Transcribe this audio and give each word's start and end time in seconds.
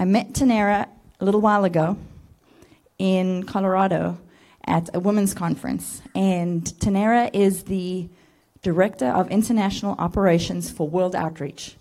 I 0.00 0.06
met 0.06 0.32
Tannera 0.32 0.88
a 1.20 1.24
little 1.26 1.42
while 1.42 1.62
ago 1.64 1.98
in 2.98 3.42
Colorado 3.42 4.18
at 4.64 4.88
a 4.94 4.98
women's 4.98 5.34
conference. 5.34 6.00
And 6.14 6.64
Tannera 6.64 7.28
is 7.34 7.64
the 7.64 8.08
Director 8.62 9.08
of 9.08 9.30
International 9.30 9.94
Operations 9.98 10.70
for 10.70 10.88
World 10.88 11.14
Outreach 11.14 11.76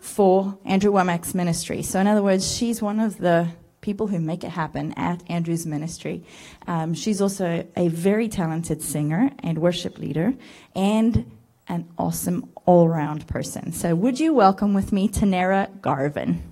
for 0.00 0.58
Andrew 0.64 0.90
Wommack's 0.90 1.32
ministry. 1.32 1.80
So, 1.82 2.00
in 2.00 2.08
other 2.08 2.24
words, 2.24 2.52
she's 2.56 2.82
one 2.82 2.98
of 2.98 3.18
the 3.18 3.50
people 3.80 4.08
who 4.08 4.18
make 4.18 4.42
it 4.42 4.50
happen 4.50 4.92
at 4.94 5.22
Andrew's 5.30 5.64
ministry. 5.64 6.24
Um, 6.66 6.92
she's 6.92 7.20
also 7.20 7.64
a 7.76 7.86
very 7.86 8.28
talented 8.28 8.82
singer 8.82 9.30
and 9.44 9.58
worship 9.58 9.96
leader 9.96 10.34
and 10.74 11.30
an 11.68 11.88
awesome 11.98 12.50
all 12.64 12.88
round 12.88 13.26
person. 13.26 13.72
So, 13.72 13.94
would 13.94 14.18
you 14.18 14.32
welcome 14.32 14.74
with 14.74 14.92
me 14.92 15.08
Tannera 15.08 15.80
Garvin? 15.80 16.42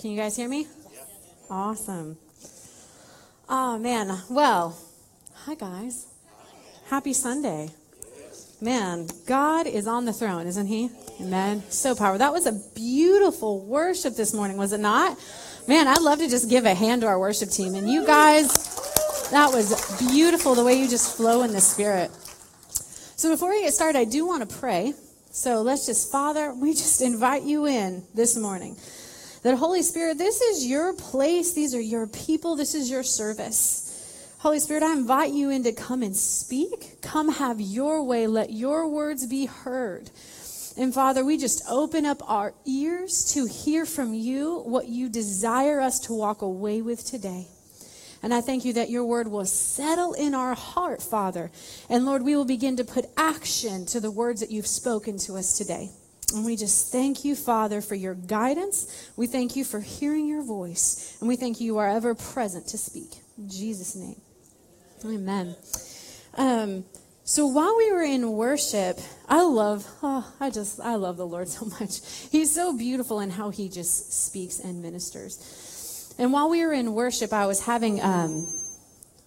Can 0.00 0.12
you 0.12 0.16
guys 0.16 0.36
hear 0.36 0.48
me? 0.48 0.66
Awesome. 1.50 2.16
Oh, 3.48 3.78
man. 3.78 4.16
Well, 4.30 4.78
hi, 5.34 5.56
guys. 5.56 6.06
Happy 6.88 7.12
Sunday. 7.12 7.70
Man, 8.60 9.06
God 9.26 9.68
is 9.68 9.86
on 9.86 10.04
the 10.04 10.12
throne, 10.12 10.46
isn't 10.48 10.66
He? 10.66 10.90
Amen. 11.20 11.62
So 11.68 11.94
powerful. 11.94 12.18
That 12.18 12.32
was 12.32 12.46
a 12.46 12.60
beautiful 12.74 13.64
worship 13.64 14.16
this 14.16 14.34
morning, 14.34 14.56
was 14.56 14.72
it 14.72 14.80
not? 14.80 15.16
Man, 15.68 15.86
I'd 15.86 16.00
love 16.00 16.18
to 16.18 16.28
just 16.28 16.50
give 16.50 16.64
a 16.64 16.74
hand 16.74 17.02
to 17.02 17.06
our 17.06 17.20
worship 17.20 17.50
team. 17.50 17.76
And 17.76 17.88
you 17.88 18.04
guys, 18.04 18.48
that 19.30 19.52
was 19.52 19.98
beautiful 20.08 20.56
the 20.56 20.64
way 20.64 20.74
you 20.74 20.88
just 20.88 21.16
flow 21.16 21.42
in 21.42 21.52
the 21.52 21.60
Spirit. 21.60 22.10
So 23.16 23.30
before 23.30 23.50
we 23.50 23.62
get 23.62 23.74
started, 23.74 23.98
I 23.98 24.04
do 24.04 24.26
want 24.26 24.48
to 24.48 24.56
pray. 24.56 24.94
So 25.30 25.62
let's 25.62 25.86
just, 25.86 26.10
Father, 26.10 26.52
we 26.52 26.72
just 26.72 27.00
invite 27.00 27.44
you 27.44 27.66
in 27.66 28.02
this 28.14 28.36
morning. 28.36 28.76
That 29.42 29.56
Holy 29.56 29.82
Spirit, 29.82 30.18
this 30.18 30.40
is 30.40 30.66
your 30.66 30.94
place. 30.94 31.52
These 31.52 31.76
are 31.76 31.80
your 31.80 32.08
people. 32.08 32.56
This 32.56 32.74
is 32.74 32.90
your 32.90 33.04
service. 33.04 33.87
Holy 34.38 34.60
Spirit, 34.60 34.84
I 34.84 34.92
invite 34.92 35.32
you 35.32 35.50
in 35.50 35.64
to 35.64 35.72
come 35.72 36.00
and 36.00 36.14
speak. 36.14 37.02
Come 37.02 37.28
have 37.28 37.60
your 37.60 38.04
way. 38.04 38.28
Let 38.28 38.52
your 38.52 38.88
words 38.88 39.26
be 39.26 39.46
heard. 39.46 40.10
And 40.76 40.94
Father, 40.94 41.24
we 41.24 41.36
just 41.36 41.64
open 41.68 42.06
up 42.06 42.18
our 42.30 42.54
ears 42.64 43.32
to 43.34 43.46
hear 43.46 43.84
from 43.84 44.14
you 44.14 44.60
what 44.60 44.86
you 44.86 45.08
desire 45.08 45.80
us 45.80 45.98
to 46.06 46.12
walk 46.12 46.42
away 46.42 46.82
with 46.82 47.04
today. 47.04 47.48
And 48.22 48.32
I 48.32 48.40
thank 48.40 48.64
you 48.64 48.74
that 48.74 48.90
your 48.90 49.04
word 49.04 49.26
will 49.26 49.44
settle 49.44 50.12
in 50.12 50.34
our 50.34 50.54
heart, 50.54 51.02
Father. 51.02 51.50
And 51.90 52.06
Lord, 52.06 52.22
we 52.22 52.36
will 52.36 52.44
begin 52.44 52.76
to 52.76 52.84
put 52.84 53.06
action 53.16 53.86
to 53.86 53.98
the 53.98 54.10
words 54.10 54.40
that 54.40 54.52
you've 54.52 54.68
spoken 54.68 55.18
to 55.18 55.36
us 55.36 55.58
today. 55.58 55.90
And 56.32 56.44
we 56.44 56.54
just 56.54 56.92
thank 56.92 57.24
you, 57.24 57.34
Father, 57.34 57.80
for 57.80 57.96
your 57.96 58.14
guidance. 58.14 59.10
We 59.16 59.26
thank 59.26 59.56
you 59.56 59.64
for 59.64 59.80
hearing 59.80 60.28
your 60.28 60.44
voice. 60.44 61.16
And 61.18 61.28
we 61.28 61.34
thank 61.34 61.60
you, 61.60 61.66
you 61.66 61.78
are 61.78 61.88
ever 61.88 62.14
present 62.14 62.68
to 62.68 62.78
speak. 62.78 63.10
In 63.36 63.48
Jesus' 63.48 63.96
name. 63.96 64.20
Amen. 65.04 65.56
Um, 66.34 66.84
so 67.24 67.46
while 67.46 67.76
we 67.76 67.92
were 67.92 68.02
in 68.02 68.32
worship, 68.32 68.98
I 69.28 69.42
love, 69.42 69.86
oh, 70.02 70.32
I 70.40 70.50
just, 70.50 70.80
I 70.80 70.94
love 70.94 71.16
the 71.16 71.26
Lord 71.26 71.48
so 71.56 71.66
much. 71.66 72.00
He's 72.30 72.54
so 72.54 72.76
beautiful 72.76 73.20
in 73.20 73.30
how 73.30 73.50
he 73.50 73.68
just 73.68 74.12
speaks 74.26 74.58
and 74.58 74.82
ministers. 74.82 76.14
And 76.18 76.32
while 76.32 76.48
we 76.48 76.64
were 76.64 76.72
in 76.72 76.94
worship, 76.94 77.32
I 77.32 77.46
was 77.46 77.64
having, 77.64 78.00
um, 78.02 78.46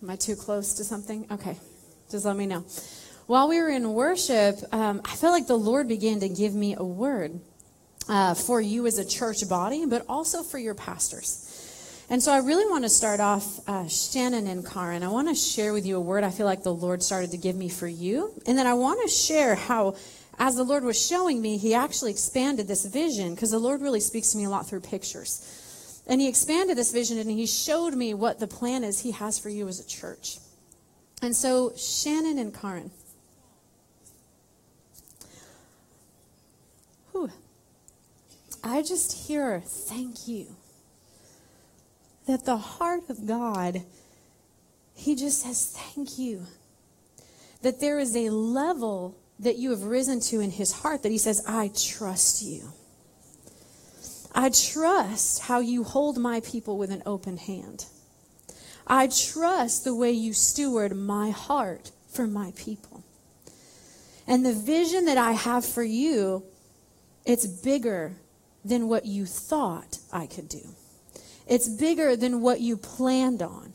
am 0.01 0.09
I 0.09 0.15
too 0.15 0.35
close 0.35 0.73
to 0.75 0.83
something? 0.83 1.25
Okay. 1.31 1.57
Just 2.09 2.25
let 2.25 2.35
me 2.35 2.45
know 2.45 2.65
while 3.31 3.47
we 3.47 3.61
were 3.61 3.69
in 3.69 3.93
worship, 3.93 4.57
um, 4.73 5.01
I 5.05 5.15
felt 5.15 5.31
like 5.31 5.47
the 5.47 5.57
Lord 5.57 5.87
began 5.87 6.19
to 6.19 6.27
give 6.27 6.53
me 6.53 6.75
a 6.77 6.83
word 6.83 7.39
uh, 8.09 8.33
for 8.33 8.59
you 8.59 8.85
as 8.87 8.97
a 8.97 9.05
church 9.05 9.47
body, 9.47 9.85
but 9.85 10.05
also 10.09 10.43
for 10.43 10.57
your 10.57 10.75
pastors. 10.75 11.50
And 12.11 12.21
so 12.21 12.33
I 12.33 12.39
really 12.39 12.69
want 12.69 12.83
to 12.83 12.89
start 12.89 13.21
off, 13.21 13.61
uh, 13.69 13.87
Shannon 13.87 14.45
and 14.45 14.67
Karen. 14.67 15.01
I 15.01 15.07
want 15.07 15.29
to 15.29 15.33
share 15.33 15.71
with 15.71 15.85
you 15.85 15.95
a 15.95 16.01
word 16.01 16.25
I 16.25 16.29
feel 16.29 16.45
like 16.45 16.61
the 16.61 16.73
Lord 16.73 17.01
started 17.01 17.31
to 17.31 17.37
give 17.37 17.55
me 17.55 17.69
for 17.69 17.87
you. 17.87 18.33
And 18.45 18.57
then 18.57 18.67
I 18.67 18.73
want 18.73 19.01
to 19.01 19.07
share 19.07 19.55
how, 19.55 19.95
as 20.37 20.57
the 20.57 20.63
Lord 20.65 20.83
was 20.83 21.01
showing 21.01 21.41
me, 21.41 21.57
He 21.57 21.73
actually 21.73 22.11
expanded 22.11 22.67
this 22.67 22.85
vision 22.85 23.33
because 23.33 23.51
the 23.51 23.59
Lord 23.59 23.81
really 23.81 24.01
speaks 24.01 24.33
to 24.33 24.37
me 24.37 24.43
a 24.43 24.49
lot 24.49 24.67
through 24.67 24.81
pictures. 24.81 26.03
And 26.05 26.19
He 26.19 26.27
expanded 26.27 26.77
this 26.77 26.91
vision 26.91 27.17
and 27.17 27.31
He 27.31 27.45
showed 27.45 27.93
me 27.93 28.13
what 28.13 28.41
the 28.41 28.47
plan 28.47 28.83
is 28.83 28.99
He 28.99 29.11
has 29.11 29.39
for 29.39 29.47
you 29.47 29.69
as 29.69 29.79
a 29.79 29.87
church. 29.87 30.39
And 31.21 31.33
so, 31.33 31.71
Shannon 31.77 32.37
and 32.37 32.53
Karen. 32.53 32.91
Whew. 37.13 37.31
I 38.65 38.81
just 38.81 39.27
hear 39.27 39.61
thank 39.61 40.27
you. 40.27 40.57
That 42.27 42.45
the 42.45 42.57
heart 42.57 43.09
of 43.09 43.25
God, 43.25 43.83
He 44.93 45.15
just 45.15 45.41
says 45.41 45.75
thank 45.75 46.17
you. 46.17 46.45
That 47.61 47.79
there 47.79 47.99
is 47.99 48.15
a 48.15 48.29
level 48.29 49.17
that 49.39 49.57
you 49.57 49.71
have 49.71 49.83
risen 49.83 50.19
to 50.19 50.39
in 50.39 50.51
His 50.51 50.71
heart 50.71 51.03
that 51.03 51.11
He 51.11 51.17
says, 51.17 51.43
I 51.47 51.71
trust 51.75 52.43
you. 52.43 52.71
I 54.33 54.49
trust 54.49 55.41
how 55.43 55.59
you 55.59 55.83
hold 55.83 56.17
my 56.17 56.39
people 56.39 56.77
with 56.77 56.91
an 56.91 57.03
open 57.05 57.37
hand. 57.37 57.85
I 58.87 59.07
trust 59.07 59.83
the 59.83 59.95
way 59.95 60.11
you 60.11 60.33
steward 60.33 60.95
my 60.95 61.31
heart 61.31 61.91
for 62.07 62.27
my 62.27 62.53
people. 62.55 63.03
And 64.27 64.45
the 64.45 64.53
vision 64.53 65.05
that 65.05 65.17
I 65.17 65.31
have 65.33 65.65
for 65.65 65.83
you 65.83 66.43
it's 67.25 67.45
bigger 67.45 68.13
than 68.63 68.87
what 68.87 69.05
you 69.05 69.25
thought 69.25 69.99
I 70.11 70.25
could 70.25 70.49
do. 70.49 70.75
It's 71.51 71.67
bigger 71.67 72.15
than 72.15 72.39
what 72.39 72.61
you 72.61 72.77
planned 72.77 73.41
on. 73.41 73.73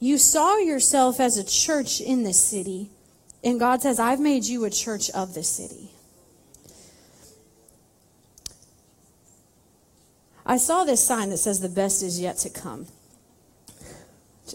You 0.00 0.18
saw 0.18 0.56
yourself 0.56 1.20
as 1.20 1.36
a 1.36 1.44
church 1.44 2.00
in 2.00 2.24
this 2.24 2.42
city, 2.42 2.90
and 3.44 3.60
God 3.60 3.82
says, 3.82 4.00
I've 4.00 4.18
made 4.18 4.42
you 4.44 4.64
a 4.64 4.70
church 4.70 5.10
of 5.10 5.34
the 5.34 5.44
city. 5.44 5.92
I 10.44 10.56
saw 10.56 10.82
this 10.82 11.06
sign 11.06 11.30
that 11.30 11.36
says, 11.36 11.60
The 11.60 11.68
best 11.68 12.02
is 12.02 12.20
yet 12.20 12.36
to 12.38 12.50
come. 12.50 12.88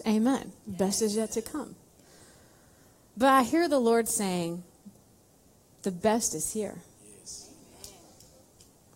Amen. 0.06 0.52
Best 0.66 1.00
is 1.00 1.16
yet 1.16 1.30
to 1.32 1.40
come. 1.40 1.76
But 3.16 3.30
I 3.30 3.42
hear 3.42 3.70
the 3.70 3.80
Lord 3.80 4.06
saying, 4.06 4.64
The 5.80 5.90
best 5.90 6.34
is 6.34 6.52
here. 6.52 6.82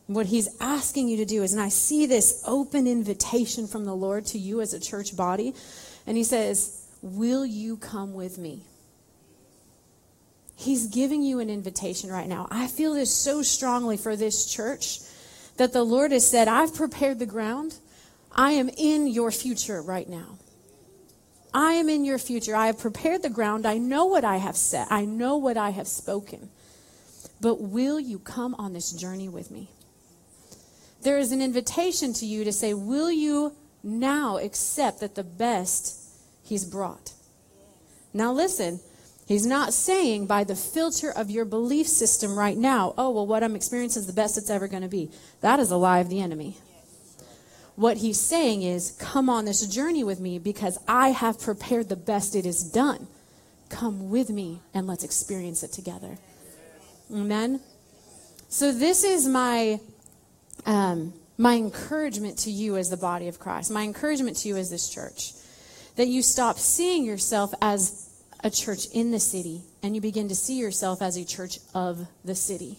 What 0.07 0.27
he's 0.27 0.49
asking 0.61 1.09
you 1.09 1.17
to 1.19 1.25
do 1.25 1.43
is, 1.43 1.53
and 1.53 1.63
I 1.63 1.71
see 1.71 2.07
this 2.07 2.43
open 2.47 2.87
invitation 2.87 3.67
from 3.67 3.85
the 3.85 3.95
Lord 3.95 4.27
to 4.27 4.39
you 4.39 4.61
as 4.61 4.75
a 4.75 4.81
church 4.81 5.17
body, 5.17 5.55
and 6.07 6.17
he 6.17 6.25
says, 6.25 6.87
Will 7.01 7.45
you 7.45 7.77
come 7.77 8.15
with 8.15 8.39
me? 8.39 8.63
He's 10.57 10.87
giving 10.87 11.23
you 11.23 11.41
an 11.41 11.51
invitation 11.51 12.11
right 12.11 12.29
now. 12.29 12.47
I 12.51 12.67
feel 12.67 12.95
this 12.95 13.13
so 13.13 13.43
strongly 13.43 13.97
for 13.97 14.15
this 14.15 14.47
church 14.47 15.01
that 15.57 15.73
the 15.73 15.83
Lord 15.83 16.13
has 16.13 16.29
said, 16.29 16.49
I've 16.49 16.75
prepared 16.75 17.19
the 17.19 17.27
ground. 17.27 17.77
I 18.33 18.53
am 18.53 18.69
in 18.69 19.07
your 19.07 19.31
future 19.31 19.83
right 19.83 20.09
now. 20.09 20.39
I 21.53 21.75
am 21.75 21.89
in 21.89 22.05
your 22.05 22.19
future. 22.19 22.57
I 22.57 22.67
have 22.67 22.79
prepared 22.79 23.23
the 23.23 23.31
ground. 23.31 23.65
I 23.65 23.79
know 23.79 24.07
what 24.07 24.25
I 24.25 24.39
have 24.39 24.57
said. 24.57 24.89
I 24.91 25.05
know 25.05 25.37
what 25.37 25.57
I 25.57 25.71
have 25.71 25.87
spoken. 25.87 26.51
But 27.41 27.61
will 27.61 28.01
you 28.01 28.19
come 28.19 28.55
on 28.57 28.73
this 28.73 28.91
journey 28.91 29.29
with 29.29 29.51
me? 29.51 29.71
There 31.05 31.19
is 31.19 31.33
an 31.33 31.41
invitation 31.41 32.13
to 32.15 32.27
you 32.27 32.45
to 32.45 32.53
say, 32.53 32.75
Will 32.75 33.13
you 33.13 33.55
now 33.83 34.39
accept 34.39 35.01
that 35.01 35.15
the 35.15 35.25
best 35.25 36.01
He's 36.43 36.65
brought? 36.65 37.13
Now, 38.13 38.33
listen, 38.33 38.81
He's 39.27 39.47
not 39.47 39.73
saying 39.73 40.27
by 40.27 40.45
the 40.45 40.57
filter 40.57 41.11
of 41.11 41.31
your 41.31 41.45
belief 41.45 41.87
system 41.87 42.39
right 42.39 42.57
now, 42.57 42.93
oh, 42.99 43.11
well, 43.11 43.27
what 43.27 43.43
I'm 43.43 43.57
experiencing 43.57 44.01
is 44.01 44.07
the 44.07 44.13
best 44.13 44.37
it's 44.37 44.51
ever 44.51 44.69
going 44.69 44.83
to 44.83 44.89
be. 44.89 45.11
That 45.41 45.61
is 45.61 45.71
a 45.71 45.77
lie 45.77 46.01
of 46.01 46.11
the 46.11 46.21
enemy. 46.21 46.59
What 47.77 47.97
he's 47.99 48.21
saying 48.21 48.63
is, 48.63 48.93
come 49.01 49.31
on 49.31 49.47
this 49.47 49.67
journey 49.67 50.05
with 50.05 50.21
me 50.21 50.39
because 50.39 50.79
I 50.87 51.09
have 51.09 51.41
prepared 51.41 51.89
the 51.89 51.97
best 51.97 52.37
it 52.37 52.47
is 52.47 52.63
done. 52.63 53.09
Come 53.69 54.11
with 54.11 54.31
me 54.31 54.61
and 54.75 54.87
let's 54.87 55.03
experience 55.03 55.63
it 55.63 55.73
together. 55.73 56.19
Amen. 57.13 57.61
So, 58.49 58.71
this 58.71 59.03
is 59.03 59.27
my 59.27 59.81
um, 60.67 61.13
my 61.37 61.57
encouragement 61.57 62.39
to 62.39 62.51
you 62.51 62.77
as 62.77 62.91
the 62.91 62.97
body 62.97 63.29
of 63.29 63.39
Christ, 63.39 63.71
my 63.71 63.83
encouragement 63.83 64.37
to 64.39 64.49
you 64.49 64.57
as 64.57 64.71
this 64.71 64.89
church, 64.89 65.33
that 65.97 66.09
you 66.09 66.23
stop 66.23 66.59
seeing 66.59 67.05
yourself 67.05 67.53
as 67.61 68.11
a 68.43 68.51
church 68.51 68.87
in 68.93 69.11
the 69.11 69.19
city 69.19 69.63
and 69.83 69.95
you 69.95 70.01
begin 70.01 70.29
to 70.29 70.35
see 70.35 70.59
yourself 70.59 71.03
as 71.03 71.17
a 71.17 71.25
church 71.25 71.59
of 71.75 72.07
the 72.25 72.35
city. 72.35 72.79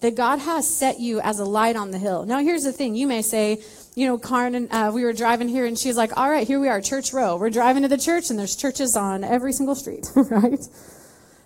That 0.00 0.16
God 0.16 0.38
has 0.40 0.68
set 0.68 1.00
you 1.00 1.20
as 1.20 1.38
a 1.38 1.44
light 1.44 1.76
on 1.76 1.90
the 1.90 1.98
hill. 1.98 2.24
Now, 2.26 2.40
here's 2.40 2.64
the 2.64 2.72
thing 2.72 2.94
you 2.94 3.06
may 3.06 3.22
say, 3.22 3.62
you 3.94 4.06
know, 4.06 4.18
Karen 4.18 4.54
and 4.54 4.68
uh, 4.70 4.90
we 4.92 5.04
were 5.04 5.12
driving 5.12 5.48
here, 5.48 5.64
and 5.64 5.78
she's 5.78 5.96
like, 5.96 6.14
"All 6.16 6.28
right, 6.28 6.46
here 6.46 6.60
we 6.60 6.68
are, 6.68 6.80
Church 6.80 7.12
Row. 7.12 7.36
We're 7.36 7.48
driving 7.48 7.82
to 7.84 7.88
the 7.88 7.96
church, 7.96 8.28
and 8.28 8.38
there's 8.38 8.56
churches 8.56 8.96
on 8.96 9.24
every 9.24 9.52
single 9.52 9.76
street, 9.76 10.10
right? 10.16 10.60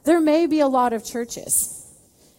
There 0.05 0.19
may 0.19 0.47
be 0.47 0.61
a 0.61 0.67
lot 0.67 0.93
of 0.93 1.05
churches." 1.05 1.78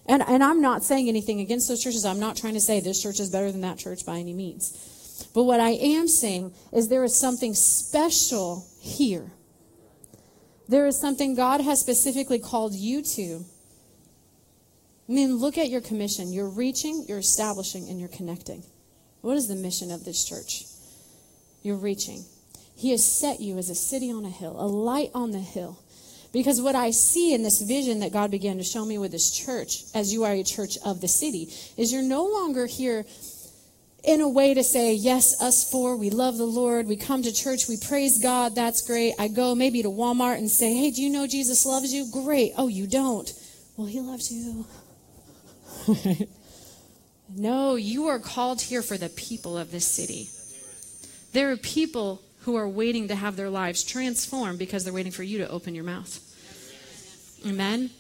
And, 0.10 0.24
and 0.28 0.44
I'm 0.44 0.60
not 0.60 0.84
saying 0.84 1.08
anything 1.08 1.40
against 1.40 1.68
those 1.68 1.84
churches. 1.84 2.04
I'm 2.04 2.20
not 2.20 2.36
trying 2.36 2.56
to 2.56 2.60
say 2.60 2.80
this 2.80 3.02
church 3.02 3.20
is 3.20 3.30
better 3.30 3.52
than 3.52 3.62
that 3.62 3.78
church 3.78 4.08
by 4.08 4.18
any 4.18 4.34
means. 4.34 5.28
But 5.36 5.44
what 5.44 5.60
I 5.60 5.70
am 5.70 6.08
saying 6.08 6.52
is 6.74 6.90
there 6.90 7.04
is 7.04 7.16
something 7.16 7.54
special 7.54 8.66
here. 8.80 9.30
There 10.68 10.88
is 10.88 11.00
something 11.00 11.36
God 11.36 11.62
has 11.62 11.80
specifically 11.80 12.40
called 12.40 12.74
you 12.74 13.04
to. 13.04 13.46
I 15.08 15.12
mean, 15.12 15.36
look 15.38 15.60
at 15.60 15.70
your 15.70 15.82
commission. 15.82 16.34
You're 16.34 16.50
reaching, 16.50 17.06
you're 17.08 17.20
establishing, 17.20 17.88
and 17.88 18.00
you're 18.00 18.10
connecting. 18.10 18.64
What 19.22 19.38
is 19.38 19.48
the 19.48 19.56
mission 19.56 19.92
of 19.92 20.06
this 20.06 20.26
church? 20.26 20.66
You're 21.62 21.76
reaching. 21.76 22.26
He 22.76 22.92
has 22.92 23.06
set 23.06 23.42
you 23.42 23.60
as 23.60 23.70
a 23.70 23.76
city 23.76 24.12
on 24.12 24.26
a 24.26 24.30
hill, 24.30 24.56
a 24.60 24.66
light 24.66 25.12
on 25.14 25.32
the 25.32 25.40
hill. 25.40 25.80
Because 26.32 26.62
what 26.62 26.76
I 26.76 26.92
see 26.92 27.34
in 27.34 27.42
this 27.42 27.62
vision 27.62 28.02
that 28.02 28.14
God 28.14 28.30
began 28.30 28.58
to 28.58 28.64
show 28.64 28.86
me 28.86 28.98
with 28.98 29.12
this 29.12 29.32
church, 29.32 29.84
as 29.96 30.14
you 30.14 30.24
are 30.26 30.34
a 30.34 30.44
church 30.44 30.78
of 30.86 31.02
the 31.02 31.08
city, 31.08 31.52
is 31.76 31.92
you're 31.92 32.04
no 32.04 32.26
longer 32.26 32.68
here 32.68 33.06
in 34.04 34.22
a 34.22 34.30
way 34.30 34.54
to 34.54 34.64
say, 34.64 34.94
yes, 34.94 35.42
us 35.42 35.70
four, 35.70 35.98
we 35.98 36.10
love 36.10 36.38
the 36.38 36.46
Lord, 36.46 36.88
we 36.88 36.96
come 36.96 37.24
to 37.24 37.34
church, 37.34 37.68
we 37.68 37.78
praise 37.78 38.22
God, 38.22 38.56
that's 38.56 38.82
great. 38.82 39.14
I 39.20 39.28
go 39.28 39.56
maybe 39.56 39.82
to 39.82 39.90
Walmart 39.90 40.38
and 40.38 40.50
say, 40.50 40.74
hey, 40.74 40.92
do 40.92 41.02
you 41.02 41.10
know 41.10 41.28
Jesus 41.28 41.66
loves 41.66 41.92
you? 41.92 42.10
Great. 42.12 42.54
Oh, 42.58 42.68
you 42.68 42.88
don't. 42.88 43.32
Well, 43.76 43.88
he 43.88 44.00
loves 44.00 44.32
you. 44.32 44.66
no, 47.36 47.76
you 47.76 48.08
are 48.08 48.20
called 48.20 48.62
here 48.62 48.82
for 48.82 48.98
the 48.98 49.10
people 49.10 49.58
of 49.58 49.72
this 49.72 49.86
city. 49.86 50.30
There 51.34 51.52
are 51.52 51.58
people 51.58 52.22
who 52.50 52.56
are 52.56 52.68
waiting 52.68 53.08
to 53.08 53.14
have 53.14 53.36
their 53.36 53.50
lives 53.50 53.84
transformed 53.84 54.58
because 54.58 54.84
they're 54.84 54.92
waiting 54.92 55.12
for 55.12 55.22
you 55.22 55.38
to 55.38 55.48
open 55.50 55.76
your 55.76 55.84
mouth. 55.84 56.20
Amen. 57.46 57.92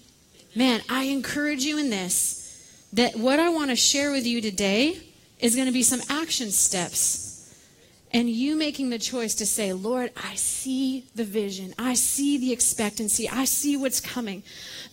Man, 0.55 0.81
I 0.89 1.03
encourage 1.03 1.63
you 1.63 1.77
in 1.77 1.91
this 1.91 2.87
that 2.93 3.15
what 3.15 3.39
I 3.39 3.49
want 3.49 3.69
to 3.69 3.75
share 3.75 4.09
with 4.09 4.25
you 4.25 4.41
today 4.41 4.97
is 5.39 5.55
going 5.55 5.67
to 5.67 5.71
be 5.71 5.83
some 5.83 6.01
action 6.09 6.49
steps. 6.49 7.53
And 8.11 8.27
you 8.27 8.55
making 8.55 8.89
the 8.89 8.97
choice 8.97 9.35
to 9.35 9.45
say, 9.45 9.71
Lord, 9.71 10.09
I 10.17 10.33
see 10.33 11.05
the 11.13 11.23
vision. 11.23 11.75
I 11.77 11.93
see 11.93 12.39
the 12.39 12.51
expectancy. 12.51 13.29
I 13.29 13.45
see 13.45 13.77
what's 13.77 14.01
coming. 14.01 14.41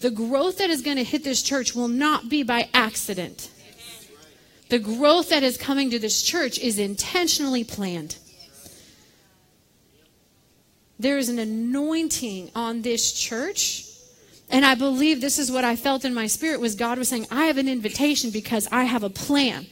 The 0.01 0.11
growth 0.11 0.59
that 0.59 0.69
is 0.69 0.83
going 0.83 0.99
to 0.99 1.03
hit 1.03 1.25
this 1.25 1.41
church 1.41 1.75
will 1.75 1.89
not 1.89 2.29
be 2.29 2.43
by 2.43 2.69
accident. 2.75 3.51
The 4.69 4.79
growth 4.79 5.31
that 5.31 5.43
is 5.43 5.57
coming 5.57 5.89
to 5.93 5.99
this 5.99 6.23
church 6.23 6.59
is 6.59 6.79
intentionally 6.79 7.65
planned. 7.65 8.19
There 10.99 11.19
is 11.19 11.29
an 11.29 11.39
anointing 11.39 12.51
on 12.55 12.83
this 12.83 13.13
church. 13.13 13.85
And 14.49 14.65
I 14.65 14.75
believe 14.75 15.21
this 15.21 15.39
is 15.39 15.51
what 15.51 15.65
I 15.65 15.77
felt 15.77 16.05
in 16.05 16.15
my 16.15 16.27
spirit 16.27 16.61
was 16.61 16.75
God 16.75 16.99
was 16.99 17.09
saying, 17.09 17.27
I 17.31 17.47
have 17.47 17.59
an 17.59 17.69
invitation 17.69 18.31
because 18.31 18.69
I 18.71 18.85
have 18.85 19.03
a 19.03 19.11
plan. 19.11 19.67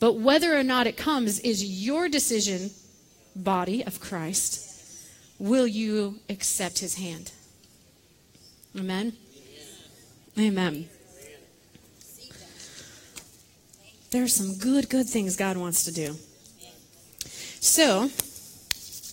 But 0.00 0.14
whether 0.14 0.56
or 0.56 0.62
not 0.62 0.86
it 0.86 0.96
comes 0.96 1.40
is 1.40 1.84
your 1.84 2.08
decision, 2.08 2.70
body 3.36 3.84
of 3.84 4.00
Christ. 4.00 4.64
Will 5.38 5.66
you 5.66 6.20
accept 6.28 6.78
his 6.78 6.94
hand? 6.94 7.32
Amen. 8.76 9.12
Amen. 10.38 10.88
There 14.10 14.22
are 14.22 14.28
some 14.28 14.56
good, 14.56 14.88
good 14.88 15.06
things 15.06 15.36
God 15.36 15.56
wants 15.56 15.84
to 15.84 15.92
do. 15.92 16.16
So, 17.60 18.10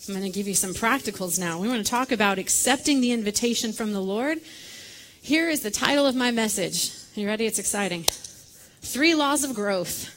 I'm 0.07 0.13
going 0.13 0.31
to 0.31 0.35
give 0.35 0.47
you 0.47 0.53
some 0.53 0.73
practicals 0.73 1.39
now. 1.39 1.59
We 1.59 1.67
want 1.67 1.83
to 1.83 1.89
talk 1.89 2.11
about 2.11 2.37
accepting 2.37 3.01
the 3.01 3.11
invitation 3.11 3.73
from 3.73 3.91
the 3.91 4.01
Lord. 4.01 4.39
Here 5.19 5.49
is 5.49 5.61
the 5.61 5.71
title 5.71 6.05
of 6.05 6.15
my 6.15 6.29
message. 6.29 6.91
Are 7.17 7.21
you 7.21 7.27
ready? 7.27 7.47
It's 7.47 7.57
exciting. 7.57 8.03
Three 8.81 9.15
laws 9.15 9.43
of 9.43 9.55
growth. 9.55 10.11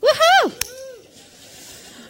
Woohoo! 0.00 0.72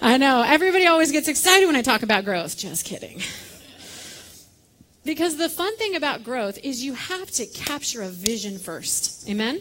I 0.00 0.18
know. 0.18 0.44
Everybody 0.46 0.86
always 0.86 1.10
gets 1.10 1.26
excited 1.26 1.66
when 1.66 1.74
I 1.74 1.82
talk 1.82 2.04
about 2.04 2.24
growth. 2.24 2.56
Just 2.56 2.84
kidding. 2.84 3.20
Because 5.04 5.36
the 5.36 5.48
fun 5.48 5.76
thing 5.78 5.96
about 5.96 6.22
growth 6.22 6.58
is 6.62 6.84
you 6.84 6.94
have 6.94 7.30
to 7.32 7.46
capture 7.46 8.02
a 8.02 8.08
vision 8.08 8.58
first. 8.58 9.28
Amen? 9.28 9.60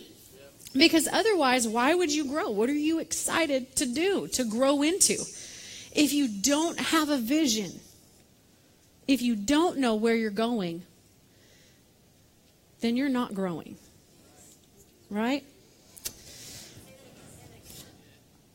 Because 0.74 1.08
otherwise, 1.12 1.68
why 1.68 1.96
would 1.96 2.14
you 2.14 2.26
grow? 2.26 2.52
What 2.52 2.70
are 2.70 2.74
you 2.74 3.00
excited 3.00 3.76
to 3.78 3.88
do, 3.88 4.28
to 4.28 4.44
grow 4.44 4.84
into? 4.84 5.24
If 5.96 6.12
you 6.12 6.28
don't 6.28 6.78
have 6.78 7.10
a 7.10 7.18
vision, 7.18 7.80
if 9.08 9.22
you 9.22 9.36
don't 9.36 9.78
know 9.78 9.96
where 9.96 10.16
you're 10.16 10.30
going, 10.30 10.84
then 12.82 12.98
you're 12.98 13.10
not 13.10 13.34
growing. 13.34 13.78
Right? 15.10 15.44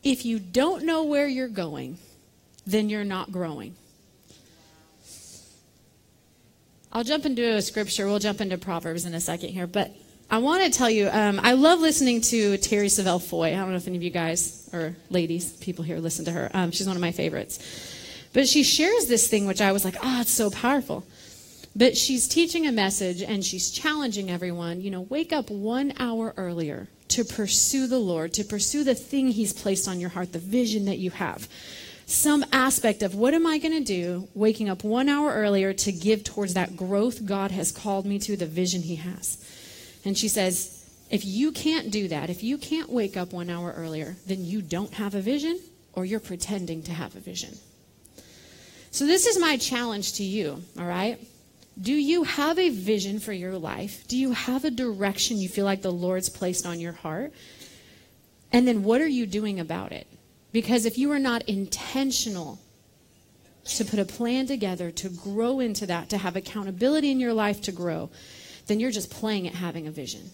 If 0.02 0.24
you 0.24 0.38
don't 0.38 0.84
know 0.84 1.04
where 1.04 1.26
you're 1.26 1.48
going, 1.48 1.98
then 2.66 2.88
you're 2.88 3.04
not 3.04 3.32
growing. 3.32 3.74
I'll 6.92 7.04
jump 7.04 7.24
into 7.24 7.42
a 7.42 7.62
scripture. 7.62 8.06
We'll 8.06 8.18
jump 8.18 8.40
into 8.40 8.58
Proverbs 8.58 9.04
in 9.04 9.14
a 9.14 9.20
second 9.20 9.50
here. 9.50 9.66
But 9.66 9.92
I 10.32 10.38
want 10.38 10.62
to 10.62 10.70
tell 10.70 10.88
you, 10.88 11.08
um, 11.10 11.40
I 11.42 11.54
love 11.54 11.80
listening 11.80 12.20
to 12.20 12.56
Terry 12.58 12.86
Savelle 12.86 13.20
Foy. 13.20 13.48
I 13.48 13.56
don't 13.56 13.70
know 13.70 13.76
if 13.76 13.88
any 13.88 13.96
of 13.96 14.02
you 14.04 14.10
guys 14.10 14.70
or 14.72 14.94
ladies, 15.08 15.52
people 15.54 15.82
here, 15.82 15.98
listen 15.98 16.24
to 16.26 16.30
her. 16.30 16.48
Um, 16.54 16.70
she's 16.70 16.86
one 16.86 16.94
of 16.94 17.02
my 17.02 17.10
favorites. 17.10 17.58
But 18.32 18.46
she 18.46 18.62
shares 18.62 19.06
this 19.06 19.26
thing, 19.26 19.48
which 19.48 19.60
I 19.60 19.72
was 19.72 19.84
like, 19.84 19.96
oh, 20.00 20.20
it's 20.20 20.30
so 20.30 20.48
powerful. 20.48 21.02
But 21.74 21.96
she's 21.96 22.28
teaching 22.28 22.68
a 22.68 22.70
message 22.70 23.22
and 23.22 23.44
she's 23.44 23.72
challenging 23.72 24.30
everyone, 24.30 24.80
you 24.80 24.92
know, 24.92 25.00
wake 25.00 25.32
up 25.32 25.50
one 25.50 25.94
hour 25.98 26.32
earlier 26.36 26.86
to 27.08 27.24
pursue 27.24 27.88
the 27.88 27.98
Lord, 27.98 28.32
to 28.34 28.44
pursue 28.44 28.84
the 28.84 28.94
thing 28.94 29.32
He's 29.32 29.52
placed 29.52 29.88
on 29.88 29.98
your 29.98 30.10
heart, 30.10 30.32
the 30.32 30.38
vision 30.38 30.84
that 30.84 30.98
you 30.98 31.10
have. 31.10 31.48
Some 32.06 32.44
aspect 32.52 33.02
of 33.02 33.16
what 33.16 33.34
am 33.34 33.48
I 33.48 33.58
going 33.58 33.74
to 33.74 33.84
do 33.84 34.28
waking 34.34 34.68
up 34.68 34.84
one 34.84 35.08
hour 35.08 35.32
earlier 35.32 35.72
to 35.72 35.90
give 35.90 36.22
towards 36.22 36.54
that 36.54 36.76
growth 36.76 37.26
God 37.26 37.50
has 37.50 37.72
called 37.72 38.06
me 38.06 38.20
to, 38.20 38.36
the 38.36 38.46
vision 38.46 38.82
He 38.82 38.94
has. 38.94 39.44
And 40.04 40.16
she 40.16 40.28
says, 40.28 40.80
if 41.10 41.24
you 41.24 41.52
can't 41.52 41.90
do 41.90 42.08
that, 42.08 42.30
if 42.30 42.42
you 42.42 42.56
can't 42.56 42.90
wake 42.90 43.16
up 43.16 43.32
one 43.32 43.50
hour 43.50 43.72
earlier, 43.76 44.16
then 44.26 44.44
you 44.44 44.62
don't 44.62 44.94
have 44.94 45.14
a 45.14 45.20
vision 45.20 45.58
or 45.92 46.04
you're 46.04 46.20
pretending 46.20 46.82
to 46.84 46.92
have 46.92 47.16
a 47.16 47.20
vision. 47.20 47.56
So, 48.92 49.06
this 49.06 49.26
is 49.26 49.38
my 49.38 49.56
challenge 49.56 50.14
to 50.14 50.24
you, 50.24 50.62
all 50.78 50.84
right? 50.84 51.18
Do 51.80 51.92
you 51.92 52.24
have 52.24 52.58
a 52.58 52.70
vision 52.70 53.20
for 53.20 53.32
your 53.32 53.56
life? 53.56 54.06
Do 54.08 54.16
you 54.16 54.32
have 54.32 54.64
a 54.64 54.70
direction 54.70 55.38
you 55.38 55.48
feel 55.48 55.64
like 55.64 55.82
the 55.82 55.92
Lord's 55.92 56.28
placed 56.28 56.66
on 56.66 56.80
your 56.80 56.92
heart? 56.92 57.32
And 58.52 58.66
then 58.66 58.82
what 58.82 59.00
are 59.00 59.06
you 59.06 59.26
doing 59.26 59.60
about 59.60 59.92
it? 59.92 60.06
Because 60.52 60.84
if 60.84 60.98
you 60.98 61.12
are 61.12 61.18
not 61.18 61.42
intentional 61.42 62.58
to 63.64 63.84
put 63.84 64.00
a 64.00 64.04
plan 64.04 64.46
together, 64.46 64.90
to 64.90 65.08
grow 65.08 65.60
into 65.60 65.86
that, 65.86 66.08
to 66.10 66.18
have 66.18 66.34
accountability 66.34 67.10
in 67.10 67.20
your 67.20 67.32
life 67.32 67.62
to 67.62 67.72
grow, 67.72 68.10
then 68.70 68.78
you're 68.78 68.92
just 68.92 69.10
playing 69.10 69.48
at 69.48 69.54
having 69.54 69.88
a 69.88 69.90
vision. 69.90 70.30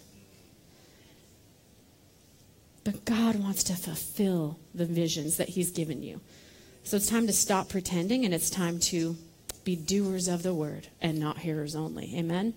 But 2.83 3.03
God 3.03 3.35
wants 3.35 3.63
to 3.63 3.73
fulfill 3.73 4.59
the 4.75 4.85
visions 4.85 5.37
that 5.37 5.49
He's 5.49 5.71
given 5.71 6.03
you. 6.03 6.21
So 6.83 6.97
it's 6.97 7.09
time 7.09 7.25
to 7.25 7.33
stop 7.33 7.67
pretending 7.67 8.25
and 8.25 8.33
it's 8.35 8.51
time 8.51 8.79
to 8.81 9.17
be 9.63 9.75
doers 9.75 10.27
of 10.27 10.43
the 10.43 10.53
word 10.53 10.87
and 11.01 11.19
not 11.19 11.39
hearers 11.39 11.75
only. 11.75 12.15
Amen? 12.15 12.53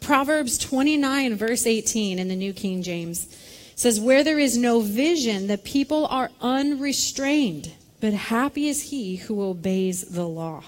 Proverbs 0.00 0.56
29, 0.56 1.36
verse 1.36 1.66
18 1.66 2.18
in 2.18 2.28
the 2.28 2.34
New 2.34 2.54
King 2.54 2.82
James 2.82 3.28
says, 3.76 4.00
Where 4.00 4.24
there 4.24 4.38
is 4.38 4.56
no 4.56 4.80
vision, 4.80 5.46
the 5.46 5.58
people 5.58 6.06
are 6.06 6.30
unrestrained, 6.40 7.74
but 8.00 8.14
happy 8.14 8.66
is 8.66 8.84
he 8.84 9.16
who 9.16 9.42
obeys 9.42 10.04
the 10.04 10.26
law. 10.26 10.64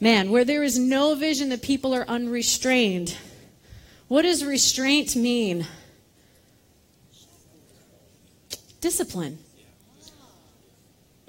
Man, 0.00 0.30
where 0.30 0.46
there 0.46 0.62
is 0.62 0.78
no 0.78 1.14
vision, 1.14 1.50
the 1.50 1.58
people 1.58 1.94
are 1.94 2.06
unrestrained. 2.08 3.16
What 4.08 4.22
does 4.22 4.42
restraint 4.42 5.14
mean? 5.14 5.66
Discipline. 8.80 9.38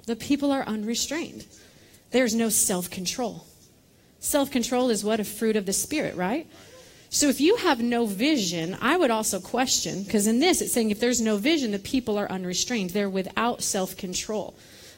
The 0.06 0.16
people 0.16 0.50
are 0.50 0.62
unrestrained. 0.62 1.46
There's 2.10 2.34
no 2.34 2.48
self 2.48 2.90
control. 2.90 3.46
Self 4.20 4.50
control 4.50 4.88
is 4.88 5.04
what? 5.04 5.20
A 5.20 5.24
fruit 5.24 5.56
of 5.56 5.66
the 5.66 5.72
Spirit, 5.72 6.16
right? 6.16 6.46
So 7.10 7.28
if 7.28 7.42
you 7.42 7.56
have 7.56 7.80
no 7.82 8.06
vision, 8.06 8.76
I 8.80 8.96
would 8.96 9.10
also 9.10 9.38
question, 9.38 10.02
because 10.02 10.26
in 10.26 10.40
this 10.40 10.62
it's 10.62 10.72
saying 10.72 10.90
if 10.90 10.98
there's 10.98 11.20
no 11.20 11.36
vision, 11.36 11.72
the 11.72 11.78
people 11.78 12.16
are 12.16 12.30
unrestrained. 12.30 12.90
They're 12.90 13.10
without 13.10 13.62
self 13.62 13.98
control. 13.98 14.54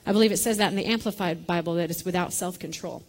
I 0.06 0.12
believe 0.12 0.30
it 0.30 0.36
says 0.36 0.58
that 0.58 0.70
in 0.70 0.76
the 0.76 0.86
Amplified 0.86 1.44
Bible 1.44 1.74
that 1.74 1.90
it's 1.90 2.04
without 2.04 2.32
self 2.32 2.58
control. 2.60 3.02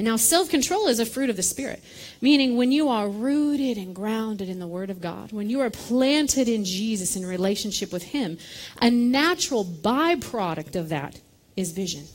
And 0.00 0.06
now 0.06 0.16
self 0.16 0.48
control 0.48 0.86
is 0.86 0.98
a 0.98 1.04
fruit 1.04 1.28
of 1.28 1.36
the 1.36 1.42
Spirit, 1.42 1.84
meaning 2.22 2.56
when 2.56 2.72
you 2.72 2.88
are 2.88 3.06
rooted 3.06 3.76
and 3.76 3.94
grounded 3.94 4.48
in 4.48 4.58
the 4.58 4.66
Word 4.66 4.88
of 4.88 5.02
God, 5.02 5.30
when 5.30 5.50
you 5.50 5.60
are 5.60 5.68
planted 5.68 6.48
in 6.48 6.64
Jesus 6.64 7.16
in 7.16 7.26
relationship 7.26 7.92
with 7.92 8.04
Him, 8.04 8.38
a 8.80 8.90
natural 8.90 9.62
byproduct 9.62 10.74
of 10.74 10.88
that 10.88 11.20
is 11.54 11.72
vision. 11.72 12.06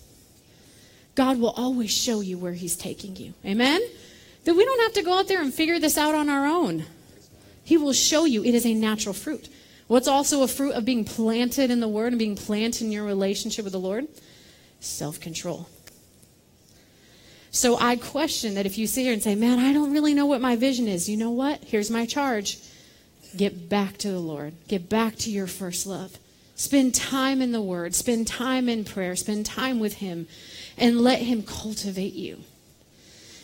God 1.14 1.38
will 1.38 1.52
always 1.52 1.92
show 1.92 2.22
you 2.22 2.40
where 2.40 2.54
He's 2.54 2.76
taking 2.76 3.18
you. 3.18 3.36
Amen? 3.46 3.82
That 4.46 4.56
we 4.56 4.66
don't 4.66 4.82
have 4.82 4.94
to 4.94 5.04
go 5.04 5.20
out 5.20 5.28
there 5.28 5.44
and 5.44 5.54
figure 5.54 5.78
this 5.78 5.96
out 5.96 6.16
on 6.16 6.28
our 6.28 6.48
own. 6.48 6.86
He 7.64 7.78
will 7.78 7.94
show 7.94 8.26
you 8.26 8.44
it 8.44 8.56
is 8.56 8.66
a 8.66 8.74
natural 8.74 9.14
fruit. 9.14 9.48
What's 9.86 10.08
also 10.08 10.42
a 10.42 10.48
fruit 10.48 10.74
of 10.74 10.86
being 10.86 11.06
planted 11.06 11.70
in 11.70 11.82
the 11.82 11.88
Word 11.88 12.14
and 12.14 12.18
being 12.18 12.36
planted 12.36 12.82
in 12.82 12.92
your 12.92 13.06
relationship 13.06 13.64
with 13.64 13.74
the 13.74 13.80
Lord? 13.80 14.08
Self 14.80 15.20
control. 15.20 15.70
So 17.56 17.78
I 17.80 17.96
question 17.96 18.56
that 18.56 18.66
if 18.66 18.78
you 18.78 18.86
sit 18.86 19.04
here 19.04 19.14
and 19.14 19.24
say, 19.24 19.34
Man, 19.34 19.60
I 19.60 19.72
don't 19.72 19.94
really 19.94 20.14
know 20.14 20.26
what 20.26 20.42
my 20.42 20.58
vision 20.58 20.90
is, 20.90 21.08
you 21.08 21.16
know 21.16 21.32
what? 21.32 21.64
Here's 21.64 21.90
my 21.90 22.06
charge 22.06 22.60
get 23.38 23.70
back 23.70 23.98
to 24.00 24.12
the 24.12 24.20
Lord, 24.20 24.54
get 24.68 24.90
back 24.90 25.16
to 25.20 25.32
your 25.32 25.48
first 25.48 25.88
love. 25.88 26.18
Spend 26.56 26.94
time 26.94 27.42
in 27.42 27.54
the 27.54 27.62
Word, 27.62 27.96
spend 27.96 28.28
time 28.28 28.68
in 28.68 28.84
prayer, 28.84 29.16
spend 29.16 29.46
time 29.46 29.80
with 29.80 29.96
Him, 29.96 30.28
and 30.78 31.00
let 31.00 31.20
Him 31.20 31.44
cultivate 31.44 32.14
you. 32.14 32.44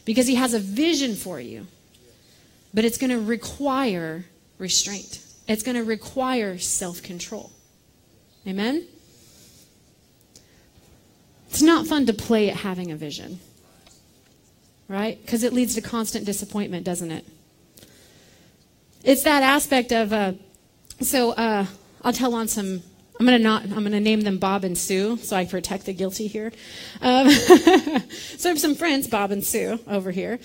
Because 0.04 0.28
He 0.28 0.36
has 0.36 0.54
a 0.54 0.60
vision 0.60 1.16
for 1.16 1.40
you, 1.40 1.68
but 2.74 2.84
it's 2.84 2.98
going 2.98 3.12
to 3.12 3.20
require 3.20 4.26
restraint, 4.58 5.24
it's 5.48 5.64
going 5.64 5.78
to 5.78 5.86
require 5.86 6.58
self 6.58 7.02
control. 7.02 7.50
Amen? 8.46 8.86
It's 11.50 11.62
not 11.62 11.88
fun 11.88 12.08
to 12.08 12.14
play 12.14 12.50
at 12.50 12.58
having 12.58 12.92
a 12.92 12.98
vision 12.98 13.40
right? 14.88 15.20
Because 15.22 15.44
it 15.44 15.54
leads 15.54 15.76
to 15.76 15.82
constant 15.82 16.26
disappointment, 16.26 16.84
doesn't 16.84 17.12
it? 17.12 17.26
It's 19.04 19.24
that 19.24 19.44
aspect 19.44 19.92
of, 19.92 20.14
uh, 20.14 20.34
so 21.00 21.32
uh, 21.32 21.66
I'll 22.04 22.14
tell 22.14 22.36
on 22.36 22.48
some. 22.48 22.84
I'm 23.20 23.26
gonna 23.26 23.40
not. 23.40 23.64
I'm 23.64 23.84
gonna 23.84 24.00
name 24.00 24.22
them 24.22 24.38
Bob 24.38 24.64
and 24.64 24.78
Sue, 24.78 25.18
so 25.18 25.36
I 25.36 25.46
protect 25.46 25.86
the 25.86 25.94
guilty 25.94 26.28
here. 26.28 26.52
Um, 27.02 27.30
so 27.30 28.50
I 28.50 28.52
have 28.52 28.60
some 28.60 28.76
friends, 28.76 29.08
Bob 29.08 29.32
and 29.32 29.44
Sue, 29.44 29.80
over 29.88 30.12
here, 30.12 30.40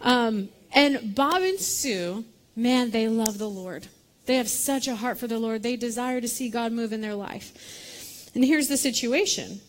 um, 0.00 0.48
and 0.72 1.14
Bob 1.14 1.42
and 1.42 1.58
Sue, 1.58 2.24
man, 2.54 2.90
they 2.90 3.08
love 3.08 3.38
the 3.38 3.48
Lord. 3.48 3.88
They 4.26 4.36
have 4.36 4.48
such 4.48 4.88
a 4.88 4.96
heart 4.96 5.18
for 5.18 5.26
the 5.26 5.38
Lord. 5.38 5.62
They 5.62 5.76
desire 5.76 6.20
to 6.20 6.28
see 6.28 6.50
God 6.50 6.72
move 6.72 6.92
in 6.92 7.00
their 7.00 7.14
life. 7.14 8.30
And 8.34 8.44
here's 8.44 8.68
the 8.68 8.76
situation. 8.76 9.60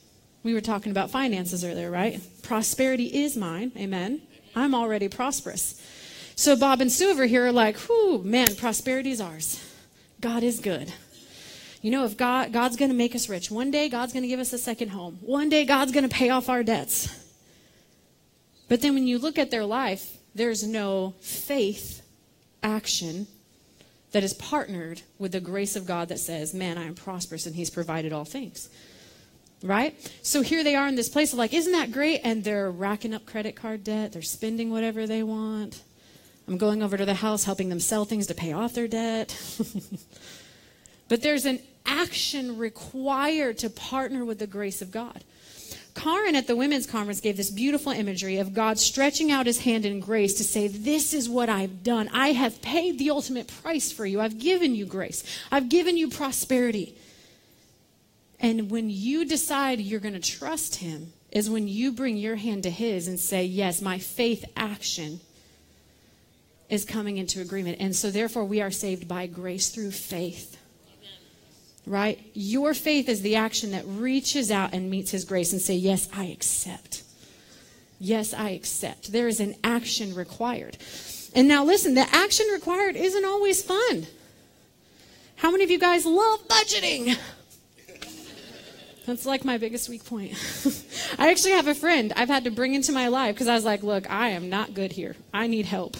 We 0.43 0.53
were 0.53 0.62
talking 0.62 0.91
about 0.91 1.12
finances 1.12 1.65
earlier, 1.65 1.91
right? 1.91 2.22
Prosperity 2.43 3.05
is 3.24 3.36
mine. 3.36 3.72
Amen. 3.75 4.22
I'm 4.55 4.74
already 4.74 5.10
prosperous. 5.10 5.81
So 6.36 6.55
Bob 6.55 6.79
and 6.79 6.91
Sue 6.91 7.10
over 7.10 7.25
here 7.25 7.48
are 7.48 7.51
like, 7.51 7.77
whew, 7.77 8.22
man, 8.24 8.55
prosperity 8.55 9.12
is 9.12 9.19
ours. 9.19 9.63
God 10.22 10.43
is 10.43 10.60
good. 10.60 10.93
You 11.81 11.91
know, 11.91 12.05
if 12.05 12.17
God, 12.17 12.53
God's 12.53 12.77
going 12.77 12.91
to 12.91 12.96
make 12.96 13.15
us 13.15 13.29
rich, 13.29 13.51
one 13.51 13.72
day 13.72 13.89
God's 13.89 14.13
going 14.13 14.24
to 14.24 14.29
give 14.29 14.39
us 14.39 14.53
a 14.53 14.58
second 14.58 14.89
home. 14.89 15.17
One 15.22 15.50
day 15.50 15.65
God's 15.65 15.91
going 15.91 16.08
to 16.08 16.13
pay 16.13 16.29
off 16.29 16.50
our 16.50 16.63
debts. 16.63 17.13
But 18.69 18.81
then 18.81 18.93
when 18.93 19.08
you 19.08 19.17
look 19.17 19.38
at 19.38 19.51
their 19.51 19.65
life, 19.65 20.17
there's 20.36 20.65
no 20.65 21.15
faith 21.22 22.01
action 22.63 23.27
that 24.12 24.24
is 24.24 24.34
partnered 24.34 25.01
with 25.17 25.31
the 25.34 25.39
grace 25.39 25.75
of 25.75 25.86
God 25.86 26.10
that 26.10 26.19
says, 26.19 26.53
man, 26.53 26.77
I 26.77 26.86
am 26.86 26.96
prosperous 26.96 27.46
and 27.46 27.55
he's 27.55 27.69
provided 27.69 28.13
all 28.13 28.25
things 28.25 28.69
right? 29.63 29.95
So 30.21 30.41
here 30.41 30.63
they 30.63 30.75
are 30.75 30.87
in 30.87 30.95
this 30.95 31.09
place 31.09 31.33
of 31.33 31.39
like, 31.39 31.53
isn't 31.53 31.71
that 31.71 31.91
great? 31.91 32.21
And 32.23 32.43
they're 32.43 32.71
racking 32.71 33.13
up 33.13 33.25
credit 33.25 33.55
card 33.55 33.83
debt. 33.83 34.13
They're 34.13 34.21
spending 34.21 34.71
whatever 34.71 35.07
they 35.07 35.23
want. 35.23 35.83
I'm 36.47 36.57
going 36.57 36.81
over 36.81 36.97
to 36.97 37.05
the 37.05 37.13
house 37.13 37.43
helping 37.43 37.69
them 37.69 37.79
sell 37.79 38.05
things 38.05 38.27
to 38.27 38.33
pay 38.33 38.53
off 38.53 38.73
their 38.73 38.87
debt. 38.87 39.37
but 41.07 41.21
there's 41.21 41.45
an 41.45 41.59
action 41.85 42.57
required 42.57 43.57
to 43.59 43.69
partner 43.69 44.25
with 44.25 44.39
the 44.39 44.47
grace 44.47 44.81
of 44.81 44.91
God. 44.91 45.23
Karen 45.95 46.35
at 46.35 46.47
the 46.47 46.55
women's 46.55 46.85
conference 46.87 47.19
gave 47.19 47.35
this 47.35 47.49
beautiful 47.49 47.91
imagery 47.91 48.37
of 48.37 48.53
God 48.53 48.79
stretching 48.79 49.31
out 49.31 49.45
his 49.45 49.59
hand 49.59 49.85
in 49.85 49.99
grace 49.99 50.35
to 50.35 50.43
say, 50.43 50.67
This 50.67 51.13
is 51.13 51.27
what 51.27 51.49
I've 51.49 51.83
done. 51.83 52.09
I 52.13 52.29
have 52.29 52.61
paid 52.61 52.97
the 52.97 53.09
ultimate 53.09 53.47
price 53.61 53.91
for 53.91 54.05
you. 54.05 54.21
I've 54.21 54.39
given 54.39 54.75
you 54.75 54.85
grace. 54.85 55.23
I've 55.51 55.67
given 55.67 55.97
you 55.97 56.09
prosperity. 56.09 56.95
And 58.39 58.72
when 58.72 58.89
you 58.89 59.25
decide 59.25 59.79
you're 59.79 60.00
going 60.00 60.13
to 60.13 60.19
trust 60.19 60.75
Him, 60.75 61.13
is 61.31 61.50
when 61.50 61.67
you 61.67 61.91
bring 61.91 62.17
your 62.17 62.36
hand 62.36 62.63
to 62.63 62.69
His 62.69 63.08
and 63.08 63.19
say, 63.19 63.43
Yes, 63.43 63.81
my 63.81 64.00
faith 64.00 64.46
action 64.55 65.19
is 66.69 66.86
coming 66.86 67.17
into 67.17 67.41
agreement. 67.41 67.77
And 67.79 67.96
so, 67.96 68.12
therefore, 68.12 68.46
we 68.46 68.62
are 68.62 68.72
saved 68.72 69.08
by 69.08 69.27
grace 69.27 69.69
through 69.69 69.91
faith. 69.91 70.58
Right? 71.86 72.19
Your 72.34 72.74
faith 72.74 73.10
is 73.10 73.22
the 73.22 73.36
action 73.36 73.72
that 73.72 73.84
reaches 73.88 74.51
out 74.51 74.74
and 74.74 74.89
meets 74.89 75.12
His 75.12 75.25
grace 75.25 75.51
and 75.51 75.62
say, 75.62 75.75
Yes, 75.75 76.08
I 76.13 76.25
accept. 76.25 77.03
Yes, 78.00 78.34
I 78.34 78.51
accept. 78.51 79.12
There 79.12 79.27
is 79.27 79.39
an 79.39 79.55
action 79.63 80.15
required. 80.15 80.77
And 81.36 81.48
now, 81.48 81.63
listen, 81.63 81.93
the 81.93 82.08
action 82.12 82.48
required 82.48 82.96
isn't 82.96 83.25
always 83.25 83.62
fun. 83.62 84.08
How 85.36 85.51
many 85.51 85.63
of 85.63 85.69
you 85.69 85.79
guys 85.79 86.05
love 86.05 86.48
budgeting? 86.48 87.17
That's 89.09 89.25
like 89.25 89.43
my 89.43 89.57
biggest 89.57 89.89
weak 89.89 90.05
point. 90.05 90.33
I 91.17 91.31
actually 91.31 91.53
have 91.53 91.67
a 91.67 91.73
friend 91.73 92.13
I've 92.15 92.29
had 92.29 92.43
to 92.43 92.51
bring 92.51 92.75
into 92.75 92.91
my 92.91 93.07
life 93.07 93.33
because 93.33 93.47
I 93.47 93.55
was 93.55 93.65
like, 93.65 93.81
look, 93.81 94.07
I 94.07 94.29
am 94.29 94.51
not 94.51 94.75
good 94.75 94.91
here. 94.91 95.15
I 95.33 95.47
need 95.47 95.65
help. 95.65 95.97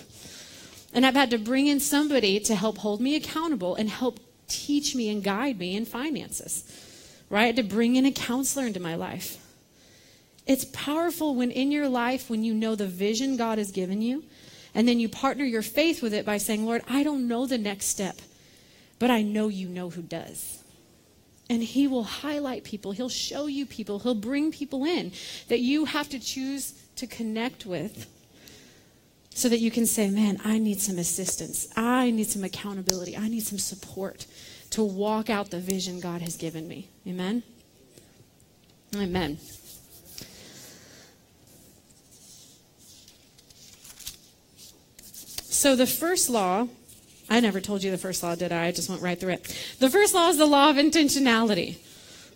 And 0.93 1.03
I've 1.03 1.15
had 1.15 1.31
to 1.31 1.39
bring 1.39 1.65
in 1.65 1.79
somebody 1.79 2.39
to 2.41 2.53
help 2.53 2.77
hold 2.77 3.01
me 3.01 3.15
accountable 3.15 3.73
and 3.73 3.89
help 3.89 4.19
teach 4.47 4.93
me 4.93 5.09
and 5.09 5.23
guide 5.23 5.57
me 5.57 5.75
in 5.75 5.85
finances. 5.85 6.63
Right? 7.31 7.55
To 7.55 7.63
bring 7.63 7.95
in 7.95 8.05
a 8.05 8.11
counselor 8.11 8.67
into 8.67 8.79
my 8.79 8.93
life. 8.93 9.43
It's 10.45 10.65
powerful 10.65 11.33
when 11.33 11.49
in 11.49 11.71
your 11.71 11.89
life, 11.89 12.29
when 12.29 12.43
you 12.43 12.53
know 12.53 12.75
the 12.75 12.85
vision 12.85 13.37
God 13.37 13.57
has 13.57 13.71
given 13.71 14.03
you, 14.03 14.23
and 14.75 14.87
then 14.87 14.99
you 14.99 15.09
partner 15.09 15.45
your 15.45 15.63
faith 15.63 16.03
with 16.03 16.13
it 16.13 16.27
by 16.27 16.37
saying, 16.37 16.63
Lord, 16.63 16.83
I 16.87 17.01
don't 17.01 17.27
know 17.27 17.47
the 17.47 17.57
next 17.57 17.87
step, 17.87 18.17
but 18.99 19.09
I 19.09 19.23
know 19.23 19.47
you 19.47 19.67
know 19.67 19.89
who 19.89 20.03
does. 20.03 20.58
And 21.49 21.63
he 21.63 21.87
will 21.87 22.03
highlight 22.03 22.63
people, 22.63 22.91
he'll 22.91 23.09
show 23.09 23.47
you 23.47 23.65
people, 23.65 23.99
he'll 23.99 24.13
bring 24.13 24.51
people 24.51 24.85
in 24.85 25.11
that 25.47 25.59
you 25.59 25.85
have 25.85 26.07
to 26.09 26.19
choose 26.19 26.73
to 26.95 27.07
connect 27.07 27.65
with 27.65 28.07
so 29.31 29.49
that 29.49 29.59
you 29.59 29.71
can 29.71 29.85
say, 29.85 30.09
Man, 30.09 30.39
I 30.43 30.59
need 30.59 30.81
some 30.81 30.99
assistance. 30.99 31.67
I 31.75 32.11
need 32.11 32.27
some 32.27 32.43
accountability. 32.43 33.15
I 33.17 33.29
need 33.29 33.43
some 33.43 33.57
support 33.57 34.27
to 34.71 34.83
walk 34.83 35.29
out 35.29 35.49
the 35.49 35.59
vision 35.59 35.99
God 35.99 36.21
has 36.21 36.35
given 36.35 36.67
me. 36.67 36.89
Amen? 37.07 37.43
Amen. 38.95 39.37
So, 45.59 45.75
the 45.75 45.87
first 45.87 46.29
law 46.29 46.67
I 47.29 47.39
never 47.39 47.62
told 47.62 47.83
you 47.83 47.91
the 47.91 47.98
first 47.98 48.24
law, 48.24 48.36
did 48.36 48.51
I? 48.51 48.65
I 48.65 48.71
just 48.71 48.89
went 48.89 49.01
right 49.01 49.19
through 49.19 49.33
it. 49.33 49.75
The 49.79 49.89
first 49.89 50.13
law 50.13 50.29
is 50.29 50.38
the 50.38 50.45
law 50.45 50.69
of 50.69 50.77
intentionality. 50.77 51.77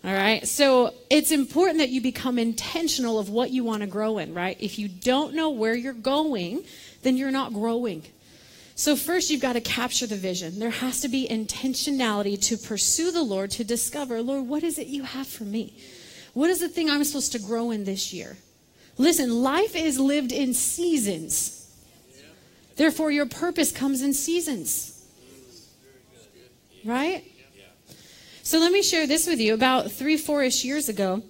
All 0.04 0.12
right. 0.12 0.46
So 0.46 0.92
it's 1.10 1.32
important 1.32 1.78
that 1.78 1.88
you 1.88 2.00
become 2.00 2.38
intentional 2.38 3.18
of 3.18 3.30
what 3.30 3.50
you 3.50 3.64
want 3.64 3.80
to 3.80 3.86
grow 3.86 4.18
in, 4.18 4.34
right? 4.34 4.56
If 4.60 4.78
you 4.78 4.86
don't 4.86 5.34
know 5.34 5.50
where 5.50 5.74
you're 5.74 5.94
going, 5.94 6.64
then 7.02 7.16
you're 7.16 7.30
not 7.30 7.52
growing. 7.52 8.02
So 8.76 8.96
first 8.96 9.30
you've 9.30 9.40
got 9.40 9.54
to 9.54 9.60
capture 9.60 10.06
the 10.06 10.16
vision. 10.16 10.58
There 10.58 10.70
has 10.70 11.00
to 11.00 11.08
be 11.08 11.26
intentionality 11.28 12.40
to 12.48 12.58
pursue 12.58 13.12
the 13.12 13.22
Lord 13.22 13.50
to 13.52 13.64
discover, 13.64 14.20
Lord, 14.20 14.46
what 14.46 14.62
is 14.62 14.78
it 14.78 14.88
you 14.88 15.04
have 15.04 15.26
for 15.26 15.44
me? 15.44 15.74
What 16.34 16.50
is 16.50 16.60
the 16.60 16.68
thing 16.68 16.90
I'm 16.90 17.02
supposed 17.04 17.32
to 17.32 17.38
grow 17.38 17.70
in 17.70 17.84
this 17.84 18.12
year? 18.12 18.36
Listen, 18.98 19.42
life 19.42 19.74
is 19.74 19.98
lived 19.98 20.32
in 20.32 20.52
seasons. 20.54 21.63
Therefore, 22.76 23.10
your 23.10 23.26
purpose 23.26 23.70
comes 23.72 24.02
in 24.02 24.12
seasons. 24.12 25.04
Right? 26.84 27.24
So 28.42 28.58
let 28.58 28.72
me 28.72 28.82
share 28.82 29.06
this 29.06 29.26
with 29.26 29.40
you. 29.40 29.54
About 29.54 29.90
three, 29.90 30.16
four 30.16 30.42
ish 30.42 30.64
years 30.64 30.88
ago, 30.88 31.22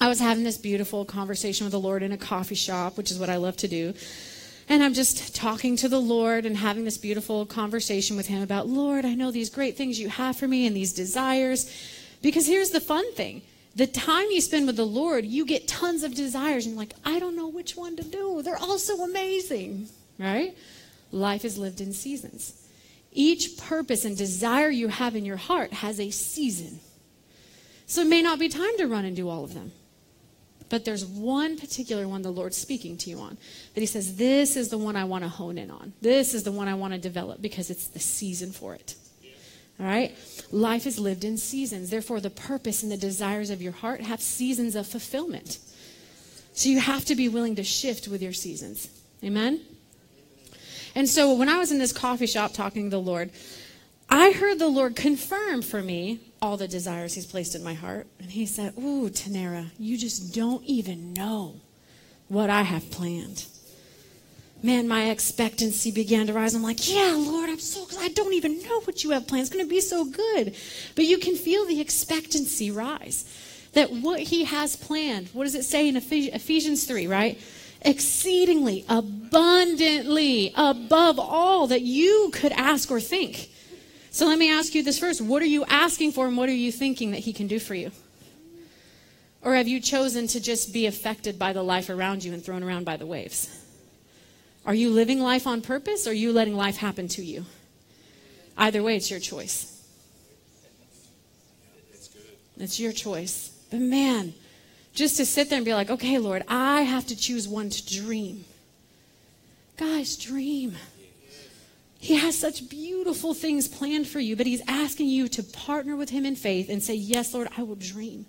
I 0.00 0.08
was 0.08 0.18
having 0.18 0.44
this 0.44 0.58
beautiful 0.58 1.04
conversation 1.04 1.64
with 1.64 1.72
the 1.72 1.80
Lord 1.80 2.02
in 2.02 2.12
a 2.12 2.16
coffee 2.16 2.54
shop, 2.54 2.96
which 2.96 3.10
is 3.10 3.18
what 3.18 3.28
I 3.28 3.36
love 3.36 3.56
to 3.58 3.68
do. 3.68 3.94
And 4.68 4.82
I'm 4.82 4.92
just 4.92 5.34
talking 5.34 5.76
to 5.76 5.88
the 5.88 6.00
Lord 6.00 6.44
and 6.44 6.56
having 6.56 6.84
this 6.84 6.98
beautiful 6.98 7.46
conversation 7.46 8.16
with 8.16 8.26
Him 8.26 8.42
about, 8.42 8.68
Lord, 8.68 9.04
I 9.04 9.14
know 9.14 9.30
these 9.30 9.50
great 9.50 9.76
things 9.76 9.98
you 9.98 10.08
have 10.08 10.36
for 10.36 10.46
me 10.46 10.66
and 10.66 10.76
these 10.76 10.92
desires. 10.92 11.72
Because 12.22 12.46
here's 12.46 12.70
the 12.70 12.80
fun 12.80 13.12
thing 13.14 13.42
the 13.76 13.86
time 13.86 14.26
you 14.30 14.40
spend 14.40 14.66
with 14.66 14.76
the 14.76 14.84
Lord, 14.84 15.24
you 15.24 15.46
get 15.46 15.68
tons 15.68 16.02
of 16.02 16.14
desires. 16.14 16.66
And 16.66 16.74
you're 16.74 16.82
like, 16.82 16.94
I 17.04 17.20
don't 17.20 17.36
know 17.36 17.48
which 17.48 17.76
one 17.76 17.96
to 17.96 18.02
do. 18.02 18.42
They're 18.42 18.58
all 18.58 18.78
so 18.78 19.04
amazing, 19.04 19.88
right? 20.18 20.56
Life 21.10 21.44
is 21.44 21.58
lived 21.58 21.80
in 21.80 21.92
seasons. 21.92 22.66
Each 23.12 23.56
purpose 23.56 24.04
and 24.04 24.16
desire 24.16 24.68
you 24.68 24.88
have 24.88 25.16
in 25.16 25.24
your 25.24 25.36
heart 25.36 25.72
has 25.72 25.98
a 25.98 26.10
season. 26.10 26.80
So 27.86 28.02
it 28.02 28.08
may 28.08 28.20
not 28.20 28.38
be 28.38 28.48
time 28.48 28.76
to 28.76 28.86
run 28.86 29.04
and 29.06 29.16
do 29.16 29.28
all 29.28 29.44
of 29.44 29.54
them. 29.54 29.72
but 30.68 30.84
there's 30.84 31.06
one 31.06 31.56
particular 31.58 32.06
one 32.06 32.20
the 32.20 32.30
Lord's 32.30 32.58
speaking 32.58 32.98
to 32.98 33.10
you 33.10 33.18
on 33.18 33.38
that 33.74 33.80
He 33.80 33.86
says, 33.86 34.16
This 34.16 34.54
is 34.56 34.68
the 34.68 34.76
one 34.76 34.96
I 34.96 35.04
want 35.04 35.24
to 35.24 35.28
hone 35.30 35.56
in 35.56 35.70
on. 35.70 35.94
This 36.02 36.34
is 36.34 36.42
the 36.42 36.52
one 36.52 36.68
I 36.68 36.74
want 36.74 36.92
to 36.92 36.98
develop 36.98 37.40
because 37.40 37.70
it's 37.70 37.86
the 37.86 37.98
season 37.98 38.52
for 38.52 38.74
it. 38.74 38.94
All 39.80 39.86
right? 39.86 40.14
Life 40.50 40.86
is 40.86 40.98
lived 40.98 41.24
in 41.24 41.38
seasons. 41.38 41.88
Therefore, 41.88 42.20
the 42.20 42.30
purpose 42.30 42.82
and 42.82 42.92
the 42.92 42.96
desires 42.98 43.48
of 43.48 43.62
your 43.62 43.72
heart 43.72 44.02
have 44.02 44.20
seasons 44.20 44.76
of 44.76 44.86
fulfillment. 44.86 45.58
So 46.52 46.68
you 46.68 46.80
have 46.80 47.04
to 47.06 47.14
be 47.14 47.28
willing 47.28 47.54
to 47.56 47.64
shift 47.64 48.08
with 48.08 48.20
your 48.20 48.32
seasons. 48.32 48.88
Amen? 49.24 49.60
And 50.94 51.08
so 51.08 51.34
when 51.34 51.48
I 51.48 51.58
was 51.58 51.72
in 51.72 51.78
this 51.78 51.92
coffee 51.92 52.26
shop 52.26 52.52
talking 52.52 52.84
to 52.84 52.90
the 52.90 53.00
Lord, 53.00 53.30
I 54.10 54.32
heard 54.32 54.58
the 54.58 54.68
Lord 54.68 54.96
confirm 54.96 55.62
for 55.62 55.82
me 55.82 56.20
all 56.40 56.56
the 56.56 56.68
desires 56.68 57.14
He's 57.14 57.26
placed 57.26 57.54
in 57.54 57.62
my 57.62 57.74
heart. 57.74 58.06
And 58.18 58.30
He 58.30 58.46
said, 58.46 58.74
Ooh, 58.78 59.10
Tannera, 59.10 59.70
you 59.78 59.98
just 59.98 60.34
don't 60.34 60.64
even 60.64 61.12
know 61.12 61.56
what 62.28 62.50
I 62.50 62.62
have 62.62 62.90
planned. 62.90 63.46
Man, 64.62 64.88
my 64.88 65.10
expectancy 65.10 65.92
began 65.92 66.26
to 66.26 66.32
rise. 66.32 66.54
I'm 66.54 66.64
like, 66.64 66.92
yeah, 66.92 67.14
Lord, 67.16 67.48
I'm 67.48 67.60
so, 67.60 67.86
I 68.00 68.08
don't 68.08 68.32
even 68.32 68.60
know 68.62 68.80
what 68.80 69.04
you 69.04 69.10
have 69.10 69.28
planned. 69.28 69.42
It's 69.42 69.54
going 69.54 69.64
to 69.64 69.70
be 69.70 69.80
so 69.80 70.04
good. 70.04 70.56
But 70.96 71.04
you 71.04 71.18
can 71.18 71.36
feel 71.36 71.64
the 71.64 71.80
expectancy 71.80 72.70
rise. 72.72 73.24
That 73.74 73.92
what 73.92 74.18
He 74.18 74.44
has 74.44 74.74
planned, 74.74 75.28
what 75.32 75.44
does 75.44 75.54
it 75.54 75.64
say 75.64 75.88
in 75.88 75.96
Ephesians 75.96 76.84
3, 76.84 77.06
right? 77.06 77.38
Exceedingly, 77.82 78.84
abundantly, 78.88 80.52
above 80.56 81.18
all 81.18 81.68
that 81.68 81.82
you 81.82 82.30
could 82.32 82.52
ask 82.52 82.90
or 82.90 83.00
think. 83.00 83.50
So 84.10 84.26
let 84.26 84.38
me 84.38 84.50
ask 84.50 84.74
you 84.74 84.82
this 84.82 84.98
first. 84.98 85.20
What 85.20 85.42
are 85.42 85.46
you 85.46 85.64
asking 85.66 86.12
for 86.12 86.26
and 86.26 86.36
what 86.36 86.48
are 86.48 86.54
you 86.54 86.72
thinking 86.72 87.12
that 87.12 87.20
He 87.20 87.32
can 87.32 87.46
do 87.46 87.58
for 87.58 87.74
you? 87.74 87.92
Or 89.42 89.54
have 89.54 89.68
you 89.68 89.80
chosen 89.80 90.26
to 90.28 90.40
just 90.40 90.72
be 90.72 90.86
affected 90.86 91.38
by 91.38 91.52
the 91.52 91.62
life 91.62 91.88
around 91.88 92.24
you 92.24 92.32
and 92.32 92.44
thrown 92.44 92.62
around 92.62 92.84
by 92.84 92.96
the 92.96 93.06
waves? 93.06 93.48
Are 94.66 94.74
you 94.74 94.90
living 94.90 95.20
life 95.20 95.46
on 95.46 95.62
purpose 95.62 96.06
or 96.06 96.10
are 96.10 96.14
you 96.14 96.32
letting 96.32 96.56
life 96.56 96.76
happen 96.76 97.08
to 97.08 97.24
you? 97.24 97.46
Either 98.56 98.82
way, 98.82 98.96
it's 98.96 99.10
your 99.10 99.20
choice. 99.20 99.74
It's 102.58 102.80
your 102.80 102.92
choice. 102.92 103.50
But 103.70 103.80
man, 103.80 104.34
just 104.98 105.16
to 105.16 105.24
sit 105.24 105.48
there 105.48 105.58
and 105.58 105.64
be 105.64 105.72
like, 105.72 105.90
okay, 105.90 106.18
Lord, 106.18 106.42
I 106.48 106.82
have 106.82 107.06
to 107.06 107.16
choose 107.16 107.46
one 107.46 107.70
to 107.70 108.00
dream. 108.02 108.44
Guys, 109.76 110.16
dream. 110.16 110.76
He 112.00 112.16
has 112.16 112.36
such 112.36 112.68
beautiful 112.68 113.32
things 113.32 113.68
planned 113.68 114.08
for 114.08 114.18
you, 114.18 114.34
but 114.34 114.46
He's 114.46 114.62
asking 114.66 115.08
you 115.08 115.28
to 115.28 115.42
partner 115.42 115.94
with 115.94 116.10
Him 116.10 116.26
in 116.26 116.34
faith 116.34 116.68
and 116.68 116.82
say, 116.82 116.94
Yes, 116.94 117.32
Lord, 117.32 117.48
I 117.56 117.62
will 117.62 117.76
dream. 117.76 118.26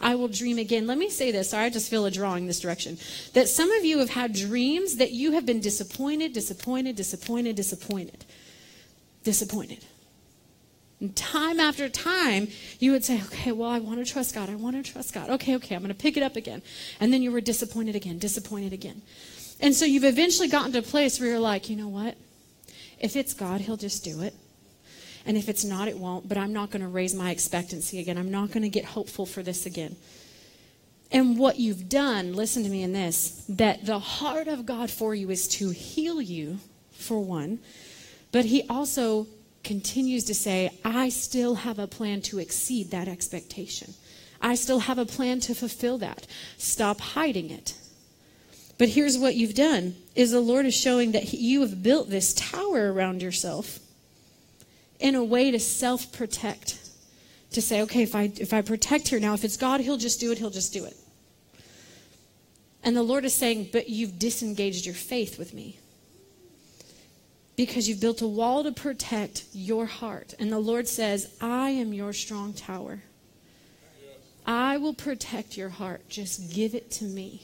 I 0.00 0.14
will 0.14 0.28
dream 0.28 0.58
again. 0.58 0.86
Let 0.86 0.98
me 0.98 1.10
say 1.10 1.30
this. 1.30 1.50
Sorry, 1.50 1.64
I 1.64 1.70
just 1.70 1.90
feel 1.90 2.06
a 2.06 2.10
drawing 2.10 2.46
this 2.46 2.60
direction. 2.60 2.98
That 3.34 3.48
some 3.48 3.70
of 3.72 3.84
you 3.84 3.98
have 3.98 4.10
had 4.10 4.32
dreams 4.32 4.96
that 4.96 5.12
you 5.12 5.32
have 5.32 5.46
been 5.46 5.60
disappointed, 5.60 6.32
disappointed, 6.32 6.96
disappointed, 6.96 7.54
disappointed. 7.54 8.24
Disappointed. 9.22 9.84
And 11.02 11.16
time 11.16 11.58
after 11.58 11.88
time, 11.88 12.46
you 12.78 12.92
would 12.92 13.04
say, 13.04 13.20
okay, 13.24 13.50
well, 13.50 13.68
I 13.68 13.80
want 13.80 13.98
to 13.98 14.10
trust 14.10 14.36
God. 14.36 14.48
I 14.48 14.54
want 14.54 14.76
to 14.76 14.92
trust 14.92 15.12
God. 15.12 15.30
Okay, 15.30 15.56
okay, 15.56 15.74
I'm 15.74 15.82
going 15.82 15.92
to 15.92 16.00
pick 16.00 16.16
it 16.16 16.22
up 16.22 16.36
again. 16.36 16.62
And 17.00 17.12
then 17.12 17.22
you 17.22 17.32
were 17.32 17.40
disappointed 17.40 17.96
again, 17.96 18.18
disappointed 18.18 18.72
again. 18.72 19.02
And 19.58 19.74
so 19.74 19.84
you've 19.84 20.04
eventually 20.04 20.46
gotten 20.46 20.70
to 20.72 20.78
a 20.78 20.82
place 20.82 21.18
where 21.18 21.30
you're 21.30 21.40
like, 21.40 21.68
you 21.68 21.74
know 21.74 21.88
what? 21.88 22.16
If 23.00 23.16
it's 23.16 23.34
God, 23.34 23.60
He'll 23.60 23.76
just 23.76 24.04
do 24.04 24.22
it. 24.22 24.32
And 25.26 25.36
if 25.36 25.48
it's 25.48 25.64
not, 25.64 25.88
it 25.88 25.98
won't. 25.98 26.28
But 26.28 26.38
I'm 26.38 26.52
not 26.52 26.70
going 26.70 26.82
to 26.82 26.88
raise 26.88 27.16
my 27.16 27.32
expectancy 27.32 27.98
again. 27.98 28.16
I'm 28.16 28.30
not 28.30 28.52
going 28.52 28.62
to 28.62 28.68
get 28.68 28.84
hopeful 28.84 29.26
for 29.26 29.42
this 29.42 29.66
again. 29.66 29.96
And 31.10 31.36
what 31.36 31.58
you've 31.58 31.88
done, 31.88 32.32
listen 32.32 32.62
to 32.62 32.68
me 32.68 32.84
in 32.84 32.92
this, 32.92 33.44
that 33.48 33.86
the 33.86 33.98
heart 33.98 34.46
of 34.46 34.66
God 34.66 34.88
for 34.88 35.16
you 35.16 35.30
is 35.30 35.48
to 35.48 35.70
heal 35.70 36.22
you, 36.22 36.60
for 36.92 37.18
one, 37.18 37.58
but 38.30 38.44
He 38.44 38.62
also 38.68 39.26
continues 39.64 40.24
to 40.24 40.34
say, 40.34 40.70
I 40.84 41.08
still 41.08 41.56
have 41.56 41.78
a 41.78 41.86
plan 41.86 42.20
to 42.22 42.38
exceed 42.38 42.90
that 42.90 43.08
expectation. 43.08 43.94
I 44.40 44.54
still 44.56 44.80
have 44.80 44.98
a 44.98 45.06
plan 45.06 45.40
to 45.40 45.54
fulfill 45.54 45.98
that. 45.98 46.26
Stop 46.58 47.00
hiding 47.00 47.50
it. 47.50 47.74
But 48.78 48.88
here's 48.88 49.16
what 49.16 49.36
you've 49.36 49.54
done 49.54 49.94
is 50.16 50.32
the 50.32 50.40
Lord 50.40 50.66
is 50.66 50.74
showing 50.74 51.12
that 51.12 51.32
you 51.32 51.60
have 51.60 51.82
built 51.82 52.10
this 52.10 52.34
tower 52.34 52.92
around 52.92 53.22
yourself 53.22 53.78
in 54.98 55.14
a 55.14 55.22
way 55.22 55.50
to 55.50 55.60
self-protect. 55.60 56.78
To 57.52 57.60
say, 57.60 57.82
okay, 57.82 58.02
if 58.02 58.14
I 58.14 58.32
if 58.36 58.54
I 58.54 58.62
protect 58.62 59.08
here 59.08 59.20
now, 59.20 59.34
if 59.34 59.44
it's 59.44 59.58
God, 59.58 59.80
he'll 59.80 59.98
just 59.98 60.18
do 60.20 60.32
it, 60.32 60.38
he'll 60.38 60.48
just 60.48 60.72
do 60.72 60.86
it. 60.86 60.96
And 62.82 62.96
the 62.96 63.02
Lord 63.02 63.26
is 63.26 63.34
saying, 63.34 63.68
but 63.72 63.90
you've 63.90 64.18
disengaged 64.18 64.86
your 64.86 64.94
faith 64.94 65.38
with 65.38 65.52
me. 65.52 65.78
Because 67.56 67.88
you've 67.88 68.00
built 68.00 68.22
a 68.22 68.26
wall 68.26 68.64
to 68.64 68.72
protect 68.72 69.44
your 69.52 69.86
heart. 69.86 70.34
And 70.38 70.50
the 70.50 70.58
Lord 70.58 70.88
says, 70.88 71.34
I 71.40 71.70
am 71.70 71.92
your 71.92 72.12
strong 72.12 72.54
tower. 72.54 73.02
I 74.46 74.78
will 74.78 74.94
protect 74.94 75.56
your 75.56 75.68
heart. 75.68 76.08
Just 76.08 76.52
give 76.52 76.74
it 76.74 76.90
to 76.92 77.04
me. 77.04 77.42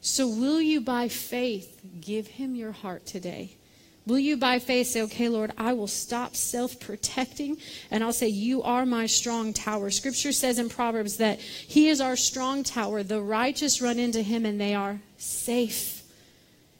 So, 0.00 0.26
will 0.28 0.60
you 0.60 0.80
by 0.80 1.08
faith 1.08 1.80
give 2.00 2.26
him 2.26 2.54
your 2.54 2.72
heart 2.72 3.06
today? 3.06 3.56
Will 4.04 4.18
you 4.18 4.36
by 4.36 4.58
faith 4.58 4.88
say, 4.88 5.02
okay, 5.02 5.28
Lord, 5.28 5.52
I 5.56 5.74
will 5.74 5.86
stop 5.86 6.34
self 6.34 6.80
protecting 6.80 7.58
and 7.90 8.02
I'll 8.02 8.12
say, 8.12 8.28
You 8.28 8.62
are 8.62 8.84
my 8.84 9.06
strong 9.06 9.52
tower. 9.52 9.90
Scripture 9.90 10.32
says 10.32 10.58
in 10.58 10.68
Proverbs 10.68 11.18
that 11.18 11.38
He 11.38 11.88
is 11.88 12.00
our 12.00 12.16
strong 12.16 12.64
tower. 12.64 13.04
The 13.04 13.20
righteous 13.22 13.80
run 13.80 14.00
into 14.00 14.22
Him 14.22 14.44
and 14.44 14.60
they 14.60 14.74
are 14.74 15.00
safe. 15.18 15.91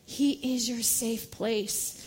He 0.05 0.55
is 0.55 0.69
your 0.69 0.83
safe 0.83 1.31
place. 1.31 1.99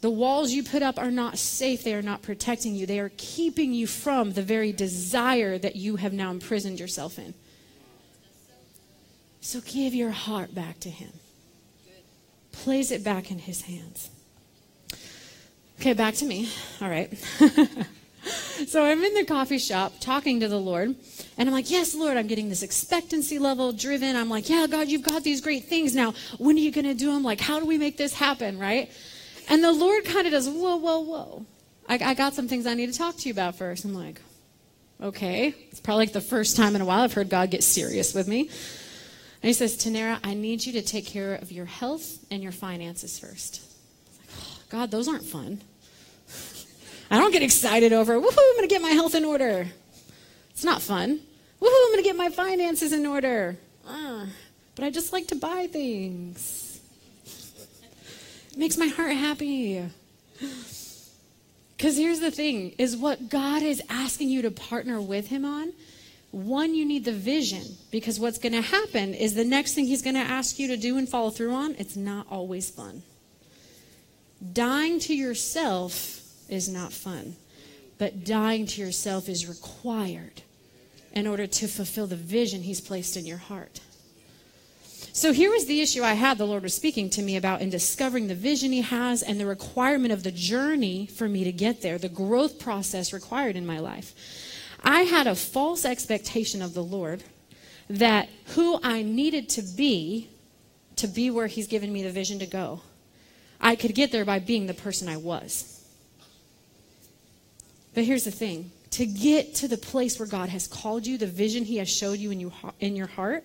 The 0.00 0.10
walls 0.10 0.52
you 0.52 0.62
put 0.62 0.82
up 0.82 0.98
are 0.98 1.10
not 1.10 1.38
safe. 1.38 1.82
They 1.82 1.94
are 1.94 2.02
not 2.02 2.22
protecting 2.22 2.74
you. 2.74 2.86
They 2.86 3.00
are 3.00 3.10
keeping 3.16 3.72
you 3.72 3.86
from 3.86 4.32
the 4.32 4.42
very 4.42 4.72
desire 4.72 5.58
that 5.58 5.76
you 5.76 5.96
have 5.96 6.12
now 6.12 6.30
imprisoned 6.30 6.78
yourself 6.78 7.18
in. 7.18 7.34
So 9.40 9.60
give 9.60 9.94
your 9.94 10.10
heart 10.10 10.54
back 10.54 10.80
to 10.80 10.90
Him. 10.90 11.12
Place 12.52 12.90
it 12.90 13.04
back 13.04 13.30
in 13.30 13.38
His 13.38 13.62
hands. 13.62 14.10
Okay, 15.80 15.92
back 15.92 16.14
to 16.14 16.24
me. 16.24 16.48
All 16.80 16.88
right. 16.88 17.12
so 18.66 18.84
I'm 18.84 19.02
in 19.02 19.14
the 19.14 19.24
coffee 19.24 19.58
shop 19.58 19.94
talking 20.00 20.40
to 20.40 20.48
the 20.48 20.58
Lord, 20.58 20.94
and 21.38 21.48
I'm 21.48 21.52
like, 21.52 21.70
Yes, 21.70 21.94
Lord, 21.94 22.16
I'm 22.16 22.26
getting 22.26 22.48
this 22.48 22.62
expectancy 22.62 23.38
level 23.38 23.72
driven. 23.72 24.16
I'm 24.16 24.28
like, 24.28 24.48
Yeah, 24.48 24.66
God, 24.68 24.88
you've 24.88 25.02
got 25.02 25.22
these 25.22 25.40
great 25.40 25.64
things. 25.64 25.94
Now, 25.94 26.14
when 26.38 26.56
are 26.56 26.60
you 26.60 26.72
going 26.72 26.86
to 26.86 26.94
do 26.94 27.12
them? 27.12 27.22
Like, 27.22 27.40
how 27.40 27.60
do 27.60 27.66
we 27.66 27.78
make 27.78 27.96
this 27.96 28.14
happen, 28.14 28.58
right? 28.58 28.90
And 29.48 29.62
the 29.62 29.72
Lord 29.72 30.04
kind 30.04 30.26
of 30.26 30.32
does, 30.32 30.48
Whoa, 30.48 30.76
whoa, 30.76 31.00
whoa. 31.00 31.46
I, 31.88 31.98
I 32.02 32.14
got 32.14 32.34
some 32.34 32.48
things 32.48 32.66
I 32.66 32.74
need 32.74 32.92
to 32.92 32.98
talk 32.98 33.16
to 33.18 33.28
you 33.28 33.32
about 33.32 33.56
first. 33.56 33.84
I'm 33.84 33.94
like, 33.94 34.20
Okay. 35.00 35.54
It's 35.70 35.80
probably 35.80 36.06
like 36.06 36.12
the 36.12 36.20
first 36.20 36.56
time 36.56 36.74
in 36.74 36.80
a 36.80 36.84
while 36.84 37.02
I've 37.02 37.12
heard 37.12 37.28
God 37.28 37.50
get 37.50 37.62
serious 37.62 38.14
with 38.14 38.28
me. 38.28 38.40
And 38.40 39.48
he 39.48 39.52
says, 39.52 39.76
Tannera, 39.76 40.18
I 40.24 40.34
need 40.34 40.64
you 40.64 40.72
to 40.72 40.82
take 40.82 41.06
care 41.06 41.34
of 41.34 41.52
your 41.52 41.66
health 41.66 42.24
and 42.30 42.42
your 42.42 42.52
finances 42.52 43.18
first. 43.18 43.62
Oh, 44.30 44.58
God, 44.70 44.90
those 44.90 45.06
aren't 45.06 45.24
fun. 45.24 45.60
I 47.10 47.18
don't 47.18 47.32
get 47.32 47.42
excited 47.42 47.92
over, 47.92 48.14
woohoo, 48.14 48.38
I'm 48.38 48.56
going 48.56 48.68
to 48.68 48.74
get 48.74 48.82
my 48.82 48.90
health 48.90 49.14
in 49.14 49.24
order. 49.24 49.66
It's 50.50 50.64
not 50.64 50.82
fun. 50.82 51.20
Woohoo, 51.60 51.84
I'm 51.84 51.92
going 51.92 52.02
to 52.02 52.08
get 52.08 52.16
my 52.16 52.30
finances 52.30 52.92
in 52.92 53.06
order. 53.06 53.56
Uh, 53.86 54.26
but 54.74 54.84
I 54.84 54.90
just 54.90 55.12
like 55.12 55.28
to 55.28 55.36
buy 55.36 55.68
things. 55.68 56.80
It 58.52 58.58
makes 58.58 58.76
my 58.76 58.88
heart 58.88 59.12
happy. 59.12 59.84
Because 61.76 61.96
here's 61.96 62.20
the 62.20 62.30
thing 62.30 62.74
is 62.78 62.96
what 62.96 63.28
God 63.28 63.62
is 63.62 63.82
asking 63.88 64.30
you 64.30 64.42
to 64.42 64.50
partner 64.50 65.00
with 65.00 65.28
him 65.28 65.44
on 65.44 65.72
one, 66.36 66.74
you 66.74 66.84
need 66.84 67.06
the 67.06 67.12
vision 67.12 67.62
because 67.90 68.20
what's 68.20 68.36
going 68.36 68.52
to 68.52 68.60
happen 68.60 69.14
is 69.14 69.34
the 69.34 69.44
next 69.44 69.72
thing 69.72 69.86
he's 69.86 70.02
going 70.02 70.16
to 70.16 70.20
ask 70.20 70.58
you 70.58 70.68
to 70.68 70.76
do 70.76 70.98
and 70.98 71.08
follow 71.08 71.30
through 71.30 71.54
on, 71.54 71.74
it's 71.78 71.96
not 71.96 72.26
always 72.30 72.68
fun. 72.68 73.02
Dying 74.52 74.98
to 75.00 75.14
yourself 75.14 76.20
is 76.48 76.68
not 76.68 76.92
fun, 76.92 77.36
but 77.98 78.24
dying 78.24 78.66
to 78.66 78.80
yourself 78.80 79.28
is 79.28 79.48
required 79.48 80.42
in 81.12 81.26
order 81.26 81.46
to 81.46 81.66
fulfill 81.66 82.06
the 82.06 82.16
vision 82.16 82.62
he's 82.62 82.80
placed 82.80 83.16
in 83.16 83.24
your 83.24 83.38
heart. 83.38 83.80
So 85.12 85.32
here 85.32 85.50
was 85.50 85.64
the 85.64 85.80
issue 85.80 86.02
I 86.02 86.12
had, 86.12 86.36
the 86.36 86.46
Lord 86.46 86.62
was 86.62 86.74
speaking 86.74 87.08
to 87.10 87.22
me 87.22 87.36
about 87.36 87.62
in 87.62 87.70
discovering 87.70 88.26
the 88.26 88.34
vision 88.34 88.70
He 88.70 88.82
has 88.82 89.22
and 89.22 89.40
the 89.40 89.46
requirement 89.46 90.12
of 90.12 90.22
the 90.22 90.30
journey 90.30 91.06
for 91.06 91.26
me 91.26 91.42
to 91.44 91.52
get 91.52 91.80
there, 91.80 91.96
the 91.96 92.10
growth 92.10 92.58
process 92.58 93.14
required 93.14 93.56
in 93.56 93.64
my 93.64 93.78
life. 93.78 94.14
I 94.84 95.02
had 95.02 95.26
a 95.26 95.34
false 95.34 95.86
expectation 95.86 96.60
of 96.60 96.74
the 96.74 96.84
Lord 96.84 97.24
that 97.88 98.28
who 98.48 98.78
I 98.82 99.02
needed 99.02 99.48
to 99.50 99.62
be 99.62 100.28
to 100.96 101.06
be 101.06 101.30
where 101.30 101.46
He's 101.46 101.66
given 101.66 101.92
me 101.92 102.02
the 102.02 102.10
vision 102.10 102.38
to 102.40 102.46
go, 102.46 102.80
I 103.60 103.76
could 103.76 103.94
get 103.94 104.12
there 104.12 104.24
by 104.24 104.38
being 104.38 104.66
the 104.66 104.74
person 104.74 105.08
I 105.08 105.16
was. 105.16 105.75
But 107.96 108.04
here's 108.04 108.24
the 108.24 108.30
thing 108.30 108.70
to 108.90 109.06
get 109.06 109.54
to 109.56 109.68
the 109.68 109.78
place 109.78 110.18
where 110.18 110.28
God 110.28 110.50
has 110.50 110.68
called 110.68 111.06
you, 111.06 111.16
the 111.16 111.26
vision 111.26 111.64
He 111.64 111.78
has 111.78 111.88
showed 111.88 112.18
you 112.18 112.30
in, 112.30 112.38
you, 112.38 112.52
in 112.78 112.94
your 112.94 113.06
heart, 113.06 113.42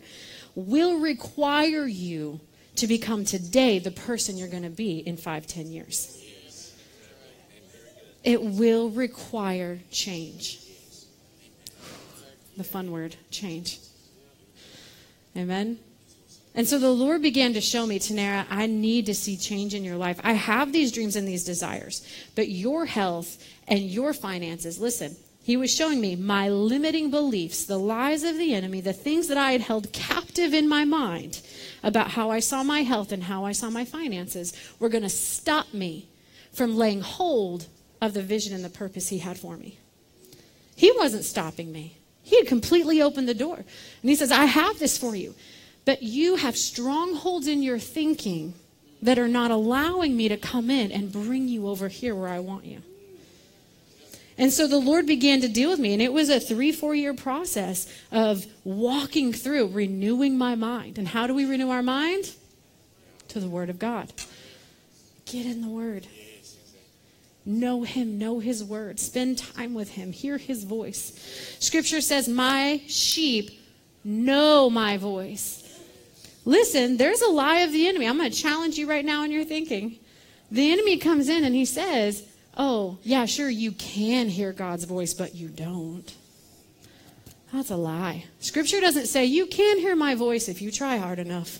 will 0.56 1.00
require 1.00 1.86
you 1.86 2.42
to 2.76 2.86
become 2.86 3.24
today 3.24 3.80
the 3.80 3.92
person 3.92 4.38
you're 4.38 4.50
going 4.50 4.64
to 4.64 4.70
be 4.70 5.00
in 5.00 5.16
five, 5.16 5.48
ten 5.48 5.72
years. 5.72 6.18
It 8.26 8.44
will 8.44 8.90
require 8.90 9.80
change. 9.90 10.60
The 12.58 12.66
fun 12.66 12.92
word, 12.92 13.16
change. 13.32 13.80
Amen. 15.36 15.80
And 16.54 16.68
so 16.68 16.78
the 16.78 16.92
Lord 16.92 17.22
began 17.22 17.54
to 17.54 17.62
show 17.62 17.88
me, 17.88 17.98
Tannera, 17.98 18.46
I 18.50 18.66
need 18.66 19.06
to 19.06 19.16
see 19.16 19.38
change 19.38 19.74
in 19.74 19.86
your 19.86 19.96
life. 19.96 20.20
I 20.22 20.34
have 20.34 20.74
these 20.74 20.92
dreams 20.92 21.16
and 21.16 21.26
these 21.26 21.46
desires, 21.46 22.06
but 22.36 22.50
your 22.50 22.86
health 22.86 23.42
and 23.72 23.80
your 23.80 24.14
finances, 24.14 24.80
listen, 24.80 25.16
he 25.44 25.56
was 25.56 25.74
showing 25.74 26.02
me 26.02 26.18
my 26.18 26.50
limiting 26.50 27.10
beliefs, 27.10 27.64
the 27.64 27.80
lies 27.80 28.24
of 28.24 28.38
the 28.38 28.54
enemy, 28.54 28.82
the 28.82 28.92
things 28.92 29.30
that 29.30 29.38
I 29.38 29.54
had 29.54 29.62
held 29.62 29.94
captive 29.94 30.54
in 30.54 30.68
my 30.68 30.84
mind 30.84 31.42
about 31.82 32.12
how 32.12 32.30
I 32.30 32.42
saw 32.42 32.64
my 32.64 32.84
health 32.84 33.14
and 33.14 33.24
how 33.24 33.46
I 33.46 33.54
saw 33.54 33.70
my 33.70 33.86
finances 33.86 34.54
were 34.78 34.90
going 34.90 35.04
to 35.04 35.10
stop 35.10 35.74
me 35.74 36.10
from 36.52 36.76
laying 36.76 37.00
hold 37.00 37.68
of 38.02 38.14
the 38.14 38.22
vision 38.22 38.54
and 38.54 38.64
the 38.64 38.70
purpose 38.70 39.08
he 39.08 39.20
had 39.20 39.40
for 39.40 39.56
me. 39.56 39.80
He 40.76 40.92
wasn't 40.98 41.24
stopping 41.24 41.72
me. 41.72 41.98
He 42.24 42.38
had 42.38 42.48
completely 42.48 43.02
opened 43.02 43.30
the 43.30 43.34
door. 43.34 43.56
And 43.56 43.66
he 44.10 44.16
says, 44.16 44.32
I 44.32 44.46
have 44.46 44.80
this 44.80 44.98
for 44.98 45.16
you. 45.16 45.34
But 45.86 46.04
you 46.04 46.36
have 46.36 46.58
strongholds 46.58 47.48
in 47.48 47.64
your 47.64 47.80
thinking 47.80 48.54
that 49.02 49.18
are 49.18 49.30
not 49.30 49.50
allowing 49.50 50.18
me 50.18 50.28
to 50.28 50.38
come 50.38 50.70
in 50.70 50.92
and 50.92 51.12
bring 51.12 51.48
you 51.48 51.68
over 51.68 51.88
here 51.88 52.14
where 52.14 52.30
I 52.30 52.40
want 52.40 52.66
you. 52.66 52.82
And 54.38 54.52
so 54.52 54.68
the 54.68 54.80
Lord 54.80 55.06
began 55.06 55.42
to 55.42 55.48
deal 55.48 55.70
with 55.70 55.80
me, 55.80 55.94
and 55.94 56.02
it 56.02 56.14
was 56.14 56.30
a 56.30 56.40
three, 56.40 56.72
four 56.72 56.96
year 56.96 57.14
process 57.14 57.92
of 58.12 58.46
walking 58.64 59.34
through, 59.34 59.68
renewing 59.68 60.38
my 60.38 60.56
mind. 60.56 60.98
And 60.98 61.08
how 61.08 61.28
do 61.28 61.34
we 61.34 61.46
renew 61.46 61.70
our 61.70 61.84
mind? 61.84 62.34
To 63.30 63.40
the 63.40 63.48
Word 63.48 63.70
of 63.70 63.80
God. 63.80 64.12
Get 65.26 65.46
in 65.46 65.62
the 65.62 65.68
Word. 65.68 66.08
Know 67.46 67.84
Him, 67.84 68.18
know 68.18 68.40
His 68.40 68.64
Word, 68.64 69.00
spend 69.00 69.40
time 69.40 69.74
with 69.74 69.92
Him, 69.92 70.12
hear 70.12 70.38
His 70.38 70.64
voice. 70.64 71.58
Scripture 71.60 72.02
says, 72.02 72.28
My 72.28 72.82
sheep 72.88 73.52
know 74.04 74.70
my 74.70 74.98
voice. 74.98 75.58
Listen, 76.46 76.98
there's 76.98 77.22
a 77.22 77.30
lie 77.30 77.60
of 77.60 77.72
the 77.72 77.88
enemy. 77.88 78.08
I'm 78.08 78.18
going 78.18 78.32
to 78.32 78.36
challenge 78.36 78.78
you 78.78 78.88
right 78.90 79.06
now 79.06 79.24
in 79.24 79.32
your 79.32 79.44
thinking. 79.44 79.98
The 80.50 80.72
enemy 80.72 80.98
comes 80.98 81.30
in 81.30 81.44
and 81.44 81.56
he 81.56 81.66
says, 81.66 82.24
Oh, 82.58 82.98
yeah, 83.04 83.26
sure, 83.26 83.50
you 83.50 83.72
can 83.72 84.28
hear 84.30 84.52
God's 84.52 84.84
voice, 84.84 85.14
but 85.14 85.36
you 85.36 85.48
don't. 85.48 86.14
That's 87.54 87.70
a 87.70 87.76
lie. 87.76 88.26
Scripture 88.40 88.80
doesn't 88.80 89.08
say 89.08 89.26
you 89.26 89.46
can 89.46 89.78
hear 89.78 89.96
my 89.96 90.16
voice 90.16 90.48
if 90.48 90.62
you 90.62 90.72
try 90.72 90.98
hard 90.98 91.20
enough. 91.20 91.60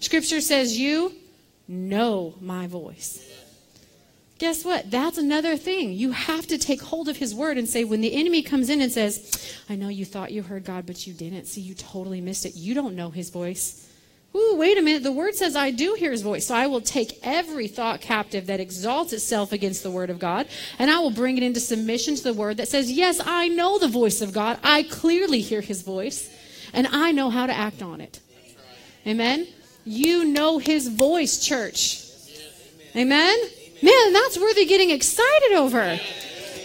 Scripture 0.00 0.40
says 0.40 0.78
you 0.78 1.12
know 1.68 2.34
my 2.40 2.66
voice. 2.66 3.30
Guess 4.38 4.64
what? 4.64 4.90
That's 4.90 5.16
another 5.16 5.56
thing. 5.56 5.92
You 5.92 6.10
have 6.10 6.46
to 6.48 6.58
take 6.58 6.82
hold 6.82 7.08
of 7.08 7.16
his 7.16 7.34
word 7.34 7.56
and 7.56 7.68
say, 7.68 7.84
when 7.84 8.00
the 8.00 8.14
enemy 8.14 8.42
comes 8.42 8.68
in 8.68 8.80
and 8.80 8.90
says, 8.90 9.58
I 9.68 9.76
know 9.76 9.88
you 9.88 10.04
thought 10.04 10.32
you 10.32 10.42
heard 10.42 10.64
God, 10.64 10.86
but 10.86 11.06
you 11.06 11.14
didn't. 11.14 11.46
See, 11.46 11.60
you 11.60 11.74
totally 11.74 12.20
missed 12.20 12.44
it. 12.44 12.56
You 12.56 12.74
don't 12.74 12.96
know 12.96 13.10
his 13.10 13.30
voice. 13.30 13.88
Ooh, 14.36 14.56
wait 14.56 14.76
a 14.76 14.82
minute. 14.82 15.04
The 15.04 15.12
word 15.12 15.36
says 15.36 15.54
I 15.54 15.70
do 15.70 15.94
hear 15.94 16.10
his 16.10 16.22
voice. 16.22 16.48
So 16.48 16.54
I 16.54 16.66
will 16.66 16.80
take 16.80 17.20
every 17.22 17.68
thought 17.68 18.00
captive 18.00 18.46
that 18.46 18.58
exalts 18.58 19.12
itself 19.12 19.52
against 19.52 19.82
the 19.84 19.90
word 19.90 20.10
of 20.10 20.18
God, 20.18 20.48
and 20.78 20.90
I 20.90 20.98
will 20.98 21.12
bring 21.12 21.36
it 21.36 21.44
into 21.44 21.60
submission 21.60 22.16
to 22.16 22.22
the 22.22 22.34
word 22.34 22.56
that 22.56 22.68
says, 22.68 22.90
Yes, 22.90 23.20
I 23.24 23.48
know 23.48 23.78
the 23.78 23.88
voice 23.88 24.20
of 24.20 24.32
God. 24.32 24.58
I 24.62 24.82
clearly 24.82 25.40
hear 25.40 25.60
his 25.60 25.82
voice, 25.82 26.30
and 26.72 26.88
I 26.88 27.12
know 27.12 27.30
how 27.30 27.46
to 27.46 27.56
act 27.56 27.80
on 27.80 28.00
it. 28.00 28.20
Amen? 29.06 29.46
You 29.84 30.24
know 30.24 30.58
his 30.58 30.88
voice, 30.88 31.38
church. 31.38 32.00
Amen? 32.96 33.38
Man, 33.82 34.12
that's 34.12 34.38
worthy 34.38 34.66
getting 34.66 34.90
excited 34.90 35.52
over. 35.52 36.00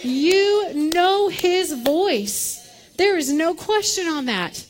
You 0.02 0.72
know 0.74 1.28
his 1.28 1.72
voice. 1.72 2.56
There 2.96 3.16
is 3.16 3.32
no 3.32 3.54
question 3.54 4.08
on 4.08 4.24
that. 4.26 4.64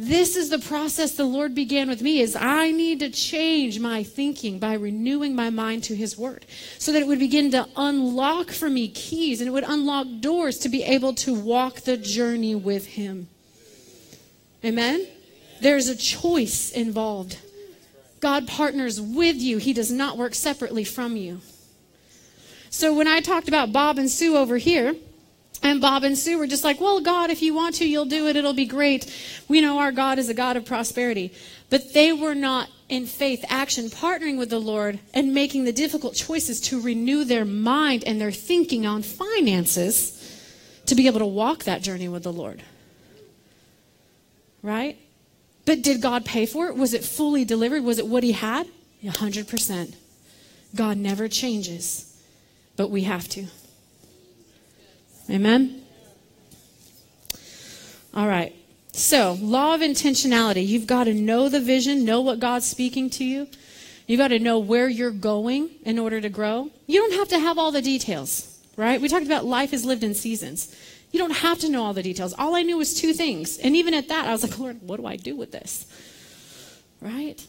This 0.00 0.36
is 0.36 0.48
the 0.48 0.60
process 0.60 1.14
the 1.14 1.24
Lord 1.24 1.56
began 1.56 1.88
with 1.88 2.02
me 2.02 2.20
is 2.20 2.36
I 2.36 2.70
need 2.70 3.00
to 3.00 3.10
change 3.10 3.80
my 3.80 4.04
thinking 4.04 4.60
by 4.60 4.74
renewing 4.74 5.34
my 5.34 5.50
mind 5.50 5.82
to 5.84 5.96
his 5.96 6.16
word 6.16 6.46
so 6.78 6.92
that 6.92 7.02
it 7.02 7.08
would 7.08 7.18
begin 7.18 7.50
to 7.50 7.66
unlock 7.74 8.52
for 8.52 8.70
me 8.70 8.86
keys 8.86 9.40
and 9.40 9.48
it 9.48 9.50
would 9.50 9.64
unlock 9.66 10.06
doors 10.20 10.58
to 10.60 10.68
be 10.68 10.84
able 10.84 11.14
to 11.14 11.34
walk 11.34 11.80
the 11.80 11.96
journey 11.96 12.54
with 12.54 12.86
him. 12.86 13.26
Amen. 14.64 15.04
There's 15.60 15.88
a 15.88 15.96
choice 15.96 16.70
involved. 16.70 17.38
God 18.20 18.46
partners 18.46 19.00
with 19.00 19.38
you. 19.38 19.58
He 19.58 19.72
does 19.72 19.90
not 19.90 20.16
work 20.16 20.36
separately 20.36 20.84
from 20.84 21.16
you. 21.16 21.40
So 22.70 22.94
when 22.94 23.08
I 23.08 23.18
talked 23.18 23.48
about 23.48 23.72
Bob 23.72 23.98
and 23.98 24.08
Sue 24.08 24.36
over 24.36 24.58
here, 24.58 24.94
and 25.62 25.80
Bob 25.80 26.04
and 26.04 26.16
Sue 26.16 26.38
were 26.38 26.46
just 26.46 26.64
like, 26.64 26.80
well, 26.80 27.00
God, 27.00 27.30
if 27.30 27.42
you 27.42 27.54
want 27.54 27.76
to, 27.76 27.88
you'll 27.88 28.04
do 28.04 28.28
it. 28.28 28.36
It'll 28.36 28.52
be 28.52 28.66
great. 28.66 29.12
We 29.48 29.60
know 29.60 29.78
our 29.78 29.92
God 29.92 30.18
is 30.18 30.28
a 30.28 30.34
God 30.34 30.56
of 30.56 30.64
prosperity. 30.64 31.32
But 31.70 31.94
they 31.94 32.12
were 32.12 32.34
not 32.34 32.68
in 32.88 33.06
faith 33.06 33.44
action 33.48 33.86
partnering 33.86 34.38
with 34.38 34.50
the 34.50 34.60
Lord 34.60 34.98
and 35.12 35.34
making 35.34 35.64
the 35.64 35.72
difficult 35.72 36.14
choices 36.14 36.60
to 36.62 36.80
renew 36.80 37.24
their 37.24 37.44
mind 37.44 38.04
and 38.06 38.20
their 38.20 38.32
thinking 38.32 38.86
on 38.86 39.02
finances 39.02 40.14
to 40.86 40.94
be 40.94 41.06
able 41.06 41.18
to 41.18 41.26
walk 41.26 41.64
that 41.64 41.82
journey 41.82 42.08
with 42.08 42.22
the 42.22 42.32
Lord. 42.32 42.62
Right? 44.62 44.96
But 45.66 45.82
did 45.82 46.00
God 46.00 46.24
pay 46.24 46.46
for 46.46 46.68
it? 46.68 46.76
Was 46.76 46.94
it 46.94 47.04
fully 47.04 47.44
delivered? 47.44 47.82
Was 47.82 47.98
it 47.98 48.06
what 48.06 48.22
He 48.22 48.32
had? 48.32 48.66
100%. 49.04 49.94
God 50.74 50.96
never 50.96 51.28
changes, 51.28 52.16
but 52.76 52.90
we 52.90 53.02
have 53.02 53.28
to. 53.30 53.46
Amen? 55.30 55.84
All 58.14 58.26
right. 58.26 58.54
So, 58.92 59.38
law 59.40 59.74
of 59.74 59.80
intentionality. 59.80 60.66
You've 60.66 60.86
got 60.86 61.04
to 61.04 61.14
know 61.14 61.48
the 61.48 61.60
vision, 61.60 62.04
know 62.04 62.20
what 62.20 62.40
God's 62.40 62.66
speaking 62.66 63.10
to 63.10 63.24
you. 63.24 63.46
You've 64.06 64.18
got 64.18 64.28
to 64.28 64.38
know 64.38 64.58
where 64.58 64.88
you're 64.88 65.10
going 65.10 65.70
in 65.84 65.98
order 65.98 66.20
to 66.20 66.28
grow. 66.28 66.70
You 66.86 67.00
don't 67.00 67.12
have 67.12 67.28
to 67.28 67.38
have 67.38 67.58
all 67.58 67.70
the 67.70 67.82
details, 67.82 68.58
right? 68.76 69.00
We 69.00 69.08
talked 69.08 69.26
about 69.26 69.44
life 69.44 69.72
is 69.72 69.84
lived 69.84 70.02
in 70.02 70.14
seasons. 70.14 70.74
You 71.12 71.18
don't 71.18 71.36
have 71.36 71.58
to 71.60 71.68
know 71.68 71.84
all 71.84 71.92
the 71.92 72.02
details. 72.02 72.34
All 72.38 72.56
I 72.56 72.62
knew 72.62 72.78
was 72.78 72.94
two 72.98 73.12
things. 73.12 73.58
And 73.58 73.76
even 73.76 73.94
at 73.94 74.08
that, 74.08 74.26
I 74.26 74.32
was 74.32 74.42
like, 74.42 74.58
Lord, 74.58 74.82
what 74.82 74.96
do 74.96 75.06
I 75.06 75.16
do 75.16 75.36
with 75.36 75.52
this? 75.52 75.86
Right? 77.00 77.46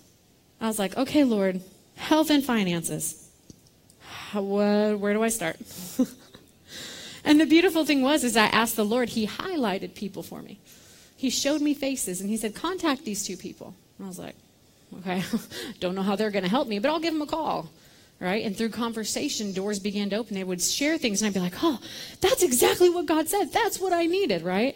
I 0.62 0.68
was 0.68 0.80
like, 0.80 0.98
okay, 0.98 1.24
Lord, 1.24 1.62
health 1.96 2.30
and 2.30 2.44
finances. 2.44 3.30
How, 4.02 4.42
uh, 4.42 4.94
where 4.96 5.14
do 5.14 5.24
I 5.24 5.30
start? 5.30 5.58
And 7.24 7.40
the 7.40 7.46
beautiful 7.46 7.86
thing 7.86 8.02
was, 8.02 8.24
is 8.24 8.38
I 8.38 8.48
asked 8.48 8.76
the 8.76 8.86
Lord, 8.86 9.10
He 9.10 9.28
highlighted 9.28 9.96
people 9.96 10.24
for 10.24 10.42
me. 10.42 10.60
He 11.16 11.30
showed 11.30 11.62
me 11.62 11.74
faces, 11.74 12.22
and 12.22 12.30
He 12.30 12.38
said, 12.38 12.56
contact 12.56 13.06
these 13.06 13.26
two 13.26 13.38
people. 13.38 13.76
And 13.98 14.06
I 14.06 14.08
was 14.08 14.20
like, 14.20 14.36
okay, 15.00 15.24
don't 15.80 15.96
know 15.96 16.02
how 16.02 16.16
they're 16.16 16.32
going 16.32 16.44
to 16.44 16.50
help 16.50 16.68
me, 16.68 16.80
but 16.80 16.90
I'll 16.90 17.00
give 17.00 17.14
them 17.14 17.22
a 17.22 17.28
call. 17.28 17.70
Right? 18.20 18.46
And 18.46 18.56
through 18.56 18.70
conversation, 18.70 19.54
doors 19.54 19.80
began 19.80 20.10
to 20.10 20.18
open. 20.18 20.36
They 20.36 20.44
would 20.44 20.62
share 20.62 20.98
things, 20.98 21.22
and 21.22 21.28
I'd 21.28 21.34
be 21.34 21.40
like, 21.40 21.64
oh, 21.64 21.80
that's 22.20 22.44
exactly 22.44 22.90
what 22.90 23.06
God 23.06 23.30
said. 23.30 23.54
That's 23.54 23.80
what 23.80 23.94
I 23.94 24.08
needed, 24.08 24.42
right? 24.42 24.76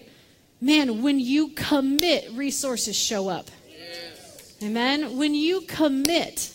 Man, 0.62 1.04
when 1.04 1.20
you 1.20 1.50
commit, 1.50 2.32
resources 2.32 2.96
show 2.96 3.28
up. 3.28 3.52
Yes. 3.70 4.56
Amen? 4.64 5.18
When 5.18 5.36
you 5.36 5.60
commit, 5.62 6.54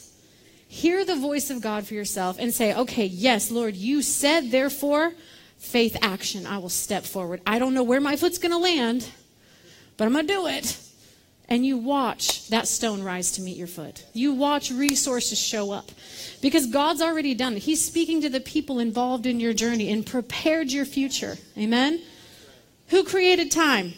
hear 0.66 1.05
the 1.05 1.16
voice 1.16 1.51
of 1.51 1.61
God 1.61 1.87
for 1.87 1.92
yourself 1.92 2.38
and 2.38 2.55
say, 2.55 2.74
okay, 2.74 3.05
yes, 3.05 3.51
Lord, 3.51 3.77
you 3.77 4.01
said, 4.01 4.51
therefore, 4.51 5.12
faith 5.59 5.97
action. 6.03 6.47
I 6.47 6.59
will 6.59 6.68
step 6.68 7.05
forward. 7.05 7.40
I 7.47 7.59
don't 7.59 7.75
know 7.75 7.83
where 7.83 8.01
my 8.01 8.16
foot's 8.16 8.38
going 8.38 8.53
to 8.53 8.59
land, 8.59 9.11
but 9.97 10.07
I'm 10.07 10.12
going 10.12 10.27
to 10.27 10.33
do 10.33 10.47
it. 10.47 10.79
And 11.51 11.64
you 11.64 11.79
watch 11.79 12.49
that 12.49 12.68
stone 12.68 13.03
rise 13.03 13.33
to 13.33 13.42
meet 13.42 13.57
your 13.57 13.66
foot. 13.66 14.05
You 14.12 14.35
watch 14.35 14.71
resources 14.71 15.38
show 15.38 15.73
up 15.73 15.90
because 16.42 16.66
God's 16.66 17.01
already 17.01 17.35
done 17.35 17.55
it. 17.57 17.61
He's 17.61 17.83
speaking 17.83 18.21
to 18.21 18.29
the 18.29 18.40
people 18.40 18.79
involved 18.79 19.25
in 19.25 19.40
your 19.40 19.55
journey 19.55 19.90
and 19.90 20.05
prepared 20.05 20.71
your 20.71 20.85
future. 20.85 21.38
Amen? 21.57 22.03
Who 22.88 23.03
created 23.03 23.51
time? 23.51 23.94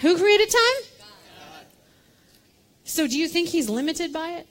Who 0.00 0.16
created 0.16 0.50
time? 0.50 1.62
So, 2.84 3.06
do 3.06 3.18
you 3.18 3.28
think 3.28 3.48
He's 3.48 3.68
limited 3.68 4.12
by 4.12 4.30
it? 4.30 4.48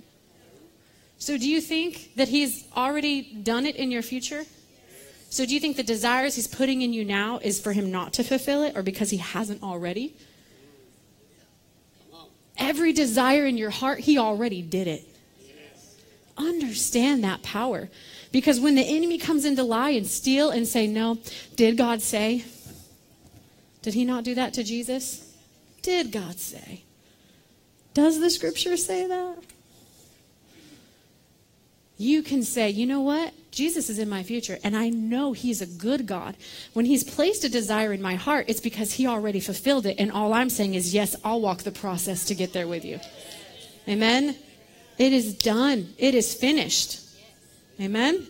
So, 1.17 1.37
do 1.37 1.49
you 1.49 1.59
think 1.59 2.15
that 2.15 2.27
He's 2.27 2.65
already 2.75 3.21
done 3.21 3.65
it 3.65 3.75
in 3.75 3.91
your 3.91 4.03
future? 4.03 4.45
So 5.29 5.45
do 5.45 5.53
you 5.53 5.59
think 5.59 5.77
the 5.77 5.83
desires 5.83 6.35
he's 6.35 6.47
putting 6.47 6.81
in 6.81 6.93
you 6.93 7.03
now 7.03 7.39
is 7.39 7.59
for 7.59 7.73
him 7.73 7.91
not 7.91 8.13
to 8.13 8.23
fulfill 8.23 8.63
it 8.63 8.77
or 8.77 8.81
because 8.81 9.09
he 9.09 9.17
hasn't 9.17 9.61
already? 9.61 10.15
Every 12.57 12.93
desire 12.93 13.45
in 13.45 13.57
your 13.57 13.69
heart, 13.69 13.99
he 13.99 14.17
already 14.17 14.61
did 14.61 14.87
it. 14.87 15.07
Understand 16.37 17.23
that 17.23 17.43
power. 17.43 17.89
Because 18.31 18.59
when 18.59 18.75
the 18.75 18.83
enemy 18.83 19.17
comes 19.17 19.45
in 19.45 19.55
to 19.55 19.63
lie 19.63 19.91
and 19.91 20.07
steal 20.07 20.49
and 20.49 20.67
say, 20.67 20.87
No, 20.87 21.17
did 21.55 21.77
God 21.77 22.01
say? 22.01 22.45
Did 23.81 23.93
he 23.93 24.05
not 24.05 24.23
do 24.23 24.35
that 24.35 24.53
to 24.53 24.63
Jesus? 24.63 25.33
Did 25.81 26.11
God 26.11 26.39
say? 26.39 26.83
Does 27.93 28.19
the 28.19 28.29
scripture 28.29 28.77
say 28.77 29.07
that? 29.07 29.37
You 31.97 32.21
can 32.21 32.43
say, 32.43 32.69
you 32.69 32.85
know 32.85 33.01
what? 33.01 33.33
Jesus 33.57 33.89
is 33.89 33.97
in 33.97 34.07
my 34.07 34.21
future, 34.21 34.59
and 34.63 34.77
I 34.77 34.89
know 34.89 35.33
He's 35.33 35.63
a 35.63 35.65
good 35.65 36.05
God. 36.05 36.37
When 36.73 36.85
He's 36.85 37.03
placed 37.03 37.43
a 37.43 37.49
desire 37.49 37.91
in 37.91 38.03
my 38.03 38.13
heart, 38.13 38.45
it's 38.47 38.59
because 38.59 38.93
He 38.93 39.07
already 39.07 39.39
fulfilled 39.39 39.87
it. 39.87 39.95
And 39.97 40.11
all 40.11 40.31
I'm 40.31 40.51
saying 40.51 40.75
is, 40.75 40.93
yes, 40.93 41.15
I'll 41.23 41.41
walk 41.41 41.63
the 41.63 41.71
process 41.71 42.25
to 42.25 42.35
get 42.35 42.53
there 42.53 42.67
with 42.67 42.85
you. 42.85 42.99
Amen? 43.87 44.35
It 44.99 45.11
is 45.11 45.33
done, 45.33 45.95
it 45.97 46.13
is 46.13 46.35
finished. 46.35 47.01
Amen? 47.81 48.27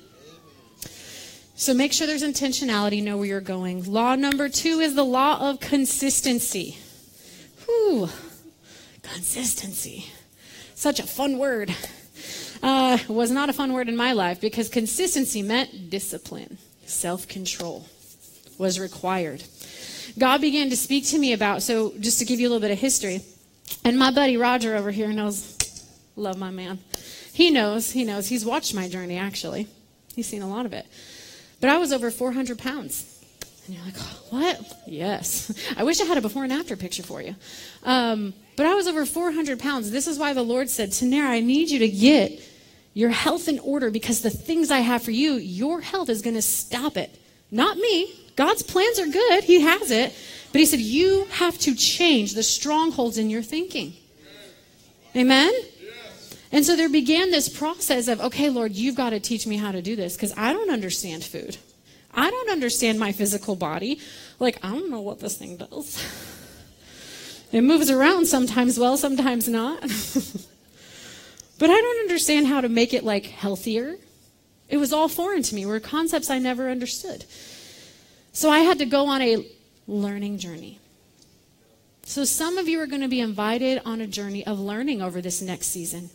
So 1.55 1.73
make 1.73 1.91
sure 1.91 2.07
there's 2.07 2.23
intentionality, 2.23 3.03
know 3.03 3.17
where 3.17 3.25
you're 3.25 3.41
going. 3.41 3.83
Law 3.83 4.15
number 4.15 4.47
two 4.47 4.79
is 4.79 4.95
the 4.95 5.03
law 5.03 5.49
of 5.49 5.59
consistency. 5.59 6.77
Whew. 7.65 8.07
Consistency. 9.01 10.05
Such 10.73 11.01
a 11.01 11.07
fun 11.07 11.37
word. 11.37 11.75
Uh, 12.61 12.97
was 13.07 13.31
not 13.31 13.49
a 13.49 13.53
fun 13.53 13.73
word 13.73 13.89
in 13.89 13.95
my 13.95 14.13
life 14.13 14.41
because 14.41 14.69
consistency 14.69 15.41
meant 15.41 15.89
discipline, 15.89 16.57
self 16.85 17.27
control 17.27 17.85
was 18.57 18.79
required. 18.79 19.43
God 20.17 20.41
began 20.41 20.69
to 20.69 20.77
speak 20.77 21.05
to 21.07 21.19
me 21.19 21.33
about, 21.33 21.61
so 21.61 21.93
just 21.99 22.19
to 22.19 22.25
give 22.25 22.39
you 22.39 22.47
a 22.47 22.49
little 22.49 22.61
bit 22.61 22.71
of 22.71 22.79
history, 22.79 23.21
and 23.83 23.97
my 23.97 24.11
buddy 24.11 24.37
Roger 24.37 24.75
over 24.75 24.91
here 24.91 25.09
knows, 25.09 25.55
love 26.15 26.37
my 26.37 26.49
man. 26.49 26.79
He 27.33 27.51
knows, 27.51 27.91
he 27.91 28.03
knows. 28.03 28.27
He's 28.27 28.43
watched 28.43 28.73
my 28.73 28.89
journey, 28.89 29.17
actually. 29.17 29.67
He's 30.15 30.27
seen 30.27 30.41
a 30.41 30.49
lot 30.49 30.65
of 30.65 30.73
it. 30.73 30.87
But 31.61 31.69
I 31.69 31.77
was 31.77 31.93
over 31.93 32.09
400 32.09 32.57
pounds. 32.57 33.13
And 33.67 33.75
you're 33.75 33.85
like, 33.85 33.95
oh, 33.99 34.19
what? 34.29 34.83
Yes. 34.87 35.53
I 35.77 35.83
wish 35.83 36.01
I 36.01 36.05
had 36.05 36.17
a 36.17 36.21
before 36.21 36.43
and 36.43 36.53
after 36.53 36.75
picture 36.75 37.03
for 37.03 37.21
you. 37.21 37.35
Um, 37.83 38.33
but 38.55 38.65
I 38.65 38.73
was 38.73 38.87
over 38.87 39.05
400 39.05 39.59
pounds. 39.59 39.91
This 39.91 40.07
is 40.07 40.17
why 40.17 40.33
the 40.33 40.41
Lord 40.41 40.69
said, 40.69 40.89
Tannera, 40.89 41.27
I 41.27 41.41
need 41.41 41.69
you 41.69 41.79
to 41.79 41.87
get 41.87 42.41
your 42.97 43.11
health 43.11 43.47
in 43.47 43.59
order 43.59 43.91
because 43.91 44.21
the 44.21 44.31
things 44.31 44.71
I 44.71 44.79
have 44.79 45.03
for 45.03 45.11
you, 45.11 45.33
your 45.33 45.81
health 45.81 46.09
is 46.09 46.23
going 46.23 46.35
to 46.35 46.41
stop 46.41 46.97
it. 46.97 47.15
Not 47.51 47.77
me. 47.77 48.11
God's 48.35 48.63
plans 48.63 48.97
are 48.97 49.05
good. 49.05 49.43
He 49.43 49.61
has 49.61 49.91
it. 49.91 50.15
But 50.51 50.61
He 50.61 50.65
said, 50.65 50.79
you 50.79 51.25
have 51.25 51.59
to 51.59 51.75
change 51.75 52.33
the 52.33 52.41
strongholds 52.41 53.19
in 53.19 53.29
your 53.29 53.43
thinking. 53.43 53.93
Amen? 55.15 55.53
And 56.51 56.65
so 56.65 56.75
there 56.75 56.89
began 56.89 57.29
this 57.29 57.47
process 57.47 58.07
of, 58.07 58.19
okay, 58.19 58.49
Lord, 58.49 58.71
you've 58.71 58.95
got 58.95 59.11
to 59.11 59.19
teach 59.19 59.45
me 59.45 59.57
how 59.57 59.71
to 59.71 59.81
do 59.83 59.95
this 59.95 60.15
because 60.15 60.33
I 60.35 60.51
don't 60.51 60.71
understand 60.71 61.23
food. 61.23 61.57
I 62.15 62.31
don't 62.31 62.49
understand 62.49 62.97
my 62.97 63.11
physical 63.11 63.55
body. 63.55 63.99
Like, 64.39 64.57
I 64.65 64.71
don't 64.71 64.89
know 64.89 65.01
what 65.01 65.19
this 65.19 65.37
thing 65.37 65.57
does. 65.57 66.03
It 67.49 67.61
moves 67.61 67.89
around 67.89 68.25
sometimes 68.25 68.77
well, 68.77 68.97
sometimes 68.97 69.47
not. 69.47 69.81
but 71.59 71.69
I 71.69 71.79
don't 71.79 71.99
understand 72.01 72.47
how 72.47 72.61
to 72.61 72.69
make 72.69 72.93
it 72.93 73.03
like 73.03 73.25
healthier. 73.25 73.95
It 74.69 74.77
was 74.77 74.93
all 74.93 75.07
foreign 75.07 75.43
to 75.43 75.55
me, 75.55 75.65
were 75.65 75.79
concepts 75.79 76.29
I 76.29 76.39
never 76.39 76.69
understood. 76.69 77.25
So 78.33 78.49
I 78.49 78.59
had 78.59 78.79
to 78.79 78.85
go 78.85 79.07
on 79.07 79.21
a 79.21 79.45
learning 79.87 80.37
journey. 80.37 80.79
So 82.03 82.23
some 82.23 82.57
of 82.57 82.67
you 82.67 82.79
are 82.79 82.87
going 82.87 83.01
to 83.01 83.07
be 83.07 83.19
invited 83.19 83.81
on 83.85 83.99
a 83.99 84.07
journey 84.07 84.45
of 84.45 84.59
learning 84.59 85.01
over 85.01 85.21
this 85.21 85.41
next 85.41 85.67
season. 85.67 86.09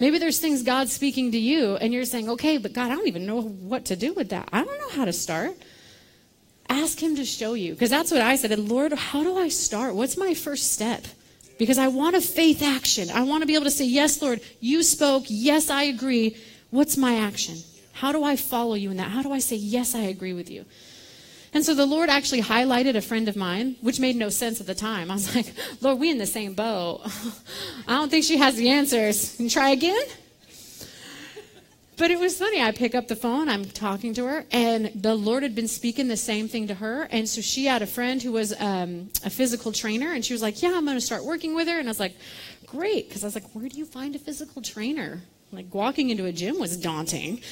Maybe 0.00 0.18
there's 0.18 0.38
things 0.38 0.62
God's 0.62 0.92
speaking 0.92 1.32
to 1.32 1.38
you, 1.38 1.76
and 1.76 1.92
you're 1.92 2.04
saying, 2.04 2.28
okay, 2.30 2.58
but 2.58 2.72
God, 2.72 2.90
I 2.90 2.96
don't 2.96 3.08
even 3.08 3.26
know 3.26 3.42
what 3.42 3.84
to 3.86 3.96
do 3.96 4.12
with 4.14 4.30
that. 4.30 4.48
I 4.52 4.64
don't 4.64 4.78
know 4.78 4.88
how 4.90 5.04
to 5.04 5.12
start. 5.12 5.54
Ask 6.68 7.02
Him 7.02 7.16
to 7.16 7.24
show 7.24 7.54
you. 7.54 7.72
Because 7.72 7.90
that's 7.90 8.10
what 8.10 8.22
I 8.22 8.36
said. 8.36 8.52
And 8.52 8.68
Lord, 8.68 8.92
how 8.92 9.22
do 9.22 9.36
I 9.36 9.48
start? 9.48 9.94
What's 9.94 10.16
my 10.16 10.34
first 10.34 10.72
step? 10.72 11.04
Because 11.62 11.78
I 11.78 11.86
want 11.86 12.16
a 12.16 12.20
faith 12.20 12.60
action. 12.60 13.08
I 13.08 13.22
want 13.22 13.42
to 13.42 13.46
be 13.46 13.54
able 13.54 13.66
to 13.66 13.70
say, 13.70 13.84
yes, 13.84 14.20
Lord, 14.20 14.40
you 14.58 14.82
spoke. 14.82 15.26
Yes, 15.28 15.70
I 15.70 15.84
agree. 15.84 16.36
What's 16.70 16.96
my 16.96 17.14
action? 17.14 17.54
How 17.92 18.10
do 18.10 18.24
I 18.24 18.34
follow 18.34 18.74
you 18.74 18.90
in 18.90 18.96
that? 18.96 19.12
How 19.12 19.22
do 19.22 19.30
I 19.30 19.38
say, 19.38 19.54
yes, 19.54 19.94
I 19.94 20.00
agree 20.00 20.32
with 20.32 20.50
you? 20.50 20.64
And 21.54 21.64
so 21.64 21.72
the 21.72 21.86
Lord 21.86 22.10
actually 22.10 22.42
highlighted 22.42 22.96
a 22.96 23.00
friend 23.00 23.28
of 23.28 23.36
mine, 23.36 23.76
which 23.80 24.00
made 24.00 24.16
no 24.16 24.28
sense 24.28 24.60
at 24.60 24.66
the 24.66 24.74
time. 24.74 25.08
I 25.08 25.14
was 25.14 25.32
like, 25.36 25.54
Lord, 25.80 26.00
we 26.00 26.10
in 26.10 26.18
the 26.18 26.26
same 26.26 26.54
boat. 26.54 27.02
I 27.86 27.94
don't 27.94 28.10
think 28.10 28.24
she 28.24 28.38
has 28.38 28.56
the 28.56 28.68
answers. 28.68 29.38
You 29.38 29.48
try 29.48 29.70
again? 29.70 30.02
But 31.98 32.10
it 32.10 32.18
was 32.18 32.38
funny. 32.38 32.60
I 32.60 32.72
pick 32.72 32.94
up 32.94 33.08
the 33.08 33.16
phone, 33.16 33.48
I'm 33.48 33.66
talking 33.66 34.14
to 34.14 34.24
her, 34.24 34.46
and 34.50 34.86
the 34.94 35.14
Lord 35.14 35.42
had 35.42 35.54
been 35.54 35.68
speaking 35.68 36.08
the 36.08 36.16
same 36.16 36.48
thing 36.48 36.66
to 36.68 36.74
her. 36.74 37.02
And 37.10 37.28
so 37.28 37.42
she 37.42 37.66
had 37.66 37.82
a 37.82 37.86
friend 37.86 38.22
who 38.22 38.32
was 38.32 38.58
um, 38.58 39.10
a 39.24 39.30
physical 39.30 39.72
trainer, 39.72 40.12
and 40.12 40.24
she 40.24 40.32
was 40.32 40.40
like, 40.40 40.62
Yeah, 40.62 40.72
I'm 40.74 40.84
going 40.84 40.96
to 40.96 41.02
start 41.02 41.24
working 41.24 41.54
with 41.54 41.68
her. 41.68 41.78
And 41.78 41.88
I 41.88 41.90
was 41.90 42.00
like, 42.00 42.16
Great. 42.66 43.08
Because 43.08 43.24
I 43.24 43.26
was 43.26 43.34
like, 43.34 43.50
Where 43.52 43.68
do 43.68 43.76
you 43.76 43.84
find 43.84 44.16
a 44.16 44.18
physical 44.18 44.62
trainer? 44.62 45.20
Like, 45.52 45.72
walking 45.74 46.08
into 46.08 46.24
a 46.24 46.32
gym 46.32 46.58
was 46.58 46.78
daunting. 46.78 47.42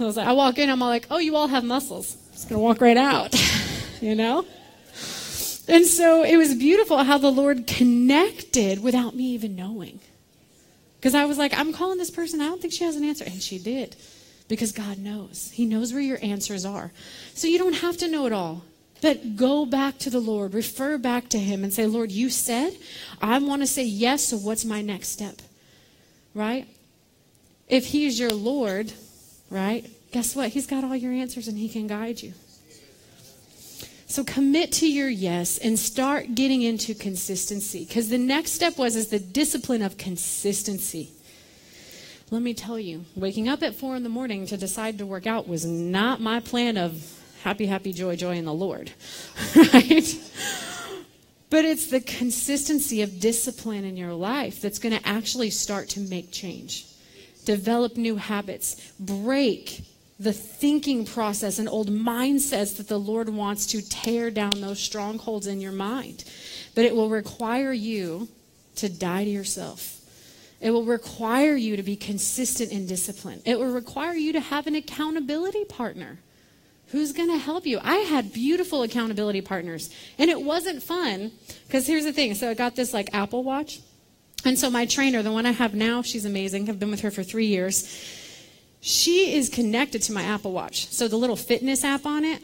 I 0.00 0.04
was 0.04 0.16
like, 0.16 0.26
I 0.26 0.32
walk 0.32 0.58
in, 0.58 0.68
I'm 0.68 0.82
all 0.82 0.88
like, 0.88 1.06
Oh, 1.10 1.18
you 1.18 1.36
all 1.36 1.46
have 1.46 1.62
muscles. 1.62 2.16
I'm 2.26 2.32
just 2.32 2.48
going 2.48 2.58
to 2.58 2.64
walk 2.64 2.80
right 2.80 2.96
out, 2.96 3.34
you 4.00 4.16
know? 4.16 4.44
And 5.68 5.84
so 5.86 6.22
it 6.24 6.36
was 6.36 6.54
beautiful 6.54 7.02
how 7.04 7.18
the 7.18 7.30
Lord 7.30 7.66
connected 7.66 8.82
without 8.82 9.14
me 9.14 9.24
even 9.24 9.56
knowing. 9.56 10.00
Because 10.98 11.14
I 11.14 11.24
was 11.24 11.38
like, 11.38 11.56
I'm 11.56 11.72
calling 11.72 11.98
this 11.98 12.10
person, 12.10 12.40
I 12.40 12.46
don't 12.46 12.60
think 12.60 12.72
she 12.72 12.84
has 12.84 12.96
an 12.96 13.04
answer. 13.04 13.24
And 13.24 13.42
she 13.42 13.58
did. 13.58 13.96
Because 14.48 14.72
God 14.72 14.98
knows. 14.98 15.50
He 15.52 15.66
knows 15.66 15.92
where 15.92 16.02
your 16.02 16.18
answers 16.22 16.64
are. 16.64 16.92
So 17.34 17.48
you 17.48 17.58
don't 17.58 17.74
have 17.74 17.96
to 17.98 18.08
know 18.08 18.26
it 18.26 18.32
all. 18.32 18.64
But 19.02 19.36
go 19.36 19.66
back 19.66 19.98
to 19.98 20.10
the 20.10 20.20
Lord, 20.20 20.54
refer 20.54 20.96
back 20.96 21.28
to 21.30 21.38
Him, 21.38 21.62
and 21.62 21.72
say, 21.72 21.86
Lord, 21.86 22.10
you 22.10 22.30
said, 22.30 22.76
I 23.20 23.38
want 23.38 23.62
to 23.62 23.66
say 23.66 23.84
yes, 23.84 24.28
so 24.28 24.38
what's 24.38 24.64
my 24.64 24.80
next 24.80 25.08
step? 25.08 25.42
Right? 26.34 26.66
If 27.68 27.86
He's 27.86 28.18
your 28.18 28.30
Lord, 28.30 28.92
right? 29.50 29.86
guess 30.16 30.34
what? 30.34 30.48
He's 30.48 30.66
got 30.66 30.82
all 30.82 30.96
your 30.96 31.12
answers 31.12 31.46
and 31.46 31.58
He 31.58 31.68
can 31.68 31.86
guide 31.86 32.22
you. 32.22 32.32
So 34.06 34.22
commit 34.22 34.70
to 34.72 34.88
your 34.88 35.08
yes 35.08 35.58
and 35.58 35.78
start 35.78 36.34
getting 36.34 36.62
into 36.62 36.94
consistency. 36.94 37.84
Because 37.84 38.08
the 38.08 38.18
next 38.18 38.52
step 38.52 38.78
was 38.78 38.94
is 38.94 39.08
the 39.08 39.18
discipline 39.18 39.82
of 39.82 39.98
consistency. 39.98 41.10
Let 42.30 42.42
me 42.42 42.54
tell 42.54 42.78
you, 42.78 43.04
waking 43.14 43.48
up 43.48 43.62
at 43.62 43.74
four 43.74 43.96
in 43.96 44.02
the 44.02 44.08
morning 44.08 44.46
to 44.46 44.56
decide 44.56 44.98
to 44.98 45.06
work 45.06 45.26
out 45.26 45.48
was 45.48 45.64
not 45.64 46.20
my 46.20 46.40
plan 46.40 46.76
of 46.76 47.00
happy, 47.42 47.66
happy, 47.66 47.92
joy, 47.92 48.16
joy 48.16 48.36
in 48.36 48.44
the 48.44 48.54
Lord. 48.54 48.92
right? 49.56 50.20
But 51.50 51.64
it's 51.64 51.86
the 51.88 52.00
consistency 52.00 53.02
of 53.02 53.20
discipline 53.20 53.84
in 53.84 53.96
your 53.96 54.14
life 54.14 54.60
that's 54.60 54.80
going 54.80 54.96
to 54.96 55.08
actually 55.08 55.50
start 55.50 55.88
to 55.90 56.00
make 56.00 56.32
change, 56.32 56.86
develop 57.44 57.96
new 57.96 58.16
habits, 58.16 58.92
break 58.98 59.82
the 60.18 60.32
thinking 60.32 61.04
process 61.04 61.58
and 61.58 61.68
old 61.68 61.90
mindsets 61.90 62.76
that 62.78 62.88
the 62.88 62.98
Lord 62.98 63.28
wants 63.28 63.66
to 63.66 63.86
tear 63.86 64.30
down 64.30 64.60
those 64.60 64.80
strongholds 64.80 65.46
in 65.46 65.60
your 65.60 65.72
mind. 65.72 66.24
But 66.74 66.84
it 66.84 66.94
will 66.94 67.10
require 67.10 67.72
you 67.72 68.28
to 68.76 68.88
die 68.88 69.24
to 69.24 69.30
yourself. 69.30 70.00
It 70.60 70.70
will 70.70 70.84
require 70.84 71.54
you 71.54 71.76
to 71.76 71.82
be 71.82 71.96
consistent 71.96 72.72
in 72.72 72.86
discipline. 72.86 73.42
It 73.44 73.58
will 73.58 73.72
require 73.72 74.14
you 74.14 74.32
to 74.32 74.40
have 74.40 74.66
an 74.66 74.74
accountability 74.74 75.64
partner 75.66 76.18
who's 76.88 77.12
going 77.12 77.30
to 77.30 77.38
help 77.38 77.66
you. 77.66 77.78
I 77.82 77.96
had 77.96 78.32
beautiful 78.32 78.82
accountability 78.82 79.42
partners, 79.42 79.90
and 80.18 80.30
it 80.30 80.40
wasn't 80.40 80.82
fun 80.82 81.32
because 81.66 81.86
here's 81.86 82.04
the 82.04 82.12
thing. 82.12 82.34
So 82.34 82.50
I 82.50 82.54
got 82.54 82.74
this 82.74 82.94
like 82.94 83.12
Apple 83.12 83.42
Watch. 83.44 83.80
And 84.44 84.58
so 84.58 84.70
my 84.70 84.86
trainer, 84.86 85.22
the 85.22 85.32
one 85.32 85.44
I 85.44 85.50
have 85.50 85.74
now, 85.74 86.02
she's 86.02 86.24
amazing. 86.24 86.70
I've 86.70 86.78
been 86.78 86.90
with 86.90 87.00
her 87.00 87.10
for 87.10 87.22
three 87.22 87.46
years 87.46 87.84
she 88.86 89.34
is 89.34 89.48
connected 89.48 90.00
to 90.02 90.12
my 90.12 90.22
Apple 90.22 90.52
Watch. 90.52 90.86
So 90.90 91.08
the 91.08 91.16
little 91.16 91.34
fitness 91.34 91.82
app 91.82 92.06
on 92.06 92.24
it. 92.24 92.40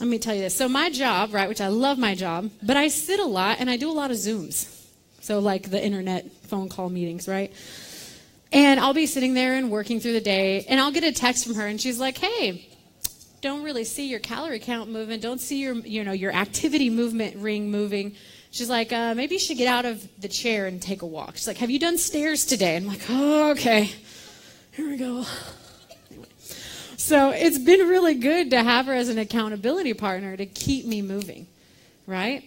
Let 0.00 0.08
me 0.08 0.18
tell 0.18 0.34
you 0.34 0.40
this. 0.40 0.56
So 0.56 0.68
my 0.68 0.90
job, 0.90 1.32
right, 1.32 1.48
which 1.48 1.60
I 1.60 1.68
love 1.68 1.98
my 1.98 2.16
job, 2.16 2.50
but 2.64 2.76
I 2.76 2.88
sit 2.88 3.20
a 3.20 3.24
lot 3.24 3.58
and 3.60 3.70
I 3.70 3.76
do 3.76 3.88
a 3.88 3.92
lot 3.92 4.10
of 4.10 4.16
Zooms. 4.16 4.68
So 5.20 5.38
like 5.38 5.70
the 5.70 5.82
internet 5.82 6.32
phone 6.48 6.68
call 6.68 6.90
meetings, 6.90 7.28
right? 7.28 7.52
And 8.50 8.80
I'll 8.80 8.92
be 8.92 9.06
sitting 9.06 9.34
there 9.34 9.54
and 9.54 9.70
working 9.70 10.00
through 10.00 10.14
the 10.14 10.20
day, 10.20 10.64
and 10.68 10.80
I'll 10.80 10.90
get 10.90 11.04
a 11.04 11.12
text 11.12 11.46
from 11.46 11.54
her, 11.54 11.66
and 11.66 11.80
she's 11.80 12.00
like, 12.00 12.18
"Hey, 12.18 12.68
don't 13.40 13.62
really 13.62 13.84
see 13.84 14.08
your 14.08 14.20
calorie 14.20 14.58
count 14.58 14.90
moving. 14.90 15.20
Don't 15.20 15.40
see 15.40 15.60
your, 15.60 15.74
you 15.76 16.02
know, 16.02 16.12
your 16.12 16.32
activity 16.32 16.90
movement 16.90 17.36
ring 17.36 17.70
moving." 17.70 18.16
She's 18.50 18.70
like, 18.70 18.92
uh, 18.92 19.14
"Maybe 19.14 19.36
you 19.36 19.40
should 19.40 19.58
get 19.58 19.68
out 19.68 19.84
of 19.84 20.06
the 20.20 20.28
chair 20.28 20.66
and 20.66 20.82
take 20.82 21.02
a 21.02 21.06
walk." 21.06 21.36
She's 21.36 21.46
like, 21.46 21.58
"Have 21.58 21.70
you 21.70 21.78
done 21.78 21.98
stairs 21.98 22.44
today?" 22.44 22.76
I'm 22.76 22.86
like, 22.86 23.02
"Oh, 23.08 23.50
okay." 23.52 23.90
Here 24.74 24.88
we 24.88 24.96
go. 24.96 25.24
Anyway. 26.10 26.26
So 26.96 27.30
it's 27.30 27.58
been 27.58 27.86
really 27.86 28.14
good 28.14 28.50
to 28.50 28.60
have 28.60 28.86
her 28.86 28.92
as 28.92 29.08
an 29.08 29.18
accountability 29.18 29.94
partner 29.94 30.36
to 30.36 30.46
keep 30.46 30.84
me 30.84 31.00
moving, 31.00 31.46
right? 32.08 32.42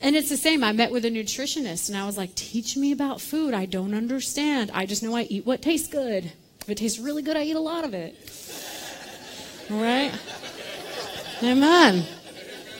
And 0.00 0.14
it's 0.14 0.28
the 0.28 0.36
same. 0.36 0.62
I 0.62 0.70
met 0.70 0.92
with 0.92 1.04
a 1.04 1.10
nutritionist 1.10 1.88
and 1.88 1.98
I 1.98 2.06
was 2.06 2.16
like, 2.16 2.36
teach 2.36 2.76
me 2.76 2.92
about 2.92 3.20
food. 3.20 3.52
I 3.52 3.66
don't 3.66 3.94
understand. 3.94 4.70
I 4.72 4.86
just 4.86 5.02
know 5.02 5.16
I 5.16 5.22
eat 5.22 5.44
what 5.44 5.60
tastes 5.60 5.88
good. 5.88 6.32
If 6.60 6.68
it 6.68 6.76
tastes 6.76 7.00
really 7.00 7.22
good, 7.22 7.36
I 7.36 7.42
eat 7.42 7.56
a 7.56 7.60
lot 7.60 7.84
of 7.84 7.94
it. 7.94 8.14
Right? 9.68 10.12
Amen. 11.42 12.04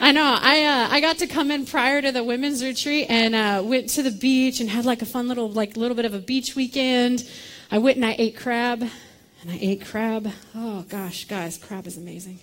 I 0.00 0.12
know. 0.12 0.36
I 0.40 0.64
uh, 0.64 0.88
I 0.90 1.00
got 1.00 1.18
to 1.18 1.26
come 1.26 1.50
in 1.50 1.66
prior 1.66 2.02
to 2.02 2.12
the 2.12 2.22
women's 2.22 2.62
retreat 2.62 3.06
and 3.08 3.34
uh, 3.34 3.62
went 3.64 3.88
to 3.90 4.02
the 4.04 4.10
beach 4.12 4.60
and 4.60 4.70
had 4.70 4.84
like 4.84 5.02
a 5.02 5.06
fun 5.06 5.26
little 5.26 5.48
like 5.48 5.76
little 5.76 5.96
bit 5.96 6.04
of 6.04 6.14
a 6.14 6.20
beach 6.20 6.54
weekend. 6.54 7.28
I 7.72 7.78
went 7.78 7.96
and 7.96 8.04
I 8.04 8.14
ate 8.18 8.36
crab, 8.36 8.82
and 8.82 9.50
I 9.50 9.56
ate 9.58 9.86
crab. 9.86 10.30
Oh 10.54 10.84
gosh, 10.90 11.24
guys, 11.24 11.56
crab 11.56 11.86
is 11.86 11.96
amazing. 11.96 12.38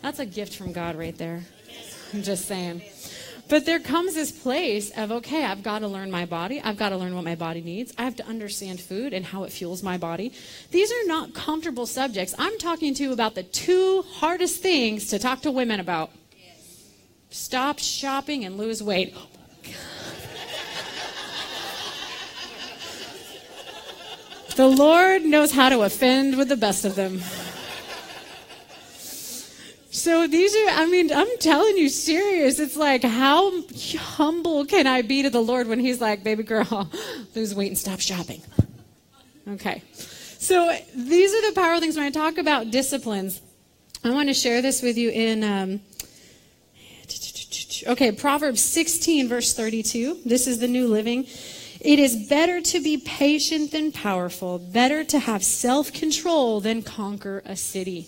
That's 0.00 0.20
a 0.20 0.24
gift 0.24 0.54
from 0.56 0.72
God 0.72 0.94
right 0.94 1.18
there. 1.18 1.42
I'm 2.14 2.22
just 2.22 2.46
saying. 2.46 2.82
But 3.48 3.66
there 3.66 3.80
comes 3.80 4.14
this 4.14 4.30
place 4.30 4.96
of, 4.96 5.10
okay, 5.10 5.44
I've 5.44 5.64
got 5.64 5.80
to 5.80 5.88
learn 5.88 6.12
my 6.12 6.26
body. 6.26 6.60
I've 6.60 6.76
got 6.76 6.90
to 6.90 6.96
learn 6.96 7.12
what 7.16 7.24
my 7.24 7.34
body 7.34 7.60
needs. 7.60 7.92
I 7.98 8.04
have 8.04 8.14
to 8.16 8.26
understand 8.26 8.80
food 8.80 9.12
and 9.12 9.26
how 9.26 9.42
it 9.42 9.50
fuels 9.50 9.82
my 9.82 9.98
body. 9.98 10.32
These 10.70 10.92
are 10.92 11.06
not 11.06 11.34
comfortable 11.34 11.86
subjects. 11.86 12.36
I'm 12.38 12.56
talking 12.58 12.94
to 12.94 13.02
you 13.02 13.12
about 13.12 13.34
the 13.34 13.42
two 13.42 14.02
hardest 14.02 14.62
things 14.62 15.08
to 15.08 15.18
talk 15.18 15.42
to 15.42 15.50
women 15.50 15.80
about 15.80 16.12
stop 17.30 17.80
shopping 17.80 18.44
and 18.44 18.56
lose 18.56 18.80
weight. 18.80 19.16
The 24.56 24.68
Lord 24.68 25.24
knows 25.24 25.52
how 25.52 25.68
to 25.68 25.82
offend 25.82 26.36
with 26.36 26.48
the 26.48 26.56
best 26.56 26.84
of 26.84 26.94
them. 26.94 27.20
So 29.90 30.26
these 30.26 30.56
are, 30.56 30.68
I 30.70 30.86
mean, 30.86 31.12
I'm 31.12 31.28
telling 31.38 31.76
you, 31.76 31.88
serious. 31.90 32.58
It's 32.58 32.76
like, 32.76 33.04
how 33.04 33.62
humble 33.98 34.64
can 34.64 34.86
I 34.86 35.02
be 35.02 35.22
to 35.22 35.30
the 35.30 35.42
Lord 35.42 35.68
when 35.68 35.78
He's 35.78 36.00
like, 36.00 36.24
baby 36.24 36.42
girl, 36.42 36.90
lose 37.34 37.54
weight 37.54 37.68
and 37.68 37.78
stop 37.78 38.00
shopping? 38.00 38.42
Okay. 39.46 39.82
So 39.92 40.76
these 40.94 41.32
are 41.34 41.50
the 41.50 41.54
powerful 41.54 41.80
things 41.80 41.96
when 41.96 42.06
I 42.06 42.10
talk 42.10 42.38
about 42.38 42.70
disciplines. 42.70 43.42
I 44.02 44.10
want 44.10 44.28
to 44.28 44.34
share 44.34 44.62
this 44.62 44.82
with 44.82 44.96
you 44.96 45.10
in, 45.10 45.44
um, 45.44 45.80
okay, 47.88 48.12
Proverbs 48.12 48.62
16, 48.62 49.28
verse 49.28 49.54
32. 49.54 50.22
This 50.24 50.46
is 50.46 50.58
the 50.58 50.68
New 50.68 50.88
Living. 50.88 51.26
It 51.84 51.98
is 51.98 52.14
better 52.28 52.60
to 52.60 52.80
be 52.80 52.96
patient 52.96 53.72
than 53.72 53.90
powerful, 53.90 54.60
better 54.60 55.02
to 55.02 55.18
have 55.18 55.42
self 55.42 55.92
control 55.92 56.60
than 56.60 56.82
conquer 56.82 57.42
a 57.44 57.56
city. 57.56 58.06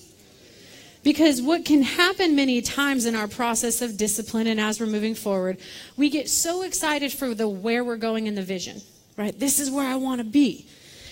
Because 1.03 1.43
what 1.43 1.65
can 1.65 1.83
happen 1.83 2.37
many 2.37 2.63
times 2.63 3.05
in 3.05 3.17
our 3.17 3.27
process 3.27 3.83
of 3.83 3.97
discipline 3.97 4.47
and 4.47 4.61
as 4.61 4.79
we're 4.79 4.87
moving 4.87 5.17
forward, 5.17 5.59
we 5.97 6.09
get 6.09 6.31
so 6.31 6.63
excited 6.63 7.13
for 7.13 7.35
the 7.35 7.49
where 7.49 7.83
we're 7.83 7.97
going 7.97 8.29
in 8.29 8.37
the 8.37 8.43
vision, 8.43 8.81
right? 9.19 9.39
This 9.39 9.59
is 9.59 9.73
where 9.73 9.87
I 9.87 9.97
want 9.97 10.21
to 10.21 10.25
be. 10.25 10.67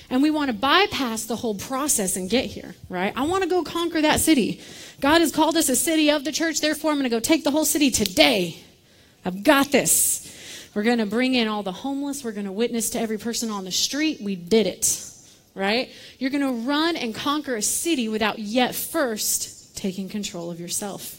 And 0.09 0.22
we 0.22 0.31
want 0.31 0.48
to 0.48 0.57
bypass 0.57 1.25
the 1.25 1.37
whole 1.37 1.57
process 1.57 2.16
and 2.16 2.31
get 2.31 2.46
here, 2.46 2.77
right? 2.88 3.12
I 3.16 3.25
want 3.25 3.42
to 3.42 3.48
go 3.48 3.64
conquer 3.64 4.01
that 4.03 4.20
city. 4.20 4.61
God 5.01 5.20
has 5.20 5.33
called 5.33 5.57
us 5.57 5.68
a 5.68 5.77
city 5.77 6.11
of 6.11 6.25
the 6.25 6.33
church, 6.33 6.61
therefore 6.61 6.92
I'm 6.92 6.98
going 6.98 7.11
to 7.11 7.14
go 7.14 7.20
take 7.20 7.42
the 7.42 7.51
whole 7.51 7.64
city 7.64 7.90
today. 7.90 8.62
I've 9.25 9.42
got 9.42 9.72
this. 9.72 10.29
We're 10.74 10.82
going 10.82 10.98
to 10.98 11.06
bring 11.06 11.35
in 11.35 11.48
all 11.48 11.62
the 11.62 11.72
homeless. 11.72 12.24
We're 12.24 12.32
going 12.32 12.46
to 12.46 12.52
witness 12.52 12.90
to 12.90 13.00
every 13.00 13.18
person 13.18 13.50
on 13.50 13.64
the 13.64 13.72
street. 13.72 14.20
We 14.20 14.37
did 14.37 14.66
it, 14.66 15.04
right? 15.54 15.90
You're 16.18 16.30
going 16.30 16.42
to 16.42 16.66
run 16.66 16.96
and 16.96 17.14
conquer 17.14 17.56
a 17.56 17.62
city 17.62 18.08
without 18.08 18.38
yet 18.38 18.74
first 18.74 19.76
taking 19.76 20.08
control 20.08 20.50
of 20.50 20.61
yourself. 20.61 21.18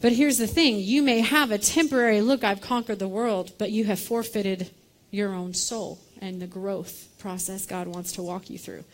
But 0.00 0.12
here's 0.12 0.38
the 0.38 0.46
thing 0.46 0.78
you 0.78 1.02
may 1.02 1.20
have 1.20 1.50
a 1.50 1.58
temporary 1.58 2.20
look, 2.20 2.44
I've 2.44 2.60
conquered 2.60 2.98
the 2.98 3.08
world, 3.08 3.52
but 3.58 3.70
you 3.70 3.84
have 3.84 3.98
forfeited 3.98 4.70
your 5.10 5.32
own 5.32 5.54
soul 5.54 5.98
and 6.20 6.40
the 6.40 6.46
growth 6.46 7.08
process 7.18 7.66
God 7.66 7.88
wants 7.88 8.12
to 8.12 8.22
walk 8.22 8.50
you 8.50 8.58
through. 8.58 8.84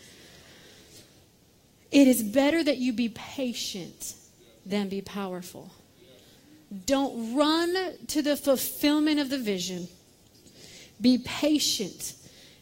It 1.91 2.09
is 2.09 2.23
better 2.23 2.65
that 2.65 2.79
you 2.79 2.93
be 2.93 3.11
patient 3.11 4.15
than 4.65 4.89
be 4.89 5.03
powerful. 5.03 5.71
Don't 6.87 7.35
run 7.35 7.77
to 8.09 8.23
the 8.23 8.37
fulfillment 8.37 9.21
of 9.21 9.29
the 9.29 9.39
vision. 9.39 9.89
Be 11.01 11.19
patient 11.19 12.15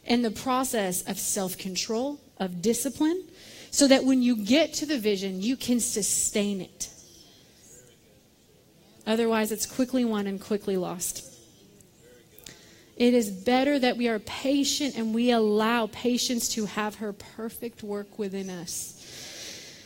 in 0.05 0.21
the 0.21 0.31
process 0.31 1.03
of 1.03 1.17
self 1.17 1.57
control, 1.57 2.19
of 2.37 2.61
discipline, 2.61 3.23
so 3.69 3.87
that 3.87 4.03
when 4.03 4.21
you 4.21 4.35
get 4.35 4.73
to 4.75 4.85
the 4.85 4.97
vision, 4.97 5.41
you 5.41 5.55
can 5.55 5.79
sustain 5.79 6.59
it. 6.61 6.89
Otherwise, 9.07 9.51
it's 9.51 9.65
quickly 9.65 10.03
won 10.03 10.27
and 10.27 10.41
quickly 10.41 10.77
lost. 10.77 11.27
It 12.97 13.13
is 13.13 13.31
better 13.31 13.79
that 13.79 13.97
we 13.97 14.09
are 14.09 14.19
patient 14.19 14.95
and 14.95 15.13
we 15.15 15.31
allow 15.31 15.87
patience 15.87 16.49
to 16.49 16.65
have 16.65 16.95
her 16.95 17.13
perfect 17.13 17.81
work 17.81 18.19
within 18.19 18.49
us. 18.49 18.97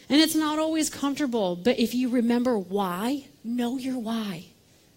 And 0.09 0.19
it's 0.19 0.35
not 0.35 0.59
always 0.59 0.89
comfortable, 0.89 1.55
but 1.55 1.79
if 1.79 1.95
you 1.95 2.09
remember 2.09 2.57
why, 2.57 3.25
know 3.45 3.77
your 3.77 3.97
why. 3.97 4.45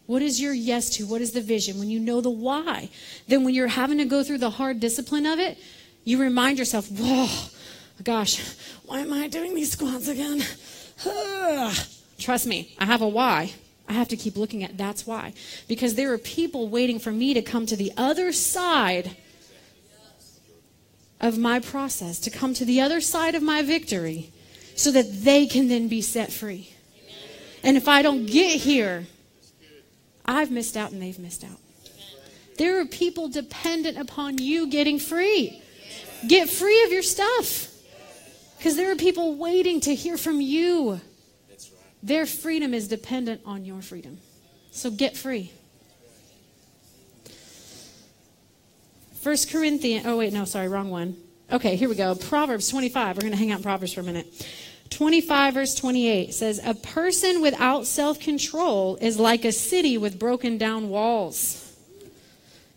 What 0.07 0.23
is 0.23 0.41
your 0.41 0.55
yes 0.55 0.89
to? 0.97 1.07
What 1.07 1.21
is 1.21 1.33
the 1.33 1.43
vision? 1.43 1.79
When 1.79 1.91
you 1.91 2.01
know 2.01 2.21
the 2.23 2.31
why, 2.31 2.89
then 3.29 3.45
when 3.45 3.55
you're 3.55 3.69
having 3.69 3.99
to 3.99 4.07
go 4.07 4.23
through 4.23 4.39
the 4.39 4.51
hard 4.51 4.81
discipline 4.81 5.27
of 5.27 5.39
it, 5.39 5.59
you 6.05 6.19
remind 6.19 6.59
yourself, 6.59 6.89
whoa, 6.91 7.29
gosh, 8.03 8.41
why 8.87 9.01
am 9.01 9.13
I 9.13 9.29
doing 9.29 9.55
these 9.55 9.73
squats 9.73 10.09
again? 10.09 10.43
Trust 12.19 12.47
me, 12.47 12.75
I 12.79 12.87
have 12.87 13.03
a 13.03 13.09
why. 13.09 13.53
I 13.87 13.93
have 13.93 14.09
to 14.09 14.17
keep 14.17 14.37
looking 14.37 14.65
at 14.65 14.79
that's 14.79 15.07
why. 15.07 15.35
Because 15.67 15.95
there 15.95 16.13
are 16.13 16.19
people 16.19 16.69
waiting 16.69 16.99
for 16.99 17.13
me 17.13 17.35
to 17.35 17.43
come 17.43 17.67
to 17.67 17.77
the 17.77 17.93
other 17.97 18.33
side 18.33 19.17
of 21.21 21.37
my 21.37 21.61
process, 21.61 22.19
to 22.21 22.31
come 22.31 22.55
to 22.55 22.65
the 22.65 22.81
other 22.81 23.01
side 23.01 23.35
of 23.35 23.43
my 23.43 23.63
victory, 23.63 24.33
so 24.75 24.91
that 24.93 25.25
they 25.25 25.47
can 25.47 25.69
then 25.69 25.89
be 25.89 26.01
set 26.01 26.33
free. 26.33 26.73
And 27.63 27.77
if 27.77 27.89
I 27.89 28.03
don't 28.03 28.27
get 28.27 28.61
here, 28.61 29.07
I've 30.25 30.51
missed 30.51 30.77
out 30.77 30.93
and 30.93 31.01
they've 31.01 31.19
missed 31.19 31.45
out. 31.45 31.59
There 32.59 32.81
are 32.81 32.87
people 32.87 33.29
dependent 33.29 33.97
upon 33.99 34.39
you 34.39 34.69
getting 34.69 34.99
free. 34.99 35.63
Get 36.27 36.51
free 36.51 36.85
of 36.85 36.93
your 36.93 37.03
stuff. 37.03 37.73
Because 38.59 38.77
there 38.77 38.91
are 38.91 38.97
people 38.97 39.37
waiting 39.37 39.81
to 39.83 39.95
hear 39.95 40.17
from 40.17 40.41
you. 40.41 41.01
Their 42.03 42.27
freedom 42.27 42.75
is 42.75 42.89
dependent 42.89 43.43
on 43.45 43.65
your 43.65 43.81
freedom. 43.83 44.19
So 44.71 44.91
get 44.91 45.17
free. 45.17 45.53
First 49.21 49.51
Corinthians, 49.51 50.07
oh 50.07 50.17
wait, 50.17 50.33
no, 50.33 50.45
sorry, 50.45 50.69
wrong 50.69 50.91
one. 50.91 51.17
Okay, 51.51 51.77
here 51.77 51.89
we 51.89 51.95
go. 51.95 52.15
Proverbs 52.15 52.69
25. 52.69 53.17
We're 53.17 53.21
going 53.23 53.33
to 53.33 53.39
hang 53.39 53.51
out 53.51 53.59
in 53.59 53.63
Proverbs 53.63 53.93
for 53.93 54.01
a 54.01 54.05
minute. 54.05 54.27
25, 54.91 55.55
verse 55.55 55.75
28 55.75 56.33
says, 56.35 56.61
A 56.65 56.75
person 56.75 57.41
without 57.41 57.87
self 57.87 58.21
control 58.21 58.97
is 59.01 59.19
like 59.19 59.45
a 59.45 59.53
city 59.53 59.99
with 59.99 60.19
broken 60.19 60.59
down 60.59 60.89
walls. 60.89 61.65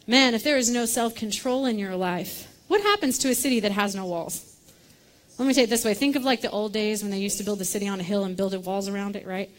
Man, 0.08 0.34
if 0.34 0.43
there 0.43 0.58
is 0.58 0.69
no 0.69 0.86
self 0.86 1.15
control 1.15 1.65
in 1.65 1.80
your 1.80 1.95
life, 1.95 2.47
what 2.67 2.82
happens 2.82 3.17
to 3.19 3.30
a 3.30 3.36
city 3.36 3.60
that 3.62 3.71
has 3.71 3.95
no 3.95 4.06
walls? 4.06 4.47
Let 5.38 5.47
me 5.47 5.54
say 5.54 5.63
it 5.63 5.69
this 5.69 5.86
way 5.86 5.93
think 5.93 6.15
of 6.15 6.24
like 6.24 6.41
the 6.41 6.52
old 6.52 6.74
days 6.74 7.02
when 7.02 7.12
they 7.12 7.19
used 7.19 7.38
to 7.38 7.43
build 7.43 7.62
a 7.62 7.65
city 7.65 7.88
on 7.88 8.00
a 8.00 8.04
hill 8.04 8.24
and 8.24 8.38
build 8.38 8.54
walls 8.65 8.88
around 8.88 9.15
it, 9.15 9.26
right? 9.26 9.50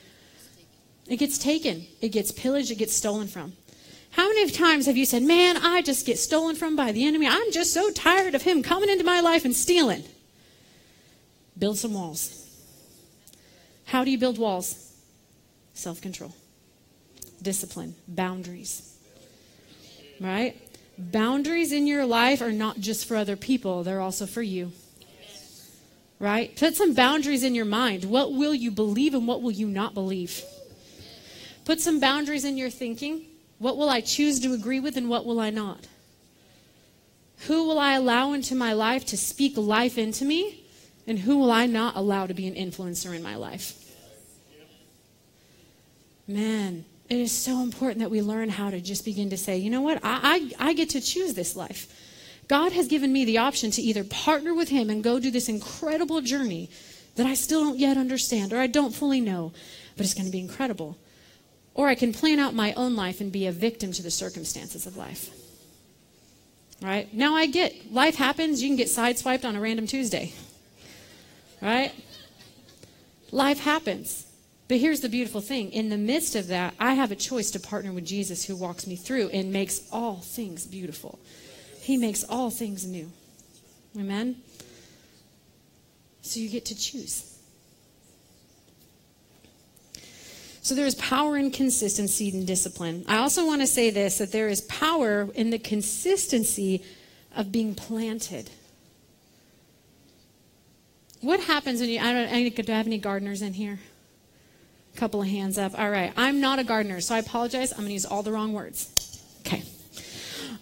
It 1.09 1.17
gets 1.17 1.39
taken, 1.39 1.87
it 2.01 2.11
gets 2.11 2.31
pillaged, 2.31 2.71
it 2.71 2.77
gets 2.77 2.95
stolen 2.95 3.27
from. 3.29 3.55
How 4.13 4.29
many 4.29 4.51
times 4.51 4.87
have 4.87 4.97
you 4.97 5.07
said, 5.07 5.23
Man, 5.23 5.57
I 5.57 5.83
just 5.83 6.07
get 6.07 6.19
stolen 6.19 6.55
from 6.55 6.77
by 6.77 6.93
the 6.93 7.05
enemy? 7.05 7.27
I'm 7.27 7.51
just 7.51 7.73
so 7.73 7.91
tired 7.91 8.35
of 8.35 8.43
him 8.43 8.63
coming 8.63 8.91
into 8.91 9.05
my 9.05 9.21
life 9.21 9.45
and 9.45 9.57
stealing. 9.57 10.05
Build 11.59 11.79
some 11.79 11.95
walls. 11.95 12.42
How 13.93 14.05
do 14.05 14.11
you 14.11 14.19
build 14.19 14.39
walls? 14.39 14.93
Self 15.75 16.01
control, 16.01 16.35
discipline, 17.41 17.95
boundaries. 18.09 18.97
Right? 20.21 20.57
Boundaries 20.99 21.73
in 21.73 21.87
your 21.87 22.05
life 22.05 22.43
are 22.43 22.53
not 22.53 22.81
just 22.81 23.07
for 23.07 23.17
other 23.17 23.37
people, 23.37 23.85
they're 23.85 24.01
also 24.01 24.27
for 24.27 24.43
you 24.43 24.73
right? 26.23 26.55
Put 26.55 26.77
some 26.77 26.95
boundaries 26.95 27.43
in 27.43 27.57
your 27.57 27.65
mind. 27.65 28.05
What 28.05 28.33
will 28.33 28.55
you 28.55 28.71
believe 28.71 29.13
and 29.13 29.27
what 29.27 29.43
will 29.43 29.51
you 29.51 29.67
not 29.67 29.93
believe? 29.93 30.41
Put 31.65 31.81
some 31.81 31.99
boundaries 31.99 32.45
in 32.45 32.57
your 32.57 32.71
thinking. 32.71 33.23
What 33.59 33.77
will 33.77 33.89
I 33.89 34.01
choose 34.01 34.39
to 34.41 34.53
agree 34.53 34.79
with 34.79 34.97
and 34.97 35.11
what 35.11 35.27
will 35.27 35.41
I 35.41 35.51
not? 35.51 35.89
Who 37.49 37.67
will 37.67 37.81
I 37.81 37.95
allow 37.95 38.35
into 38.35 38.55
my 38.55 38.73
life 38.73 39.05
to 39.07 39.17
speak 39.17 39.57
life 39.57 39.99
into 39.99 40.25
me? 40.25 40.62
And 41.07 41.19
who 41.19 41.39
will 41.39 41.51
I 41.51 41.67
not 41.67 41.97
allow 41.97 42.27
to 42.27 42.35
be 42.35 42.47
an 42.47 42.55
influencer 42.55 43.15
in 43.15 43.23
my 43.23 43.37
life? 43.37 43.79
Man, 46.29 46.85
it 47.09 47.19
is 47.19 47.33
so 47.33 47.63
important 47.63 47.99
that 47.99 48.11
we 48.11 48.23
learn 48.23 48.49
how 48.49 48.71
to 48.71 48.81
just 48.81 49.05
begin 49.05 49.31
to 49.31 49.37
say, 49.37 49.59
you 49.59 49.71
know 49.71 49.81
what? 49.81 49.99
I, 50.03 50.53
I, 50.59 50.71
I 50.71 50.73
get 50.75 50.91
to 50.91 51.01
choose 51.01 51.35
this 51.35 51.57
life. 51.57 51.93
God 52.49 52.73
has 52.73 52.89
given 52.89 53.13
me 53.13 53.25
the 53.25 53.39
option 53.39 53.71
to 53.73 53.83
either 53.83 54.05
partner 54.05 54.55
with 54.55 54.69
Him 54.69 54.91
and 54.91 55.03
go 55.03 55.19
do 55.19 55.31
this 55.31 55.49
incredible 55.49 56.21
journey 56.21 56.71
that 57.17 57.27
I 57.27 57.35
still 57.35 57.65
don't 57.65 57.79
yet 57.79 57.97
understand 57.97 58.53
or 58.53 58.59
I 58.59 58.67
don't 58.67 58.95
fully 58.95 59.21
know, 59.21 59.53
but 59.97 60.07
it's 60.07 60.15
going 60.15 60.27
to 60.27 60.33
be 60.33 60.41
incredible. 60.41 60.97
Or 61.75 61.89
I 61.89 61.95
can 61.95 62.13
plan 62.13 62.39
out 62.39 62.55
my 62.55 62.73
own 62.75 62.97
life 62.97 63.21
and 63.21 63.33
be 63.33 63.47
a 63.47 63.53
victim 63.53 63.93
to 63.93 64.03
the 64.03 64.11
circumstances 64.11 64.87
of 64.87 64.97
life. 64.97 65.31
Right? 66.81 67.13
Now 67.13 67.35
I 67.35 67.47
get 67.47 67.93
life 67.93 68.17
happens, 68.17 68.63
you 68.63 68.69
can 68.69 68.77
get 68.77 68.89
sideswiped 68.89 69.45
on 69.45 69.57
a 69.57 69.61
random 69.61 69.87
Tuesday. 69.87 70.33
Right? 71.63 71.93
Life 73.31 73.61
happens. 73.61 74.27
But 74.69 74.79
here's 74.79 75.01
the 75.01 75.09
beautiful 75.09 75.41
thing 75.41 75.71
in 75.73 75.89
the 75.89 75.99
midst 75.99 76.35
of 76.35 76.49
that, 76.49 76.75
I 76.81 76.95
have 76.95 77.13
a 77.13 77.17
choice 77.17 77.51
to 77.53 77.61
partner 77.61 77.93
with 77.93 78.07
Jesus 78.07 78.45
who 78.45 78.57
walks 78.57 78.87
me 78.87 78.97
through 78.97 79.29
and 79.29 79.53
makes 79.53 79.89
all 79.93 80.17
things 80.17 80.67
beautiful. 80.67 81.19
He 81.81 81.97
makes 81.97 82.25
all 82.25 82.51
things 82.51 82.87
new. 82.87 83.11
Amen? 83.99 84.37
So 86.23 86.41
you 86.41 86.49
get 86.49 86.65
to 86.67 86.75
choose. 86.75 87.39
So 90.63 90.77
there 90.77 90.87
is 90.87 90.95
power 90.95 91.37
in 91.37 91.51
consistency 91.51 92.31
and 92.31 92.47
discipline. 92.47 93.05
I 93.09 93.19
also 93.19 93.45
want 93.45 93.63
to 93.63 93.67
say 93.67 93.91
this 93.91 94.19
that 94.19 94.33
there 94.33 94.49
is 94.49 94.61
power 94.63 95.29
in 95.35 95.51
the 95.51 95.59
consistency 95.59 96.85
of 97.37 97.51
being 97.51 97.75
planted. 97.75 98.49
What 101.23 101.39
happens 101.39 101.81
when 101.81 101.89
you, 101.89 102.01
I 102.01 102.13
don't, 102.13 102.29
I, 102.29 102.49
do 102.49 102.73
I 102.73 102.77
have 102.77 102.87
any 102.87 102.99
gardeners 102.99 103.43
in 103.43 103.55
here? 103.55 103.79
A 104.95 104.99
couple 104.99 105.23
of 105.23 105.29
hands 105.29 105.57
up. 105.57 105.79
All 105.79 105.89
right. 105.89 106.13
I'm 106.17 106.41
not 106.41 106.59
a 106.59 106.65
gardener, 106.65 107.01
so 107.01 107.15
I 107.15 107.19
apologize. 107.19 107.71
I'm 107.71 107.79
going 107.79 107.89
to 107.89 107.93
use 107.95 108.05
all 108.05 108.25
the 108.25 108.33
wrong 108.33 108.53
words. 108.53 109.23
Okay. 109.47 109.63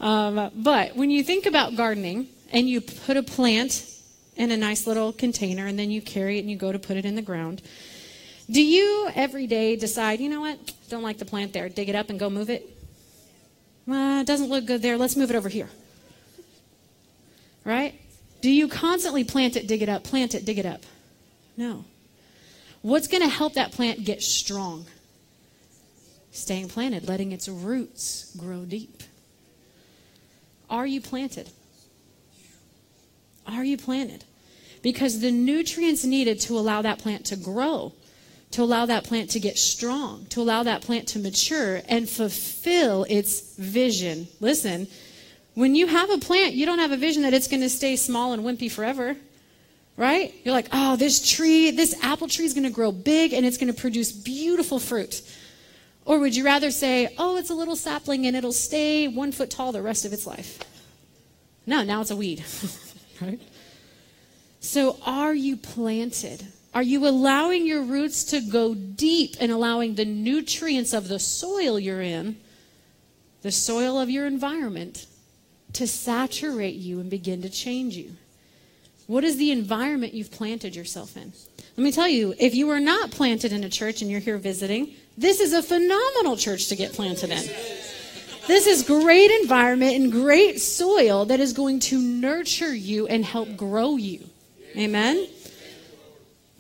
Um, 0.01 0.51
but 0.55 0.97
when 0.97 1.11
you 1.11 1.25
think 1.25 1.47
about 1.47 1.77
gardening 1.77 2.29
and 2.53 2.69
you 2.69 2.83
put 2.83 3.17
a 3.17 3.23
plant 3.23 3.87
in 4.37 4.51
a 4.51 4.57
nice 4.57 4.87
little 4.87 5.15
container 5.15 5.67
and 5.67 5.79
then 5.79 5.91
you 5.91 6.03
carry 6.03 6.37
it 6.37 6.41
and 6.41 6.51
you 6.51 6.57
go 6.57 6.73
to 6.73 6.79
put 6.79 6.99
it 6.99 7.07
in 7.07 7.15
the 7.15 7.23
ground, 7.23 7.63
do 8.51 8.63
you 8.63 9.09
every 9.15 9.47
day 9.47 9.77
decide, 9.77 10.21
you 10.21 10.29
know 10.29 10.43
what, 10.43 10.59
don't 10.91 11.03
like 11.03 11.19
the 11.19 11.25
plant 11.25 11.55
there, 11.55 11.71
dig 11.71 11.89
it 11.89 11.95
up 11.95 12.11
and 12.11 12.19
go 12.21 12.29
move 12.29 12.51
it? 12.51 12.69
Uh, 13.91 14.21
it 14.21 14.27
doesn't 14.27 14.51
look 14.51 14.67
good 14.67 14.83
there, 14.83 14.99
let's 14.99 15.17
move 15.17 15.31
it 15.31 15.37
over 15.37 15.49
here. 15.49 15.71
Right? 17.65 17.95
Do 18.41 18.51
you 18.51 18.69
constantly 18.69 19.25
plant 19.25 19.57
it, 19.57 19.67
dig 19.67 19.83
it 19.83 19.89
up, 19.89 20.05
plant 20.05 20.35
it, 20.35 20.45
dig 20.45 20.59
it 20.59 20.67
up? 20.67 20.83
No. 21.57 21.85
What's 22.83 23.09
going 23.09 23.23
to 23.23 23.29
help 23.29 23.55
that 23.55 23.73
plant 23.73 24.05
get 24.05 24.23
strong? 24.23 24.87
Staying 26.33 26.69
planted, 26.69 27.09
letting 27.09 27.33
its 27.33 27.49
roots 27.49 28.35
grow 28.37 28.65
deep. 28.65 29.03
Are 30.71 30.87
you 30.87 31.01
planted? 31.01 31.51
Are 33.47 33.65
you 33.65 33.77
planted? 33.77 34.25
Because 34.83 35.21
the 35.21 35.31
nutrients 35.31 36.05
needed 36.05 36.41
to 36.41 36.57
allow 36.57 36.83
that 36.83 36.99
plant 36.99 37.27
to 37.27 37.37
grow 37.37 37.93
to 38.53 38.63
allow 38.63 38.87
that 38.87 39.05
plant 39.05 39.31
to 39.31 39.41
get 39.41 39.59
strong, 39.59 40.27
to 40.31 40.41
allow 40.41 40.63
that 40.65 40.83
plant 40.83 41.09
to 41.09 41.19
mature 41.19 41.83
and 41.89 42.09
fulfill 42.09 43.05
its 43.09 43.55
vision. 43.57 44.27
Listen, 44.41 44.89
when 45.61 45.75
you 45.75 45.87
have 45.87 46.09
a 46.09 46.17
plant, 46.17 46.55
you 46.55 46.65
don't 46.65 46.79
have 46.79 46.91
a 46.91 46.97
vision 46.97 47.23
that 47.23 47.35
it's 47.35 47.47
going 47.47 47.61
to 47.61 47.69
stay 47.69 47.95
small 47.95 48.33
and 48.33 48.43
wimpy 48.43 48.71
forever. 48.71 49.15
Right? 49.97 50.35
You're 50.43 50.55
like, 50.55 50.69
oh, 50.73 50.97
this 50.97 51.31
tree, 51.31 51.71
this 51.71 51.95
apple 52.03 52.27
tree 52.27 52.47
is 52.47 52.55
going 52.55 52.65
to 52.65 52.71
grow 52.71 52.91
big 52.91 53.35
and 53.35 53.45
it's 53.45 53.59
going 53.59 53.73
to 53.73 53.79
produce 53.79 54.11
beautiful 54.11 54.79
fruit. 54.79 55.21
Or 56.07 56.19
would 56.19 56.35
you 56.35 56.47
rather 56.47 56.71
say, 56.71 57.15
oh, 57.19 57.37
it's 57.37 57.51
a 57.51 57.55
little 57.55 57.77
sapling 57.77 58.27
and 58.27 58.35
it'll 58.35 58.53
stay 58.53 59.09
one 59.09 59.31
foot 59.31 59.51
tall 59.51 59.73
the 59.73 59.83
rest 59.83 60.07
of 60.07 60.15
its 60.15 60.27
life? 60.27 60.61
No, 61.67 61.85
now 61.85 62.01
it's 62.01 62.11
a 62.11 62.17
weed. 62.17 62.43
right? 63.21 63.41
So 64.61 64.97
are 65.05 65.35
you 65.35 65.59
planted? 65.59 66.47
Are 66.73 66.83
you 66.83 67.07
allowing 67.07 67.67
your 67.67 67.83
roots 67.83 68.25
to 68.25 68.41
go 68.41 68.75
deep 68.75 69.37
and 69.39 69.53
allowing 69.53 69.97
the 69.97 70.07
nutrients 70.07 70.95
of 70.95 71.09
the 71.09 71.19
soil 71.19 71.79
you're 71.79 72.01
in, 72.01 72.41
the 73.43 73.53
soil 73.53 74.01
of 74.01 74.09
your 74.09 74.27
environment, 74.27 75.07
to 75.75 75.87
saturate 75.87 76.75
you 76.75 77.01
and 77.01 77.11
begin 77.11 77.43
to 77.43 77.49
change 77.49 77.97
you? 77.97 78.13
What 79.07 79.25
is 79.25 79.39
the 79.39 79.51
environment 79.51 80.15
you've 80.15 80.31
planted 80.31 80.77
yourself 80.77 81.17
in? 81.17 81.33
Let 81.77 81.85
me 81.85 81.91
tell 81.91 82.09
you, 82.09 82.35
if 82.39 82.55
you 82.55 82.71
are 82.71 82.81
not 82.81 83.11
planted 83.11 83.53
in 83.53 83.65
a 83.65 83.69
church 83.69 84.03
and 84.03 84.11
you're 84.11 84.21
here 84.21 84.39
visiting, 84.39 84.95
this 85.19 85.41
is 85.41 85.53
a 85.53 85.63
phenomenal 85.63 86.37
church 86.37 86.69
to 86.69 86.77
get 86.77 86.93
planted 86.93 87.31
in. 87.31 87.43
This 88.47 88.67
is 88.67 88.83
great 88.83 89.31
environment 89.43 89.95
and 89.95 90.13
great 90.13 90.61
soil 90.61 91.25
that 91.27 91.41
is 91.41 91.53
going 91.53 91.81
to 91.81 92.01
nurture 92.01 92.75
you 92.75 93.07
and 93.07 93.25
help 93.25 93.57
grow 93.57 93.97
you. 93.97 94.25
Amen. 94.77 95.27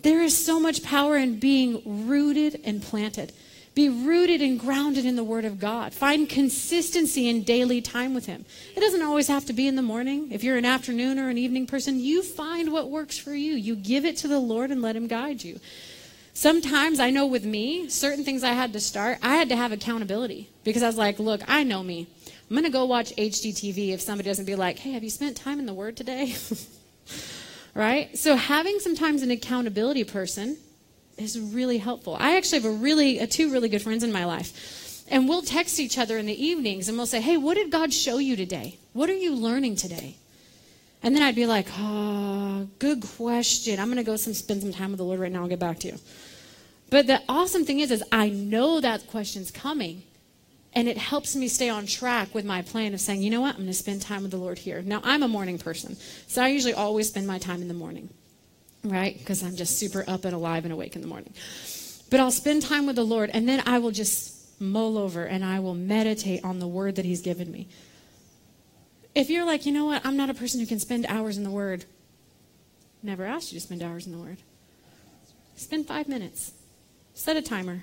There 0.02 0.22
is 0.22 0.36
so 0.36 0.58
much 0.58 0.82
power 0.82 1.16
in 1.16 1.38
being 1.38 2.08
rooted 2.08 2.60
and 2.64 2.82
planted. 2.82 3.32
Be 3.74 3.88
rooted 3.88 4.42
and 4.42 4.58
grounded 4.58 5.04
in 5.04 5.14
the 5.14 5.24
Word 5.24 5.44
of 5.44 5.60
God. 5.60 5.94
Find 5.94 6.28
consistency 6.28 7.28
in 7.28 7.44
daily 7.44 7.80
time 7.80 8.14
with 8.14 8.26
Him. 8.26 8.44
It 8.76 8.80
doesn't 8.80 9.02
always 9.02 9.28
have 9.28 9.44
to 9.46 9.52
be 9.52 9.68
in 9.68 9.76
the 9.76 9.82
morning. 9.82 10.32
If 10.32 10.42
you're 10.42 10.56
an 10.56 10.64
afternoon 10.64 11.18
or 11.18 11.28
an 11.28 11.38
evening 11.38 11.66
person, 11.66 12.00
you 12.00 12.22
find 12.22 12.72
what 12.72 12.90
works 12.90 13.16
for 13.16 13.32
you. 13.32 13.54
You 13.54 13.76
give 13.76 14.04
it 14.04 14.16
to 14.18 14.28
the 14.28 14.40
Lord 14.40 14.70
and 14.70 14.82
let 14.82 14.96
Him 14.96 15.06
guide 15.06 15.44
you. 15.44 15.60
Sometimes 16.32 17.00
I 17.00 17.10
know 17.10 17.26
with 17.26 17.44
me, 17.44 17.88
certain 17.88 18.24
things 18.24 18.42
I 18.42 18.52
had 18.52 18.72
to 18.72 18.80
start, 18.80 19.18
I 19.22 19.36
had 19.36 19.48
to 19.50 19.56
have 19.56 19.72
accountability 19.72 20.48
because 20.64 20.82
I 20.82 20.86
was 20.86 20.96
like, 20.96 21.18
look, 21.18 21.42
I 21.46 21.64
know 21.64 21.82
me. 21.82 22.08
I'm 22.48 22.56
going 22.56 22.64
to 22.64 22.70
go 22.70 22.84
watch 22.84 23.14
HGTV 23.14 23.90
if 23.90 24.00
somebody 24.00 24.28
doesn't 24.28 24.44
be 24.44 24.56
like, 24.56 24.78
hey, 24.80 24.92
have 24.92 25.04
you 25.04 25.10
spent 25.10 25.36
time 25.36 25.60
in 25.60 25.66
the 25.66 25.74
Word 25.74 25.96
today? 25.96 26.34
right? 27.74 28.16
So 28.18 28.34
having 28.34 28.80
sometimes 28.80 29.22
an 29.22 29.30
accountability 29.30 30.02
person 30.02 30.56
is 31.20 31.38
really 31.38 31.78
helpful. 31.78 32.16
I 32.18 32.36
actually 32.36 32.60
have 32.60 32.70
a 32.70 32.74
really, 32.74 33.20
uh, 33.20 33.26
two 33.28 33.50
really 33.50 33.68
good 33.68 33.82
friends 33.82 34.02
in 34.02 34.12
my 34.12 34.24
life. 34.24 35.04
And 35.08 35.28
we'll 35.28 35.42
text 35.42 35.80
each 35.80 35.98
other 35.98 36.18
in 36.18 36.26
the 36.26 36.44
evenings 36.44 36.88
and 36.88 36.96
we'll 36.96 37.06
say, 37.06 37.20
hey, 37.20 37.36
what 37.36 37.54
did 37.54 37.70
God 37.70 37.92
show 37.92 38.18
you 38.18 38.36
today? 38.36 38.78
What 38.92 39.10
are 39.10 39.16
you 39.16 39.34
learning 39.34 39.76
today? 39.76 40.16
And 41.02 41.16
then 41.16 41.22
I'd 41.22 41.34
be 41.34 41.46
like, 41.46 41.66
oh, 41.78 42.68
good 42.78 43.02
question. 43.16 43.80
I'm 43.80 43.86
going 43.86 43.96
to 43.96 44.04
go 44.04 44.16
some, 44.16 44.34
spend 44.34 44.62
some 44.62 44.72
time 44.72 44.90
with 44.90 44.98
the 44.98 45.04
Lord 45.04 45.18
right 45.18 45.32
now. 45.32 45.42
I'll 45.42 45.48
get 45.48 45.58
back 45.58 45.80
to 45.80 45.88
you. 45.88 45.98
But 46.90 47.06
the 47.06 47.22
awesome 47.28 47.64
thing 47.64 47.80
is, 47.80 47.90
is 47.90 48.04
I 48.12 48.28
know 48.28 48.80
that 48.80 49.06
question's 49.06 49.50
coming. 49.50 50.02
And 50.72 50.86
it 50.86 50.98
helps 50.98 51.34
me 51.34 51.48
stay 51.48 51.68
on 51.68 51.86
track 51.86 52.32
with 52.32 52.44
my 52.44 52.62
plan 52.62 52.94
of 52.94 53.00
saying, 53.00 53.22
you 53.22 53.30
know 53.30 53.40
what, 53.40 53.54
I'm 53.54 53.62
going 53.62 53.66
to 53.66 53.74
spend 53.74 54.02
time 54.02 54.22
with 54.22 54.30
the 54.30 54.36
Lord 54.36 54.58
here. 54.58 54.82
Now, 54.82 55.00
I'm 55.02 55.24
a 55.24 55.28
morning 55.28 55.58
person, 55.58 55.96
so 56.28 56.42
I 56.42 56.48
usually 56.48 56.74
always 56.74 57.08
spend 57.08 57.26
my 57.26 57.38
time 57.38 57.60
in 57.60 57.66
the 57.66 57.74
morning, 57.74 58.08
right? 58.84 59.16
Because 59.18 59.42
I'm 59.42 59.56
just 59.56 59.78
super 59.78 60.04
up 60.06 60.24
and 60.24 60.34
alive 60.34 60.64
and 60.64 60.72
awake 60.72 60.94
in 60.96 61.02
the 61.02 61.08
morning. 61.08 61.32
But 62.10 62.20
I'll 62.20 62.30
spend 62.30 62.62
time 62.62 62.86
with 62.86 62.96
the 62.96 63.04
Lord, 63.04 63.30
and 63.32 63.48
then 63.48 63.62
I 63.66 63.78
will 63.78 63.90
just 63.90 64.36
mull 64.60 64.98
over 64.98 65.24
and 65.24 65.42
I 65.42 65.60
will 65.60 65.74
meditate 65.74 66.44
on 66.44 66.58
the 66.58 66.66
word 66.66 66.96
that 66.96 67.04
He's 67.04 67.22
given 67.22 67.50
me. 67.50 67.68
If 69.14 69.30
you're 69.30 69.46
like, 69.46 69.64
you 69.64 69.72
know 69.72 69.86
what, 69.86 70.04
I'm 70.04 70.16
not 70.16 70.30
a 70.30 70.34
person 70.34 70.60
who 70.60 70.66
can 70.66 70.78
spend 70.78 71.06
hours 71.06 71.36
in 71.36 71.44
the 71.44 71.50
Word, 71.50 71.84
never 73.02 73.24
asked 73.24 73.52
you 73.52 73.58
to 73.58 73.64
spend 73.64 73.82
hours 73.82 74.06
in 74.06 74.12
the 74.12 74.18
Word. 74.18 74.38
Spend 75.56 75.86
five 75.86 76.08
minutes. 76.08 76.52
Set 77.14 77.36
a 77.36 77.42
timer, 77.42 77.82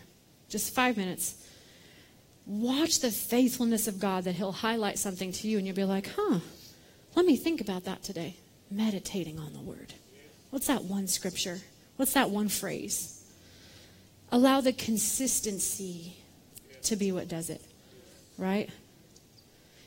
just 0.50 0.74
five 0.74 0.98
minutes 0.98 1.48
watch 2.48 3.02
the 3.02 3.12
faithfulness 3.12 3.88
of 3.88 4.00
God 4.00 4.24
that 4.24 4.36
He'll 4.36 4.54
highlight 4.54 4.98
something 4.98 5.32
to 5.34 5.48
you 5.48 5.58
and 5.58 5.68
you'll 5.68 5.76
be 5.76 5.84
like, 5.84 6.10
huh, 6.16 6.39
let 7.16 7.26
me 7.26 7.36
think 7.36 7.62
about 7.62 7.84
that 7.84 8.02
today. 8.02 8.38
Meditating 8.72 9.38
on 9.38 9.54
the 9.54 9.60
Word. 9.60 9.93
What's 10.58 10.66
that 10.66 10.86
one 10.86 11.08
scripture? 11.08 11.60
What's 11.97 12.14
that 12.14 12.32
one 12.32 12.49
phrase? 12.49 13.24
Allow 14.32 14.62
the 14.62 14.74
consistency 14.74 16.18
to 16.82 16.95
be 16.95 17.12
what 17.12 17.28
does 17.28 17.51
it, 17.51 17.62
right? 18.39 18.68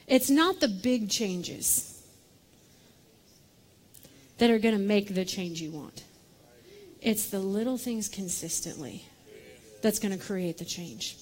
It's 0.06 0.30
not 0.30 0.60
the 0.60 0.68
big 0.68 1.10
changes 1.10 2.00
that 4.38 4.48
are 4.48 4.60
going 4.60 4.76
to 4.76 4.80
make 4.80 5.12
the 5.12 5.24
change 5.24 5.60
you 5.60 5.72
want. 5.72 6.04
It's 7.02 7.30
the 7.30 7.40
little 7.40 7.76
things 7.76 8.08
consistently 8.08 9.04
that's 9.82 9.98
going 9.98 10.16
to 10.16 10.24
create 10.24 10.58
the 10.58 10.64
change. 10.64 11.16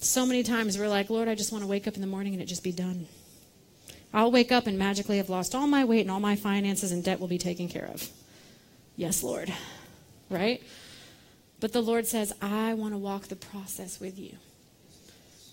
So 0.00 0.24
many 0.24 0.42
times 0.42 0.78
we're 0.78 0.88
like, 0.88 1.10
Lord, 1.10 1.28
I 1.28 1.34
just 1.34 1.52
want 1.52 1.62
to 1.62 1.68
wake 1.68 1.86
up 1.86 1.96
in 1.96 2.00
the 2.00 2.06
morning 2.06 2.32
and 2.32 2.40
it 2.40 2.46
just 2.46 2.64
be 2.64 2.72
done. 2.72 3.06
I'll 4.14 4.30
wake 4.30 4.52
up 4.52 4.68
and 4.68 4.78
magically 4.78 5.16
have 5.16 5.28
lost 5.28 5.56
all 5.56 5.66
my 5.66 5.84
weight 5.84 6.02
and 6.02 6.10
all 6.10 6.20
my 6.20 6.36
finances 6.36 6.92
and 6.92 7.02
debt 7.02 7.18
will 7.18 7.26
be 7.26 7.36
taken 7.36 7.68
care 7.68 7.86
of. 7.92 8.08
Yes, 8.96 9.24
Lord. 9.24 9.52
Right? 10.30 10.62
But 11.58 11.72
the 11.72 11.82
Lord 11.82 12.06
says, 12.06 12.32
I 12.40 12.74
want 12.74 12.94
to 12.94 12.98
walk 12.98 13.24
the 13.24 13.36
process 13.36 14.00
with 14.00 14.16
you. 14.16 14.36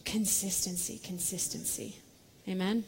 Consistency, 0.05 0.99
consistency. 1.03 1.97
Amen? 2.47 2.83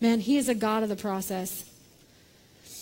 Man, 0.00 0.20
He 0.20 0.38
is 0.38 0.48
a 0.48 0.54
God 0.54 0.82
of 0.82 0.88
the 0.88 0.96
process. 0.96 1.69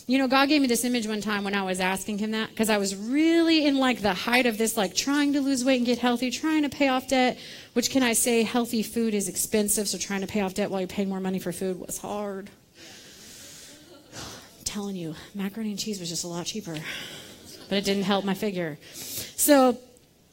You 0.08 0.16
know, 0.16 0.26
God 0.26 0.48
gave 0.48 0.62
me 0.62 0.68
this 0.68 0.84
image 0.84 1.06
one 1.06 1.20
time 1.20 1.44
when 1.44 1.54
I 1.54 1.64
was 1.64 1.80
asking 1.80 2.16
him 2.16 2.30
that 2.30 2.48
because 2.48 2.70
I 2.70 2.78
was 2.78 2.96
really 2.96 3.66
in 3.66 3.76
like 3.76 4.00
the 4.00 4.14
height 4.14 4.46
of 4.46 4.56
this, 4.56 4.74
like 4.74 4.94
trying 4.94 5.34
to 5.34 5.42
lose 5.42 5.66
weight 5.66 5.76
and 5.76 5.84
get 5.84 5.98
healthy, 5.98 6.30
trying 6.30 6.62
to 6.62 6.70
pay 6.70 6.88
off 6.88 7.08
debt, 7.08 7.36
which 7.74 7.90
can 7.90 8.02
I 8.02 8.14
say 8.14 8.42
healthy 8.42 8.82
food 8.82 9.12
is 9.12 9.28
expensive, 9.28 9.86
so 9.86 9.98
trying 9.98 10.22
to 10.22 10.26
pay 10.26 10.40
off 10.40 10.54
debt 10.54 10.70
while 10.70 10.80
you're 10.80 10.88
paying 10.88 11.10
more 11.10 11.20
money 11.20 11.38
for 11.38 11.52
food 11.52 11.78
was 11.78 11.98
hard. 11.98 12.48
I'm 14.14 14.64
telling 14.64 14.96
you, 14.96 15.14
macaroni 15.34 15.72
and 15.72 15.78
cheese 15.78 16.00
was 16.00 16.08
just 16.08 16.24
a 16.24 16.28
lot 16.28 16.46
cheaper, 16.46 16.78
but 17.68 17.76
it 17.76 17.84
didn't 17.84 18.04
help 18.04 18.24
my 18.24 18.32
figure. 18.32 18.78
So 18.94 19.76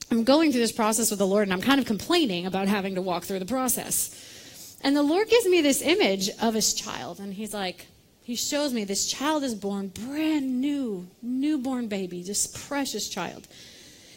I'm 0.10 0.24
going 0.24 0.54
through 0.54 0.62
this 0.62 0.72
process 0.72 1.10
with 1.10 1.20
the 1.20 1.28
Lord 1.28 1.44
and 1.44 1.54
I'm 1.54 1.62
kind 1.62 1.82
of 1.82 1.86
complaining 1.86 2.46
about 2.46 2.70
having 2.70 2.96
to 2.96 3.02
walk 3.02 3.26
through 3.26 3.40
the 3.40 3.46
process. 3.46 4.78
And 4.80 4.96
the 4.96 5.04
Lord 5.04 5.28
gives 5.28 5.46
me 5.46 5.60
this 5.60 5.82
image 5.82 6.30
of 6.42 6.54
his 6.54 6.74
child. 6.74 7.20
And 7.20 7.34
he's 7.34 7.54
like, 7.54 7.88
he 8.26 8.36
shows 8.36 8.74
me 8.74 8.84
this 8.86 9.06
child 9.06 9.44
is 9.44 9.54
born, 9.54 9.90
brand 9.90 10.60
new, 10.60 11.06
newborn 11.22 11.88
baby, 11.88 12.24
just 12.24 12.68
precious 12.68 13.08
child. 13.08 13.48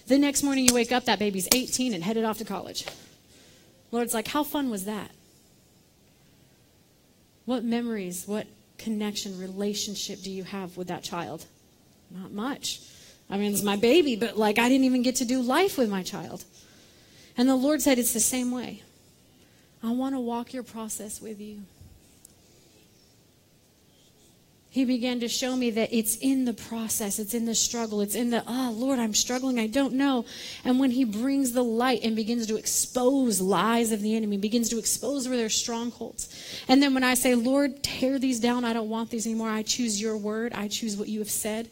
The 0.07 0.19
next 0.19 0.43
morning 0.43 0.65
you 0.65 0.73
wake 0.73 0.93
up, 0.93 1.05
that 1.05 1.19
baby's 1.19 1.47
18 1.53 1.93
and 1.93 2.03
headed 2.03 2.25
off 2.25 2.39
to 2.39 2.47
college. 2.47 2.87
Lord's 3.91 4.15
like, 4.15 4.27
how 4.27 4.45
fun 4.45 4.71
was 4.71 4.87
that? 4.87 5.11
What 7.45 7.65
memories, 7.65 8.25
what 8.27 8.47
connection, 8.79 9.39
relationship 9.39 10.23
do 10.23 10.31
you 10.31 10.45
have 10.45 10.79
with 10.79 10.89
that 10.89 11.03
child? 11.03 11.45
Not 12.11 12.33
much. 12.33 12.81
I 13.29 13.37
mean, 13.37 13.53
it's 13.53 13.63
my 13.63 13.77
baby, 13.77 14.17
but 14.17 14.39
like 14.39 14.59
I 14.59 14.71
didn't 14.71 14.85
even 14.85 15.03
get 15.03 15.17
to 15.17 15.27
do 15.27 15.43
life 15.43 15.77
with 15.77 15.91
my 15.91 16.03
child. 16.03 16.45
And 17.37 17.47
the 17.47 17.57
Lord 17.57 17.83
said, 17.83 17.99
It's 17.99 18.15
the 18.15 18.21
same 18.21 18.53
way. 18.53 18.83
I 19.83 19.93
want 19.93 20.15
to 20.15 20.21
walk 20.21 20.55
your 20.55 20.63
process 20.63 21.21
with 21.21 21.43
you. 21.43 21.61
He 24.79 24.85
began 24.85 25.19
to 25.19 25.29
show 25.29 25.57
me 25.57 25.71
that 25.71 25.89
it's 25.93 26.19
in 26.19 26.45
the 26.45 26.53
process, 26.53 27.19
it's 27.19 27.35
in 27.35 27.47
the 27.47 27.55
struggle, 27.57 28.01
it's 28.01 28.15
in 28.15 28.31
the, 28.31 28.45
oh, 28.47 28.73
Lord, 28.73 29.01
I'm 29.01 29.13
struggling, 29.13 29.59
I 29.59 29.67
don't 29.67 29.95
know. 29.95 30.25
And 30.65 30.79
when 30.79 30.93
He 30.93 31.03
brings 31.03 31.51
the 31.51 31.65
light 31.65 32.05
and 32.05 32.15
begins 32.15 32.47
to 32.47 32.57
expose 32.57 33.41
lies 33.41 33.91
of 33.91 34.03
the 34.03 34.15
enemy, 34.15 34.37
begins 34.37 34.69
to 34.69 34.79
expose 34.79 35.27
where 35.27 35.37
there's 35.37 35.57
strongholds. 35.57 36.29
And 36.69 36.81
then 36.81 36.95
when 36.95 37.03
I 37.03 37.15
say, 37.15 37.35
Lord, 37.35 37.83
tear 37.83 38.21
these 38.21 38.39
down, 38.39 38.65
I 38.65 38.73
don't 38.73 38.89
want 38.89 39.11
these 39.11 39.27
anymore, 39.27 39.51
I 39.51 39.65
choose 39.65 40.01
your 40.01 40.17
word, 40.17 40.53
I 40.53 40.69
choose 40.69 40.97
what 40.97 41.09
you 41.09 41.19
have 41.19 41.29
said, 41.29 41.69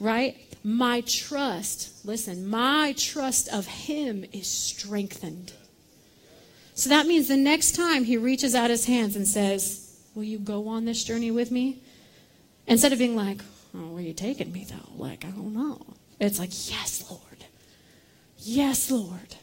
right? 0.00 0.36
My 0.64 1.02
trust, 1.02 2.04
listen, 2.04 2.48
my 2.48 2.92
trust 2.98 3.48
of 3.50 3.66
Him 3.66 4.24
is 4.32 4.48
strengthened. 4.48 5.52
So 6.74 6.90
that 6.90 7.06
means 7.06 7.28
the 7.28 7.36
next 7.36 7.76
time 7.76 8.02
He 8.02 8.16
reaches 8.16 8.56
out 8.56 8.68
His 8.68 8.86
hands 8.86 9.14
and 9.14 9.28
says, 9.28 9.96
Will 10.16 10.24
you 10.24 10.40
go 10.40 10.66
on 10.66 10.86
this 10.86 11.04
journey 11.04 11.30
with 11.30 11.52
me? 11.52 11.82
Instead 12.68 12.92
of 12.92 12.98
being 12.98 13.16
like, 13.16 13.40
oh, 13.74 13.88
where 13.88 13.98
are 13.98 14.06
you 14.06 14.12
taking 14.12 14.52
me 14.52 14.66
though? 14.68 15.02
Like, 15.02 15.24
I 15.24 15.30
don't 15.30 15.54
know. 15.54 15.80
It's 16.20 16.38
like, 16.38 16.50
yes, 16.70 17.04
Lord. 17.10 17.22
Yes, 18.38 18.90
Lord. 18.90 19.36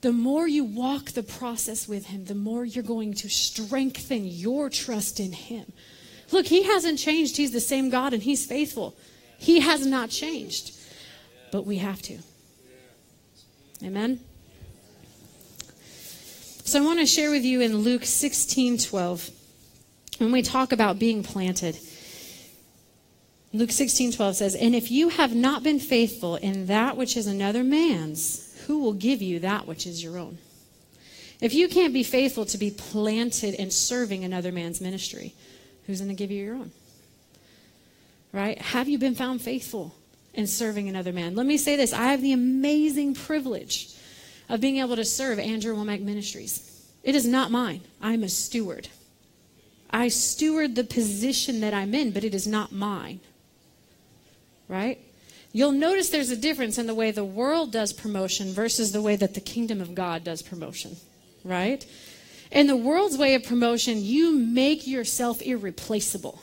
The 0.00 0.12
more 0.12 0.46
you 0.46 0.64
walk 0.64 1.12
the 1.12 1.22
process 1.22 1.88
with 1.88 2.06
Him, 2.06 2.26
the 2.26 2.34
more 2.34 2.64
you're 2.64 2.84
going 2.84 3.14
to 3.14 3.28
strengthen 3.28 4.24
your 4.24 4.70
trust 4.70 5.18
in 5.18 5.32
Him. 5.32 5.72
Look, 6.30 6.46
He 6.46 6.62
hasn't 6.62 6.98
changed. 6.98 7.36
He's 7.36 7.52
the 7.52 7.60
same 7.60 7.90
God 7.90 8.12
and 8.12 8.22
He's 8.22 8.46
faithful. 8.46 8.94
He 9.38 9.60
has 9.60 9.84
not 9.86 10.10
changed. 10.10 10.76
But 11.50 11.66
we 11.66 11.78
have 11.78 12.02
to. 12.02 12.18
Amen? 13.82 14.20
So 16.64 16.82
I 16.82 16.84
want 16.84 17.00
to 17.00 17.06
share 17.06 17.30
with 17.30 17.44
you 17.44 17.60
in 17.60 17.78
Luke 17.78 18.04
16 18.04 18.78
12 18.78 19.30
when 20.18 20.32
we 20.32 20.42
talk 20.42 20.72
about 20.72 20.98
being 20.98 21.22
planted. 21.22 21.78
Luke 23.52 23.70
16, 23.70 24.12
12 24.12 24.36
says, 24.36 24.54
And 24.54 24.74
if 24.74 24.90
you 24.90 25.10
have 25.10 25.34
not 25.34 25.62
been 25.62 25.78
faithful 25.78 26.36
in 26.36 26.66
that 26.66 26.96
which 26.96 27.16
is 27.16 27.26
another 27.26 27.62
man's, 27.62 28.62
who 28.66 28.80
will 28.80 28.92
give 28.92 29.22
you 29.22 29.38
that 29.40 29.66
which 29.66 29.86
is 29.86 30.02
your 30.02 30.18
own? 30.18 30.38
If 31.40 31.54
you 31.54 31.68
can't 31.68 31.92
be 31.92 32.02
faithful 32.02 32.46
to 32.46 32.58
be 32.58 32.70
planted 32.70 33.54
and 33.54 33.72
serving 33.72 34.24
another 34.24 34.50
man's 34.50 34.80
ministry, 34.80 35.34
who's 35.86 36.00
going 36.00 36.08
to 36.08 36.16
give 36.16 36.30
you 36.30 36.44
your 36.44 36.54
own? 36.54 36.72
Right? 38.32 38.60
Have 38.60 38.88
you 38.88 38.98
been 38.98 39.14
found 39.14 39.40
faithful 39.42 39.94
in 40.32 40.46
serving 40.46 40.88
another 40.88 41.12
man? 41.12 41.34
Let 41.34 41.46
me 41.46 41.56
say 41.56 41.76
this 41.76 41.92
I 41.92 42.10
have 42.10 42.22
the 42.22 42.32
amazing 42.32 43.14
privilege 43.14 43.94
of 44.48 44.60
being 44.60 44.78
able 44.78 44.96
to 44.96 45.04
serve 45.04 45.38
Andrew 45.38 45.76
Wommack 45.76 46.00
Ministries. 46.00 46.70
It 47.02 47.14
is 47.14 47.26
not 47.26 47.50
mine, 47.50 47.82
I'm 48.00 48.22
a 48.22 48.28
steward. 48.28 48.88
I 49.94 50.08
steward 50.08 50.74
the 50.74 50.82
position 50.82 51.60
that 51.60 51.72
I'm 51.72 51.94
in, 51.94 52.10
but 52.10 52.24
it 52.24 52.34
is 52.34 52.48
not 52.48 52.72
mine. 52.72 53.20
Right? 54.66 54.98
You'll 55.52 55.70
notice 55.70 56.10
there's 56.10 56.32
a 56.32 56.36
difference 56.36 56.78
in 56.78 56.88
the 56.88 56.96
way 56.96 57.12
the 57.12 57.24
world 57.24 57.70
does 57.70 57.92
promotion 57.92 58.52
versus 58.52 58.90
the 58.90 59.00
way 59.00 59.14
that 59.14 59.34
the 59.34 59.40
kingdom 59.40 59.80
of 59.80 59.94
God 59.94 60.24
does 60.24 60.42
promotion. 60.42 60.96
Right? 61.44 61.86
In 62.50 62.66
the 62.66 62.76
world's 62.76 63.16
way 63.16 63.36
of 63.36 63.44
promotion, 63.44 64.02
you 64.02 64.32
make 64.32 64.84
yourself 64.84 65.40
irreplaceable. 65.40 66.40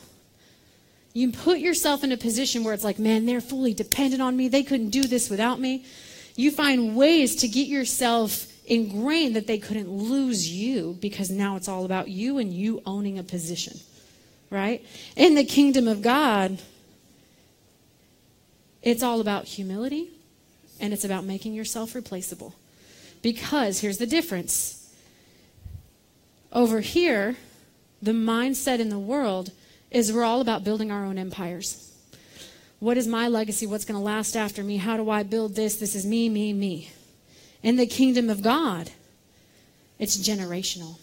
You 1.13 1.33
put 1.33 1.59
yourself 1.59 2.05
in 2.05 2.13
a 2.13 2.17
position 2.17 2.63
where 2.63 2.73
it's 2.73 2.85
like, 2.85 2.99
man, 2.99 3.25
they're 3.25 3.41
fully 3.41 3.73
dependent 3.73 4.21
on 4.21 4.37
me. 4.37 4.47
They 4.47 4.63
couldn't 4.63 4.91
do 4.91 5.03
this 5.03 5.29
without 5.29 5.59
me. 5.59 5.83
You 6.37 6.51
find 6.51 6.95
ways 6.95 7.35
to 7.37 7.49
get 7.49 7.67
yourself 7.67 8.47
ingrained 8.71 9.35
that 9.35 9.47
they 9.47 9.57
couldn't 9.57 9.89
lose 9.89 10.49
you 10.49 10.97
because 11.01 11.29
now 11.29 11.57
it's 11.57 11.67
all 11.67 11.83
about 11.83 12.07
you 12.07 12.37
and 12.37 12.53
you 12.53 12.81
owning 12.85 13.19
a 13.19 13.23
position. 13.23 13.77
Right? 14.49 14.85
In 15.17 15.35
the 15.35 15.43
kingdom 15.43 15.89
of 15.89 16.01
God, 16.01 16.59
it's 18.81 19.03
all 19.03 19.19
about 19.19 19.43
humility 19.43 20.09
and 20.79 20.93
it's 20.93 21.03
about 21.03 21.25
making 21.25 21.53
yourself 21.53 21.93
replaceable. 21.93 22.55
Because 23.21 23.81
here's 23.81 23.97
the 23.97 24.07
difference. 24.07 24.89
Over 26.53 26.79
here, 26.79 27.35
the 28.01 28.13
mindset 28.13 28.79
in 28.79 28.87
the 28.87 28.99
world 28.99 29.51
is 29.91 30.13
we're 30.13 30.23
all 30.23 30.39
about 30.39 30.63
building 30.63 30.91
our 30.91 31.03
own 31.03 31.17
empires. 31.17 31.93
What 32.79 32.97
is 32.97 33.05
my 33.05 33.27
legacy? 33.27 33.67
What's 33.67 33.85
going 33.85 33.99
to 33.99 34.03
last 34.03 34.37
after 34.37 34.63
me? 34.63 34.77
How 34.77 34.95
do 34.95 35.09
I 35.09 35.23
build 35.23 35.55
this? 35.55 35.75
This 35.75 35.93
is 35.93 36.05
me, 36.05 36.29
me, 36.29 36.53
me. 36.53 36.89
In 37.63 37.75
the 37.75 37.85
kingdom 37.85 38.29
of 38.29 38.41
God, 38.41 38.91
it's 39.99 40.17
generational. 40.17 40.97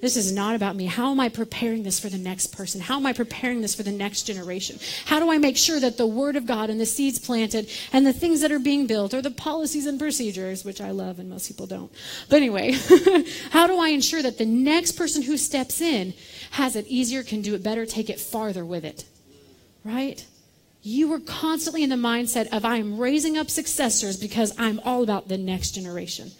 This 0.00 0.16
is 0.16 0.32
not 0.32 0.54
about 0.54 0.76
me. 0.76 0.86
How 0.86 1.10
am 1.10 1.20
I 1.20 1.28
preparing 1.28 1.82
this 1.82 2.00
for 2.00 2.08
the 2.08 2.16
next 2.16 2.56
person? 2.56 2.80
How 2.80 2.96
am 2.96 3.04
I 3.04 3.12
preparing 3.12 3.60
this 3.60 3.74
for 3.74 3.82
the 3.82 3.92
next 3.92 4.22
generation? 4.22 4.78
How 5.04 5.20
do 5.20 5.30
I 5.30 5.36
make 5.36 5.58
sure 5.58 5.78
that 5.78 5.98
the 5.98 6.06
Word 6.06 6.36
of 6.36 6.46
God 6.46 6.70
and 6.70 6.80
the 6.80 6.86
seeds 6.86 7.18
planted 7.18 7.68
and 7.92 8.06
the 8.06 8.12
things 8.12 8.40
that 8.40 8.50
are 8.50 8.58
being 8.58 8.86
built 8.86 9.12
or 9.12 9.20
the 9.20 9.30
policies 9.30 9.84
and 9.84 9.98
procedures, 9.98 10.64
which 10.64 10.80
I 10.80 10.90
love 10.90 11.18
and 11.18 11.28
most 11.28 11.48
people 11.48 11.66
don't. 11.66 11.92
But 12.30 12.36
anyway, 12.36 12.72
how 13.50 13.66
do 13.66 13.78
I 13.78 13.90
ensure 13.90 14.22
that 14.22 14.38
the 14.38 14.46
next 14.46 14.92
person 14.92 15.22
who 15.22 15.36
steps 15.36 15.82
in 15.82 16.14
has 16.52 16.76
it 16.76 16.86
easier, 16.86 17.22
can 17.22 17.42
do 17.42 17.54
it 17.54 17.62
better, 17.62 17.84
take 17.84 18.08
it 18.08 18.18
farther 18.18 18.64
with 18.64 18.86
it? 18.86 19.04
Right? 19.84 20.24
You 20.82 21.08
were 21.08 21.20
constantly 21.20 21.82
in 21.82 21.90
the 21.90 21.96
mindset 21.96 22.48
of, 22.48 22.64
I 22.64 22.76
am 22.76 22.98
raising 22.98 23.36
up 23.36 23.50
successors 23.50 24.16
because 24.16 24.54
I'm 24.58 24.80
all 24.80 25.02
about 25.02 25.28
the 25.28 25.36
next 25.36 25.72
generation. 25.72 26.30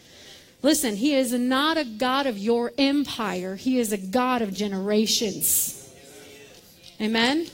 Listen, 0.62 0.96
He 0.96 1.14
is 1.14 1.32
not 1.32 1.76
a 1.76 1.84
God 1.84 2.26
of 2.26 2.38
your 2.38 2.72
empire, 2.78 3.56
He 3.56 3.78
is 3.78 3.92
a 3.92 3.98
God 3.98 4.42
of 4.42 4.54
generations. 4.54 5.76
Amen? 7.00 7.46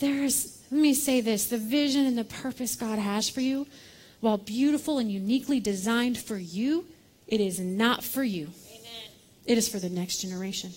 There's, 0.00 0.62
let 0.70 0.80
me 0.80 0.94
say 0.94 1.20
this 1.20 1.46
the 1.46 1.58
vision 1.58 2.06
and 2.06 2.16
the 2.16 2.24
purpose 2.24 2.76
God 2.76 2.98
has 2.98 3.28
for 3.28 3.40
you, 3.40 3.66
while 4.20 4.38
beautiful 4.38 4.98
and 4.98 5.10
uniquely 5.10 5.60
designed 5.60 6.18
for 6.18 6.36
you, 6.36 6.84
it 7.26 7.40
is 7.40 7.60
not 7.60 8.02
for 8.02 8.24
you. 8.24 8.48
Amen. 8.68 9.10
It 9.46 9.58
is 9.58 9.68
for 9.68 9.78
the 9.78 9.90
next 9.90 10.18
generation. 10.18 10.70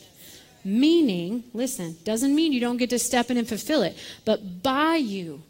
Meaning, 0.63 1.43
listen, 1.53 1.97
doesn't 2.03 2.35
mean 2.35 2.53
you 2.53 2.59
don't 2.59 2.77
get 2.77 2.91
to 2.91 2.99
step 2.99 3.31
in 3.31 3.37
and 3.37 3.47
fulfill 3.47 3.81
it, 3.81 3.97
but 4.25 4.61
by 4.61 4.95
you 4.95 5.41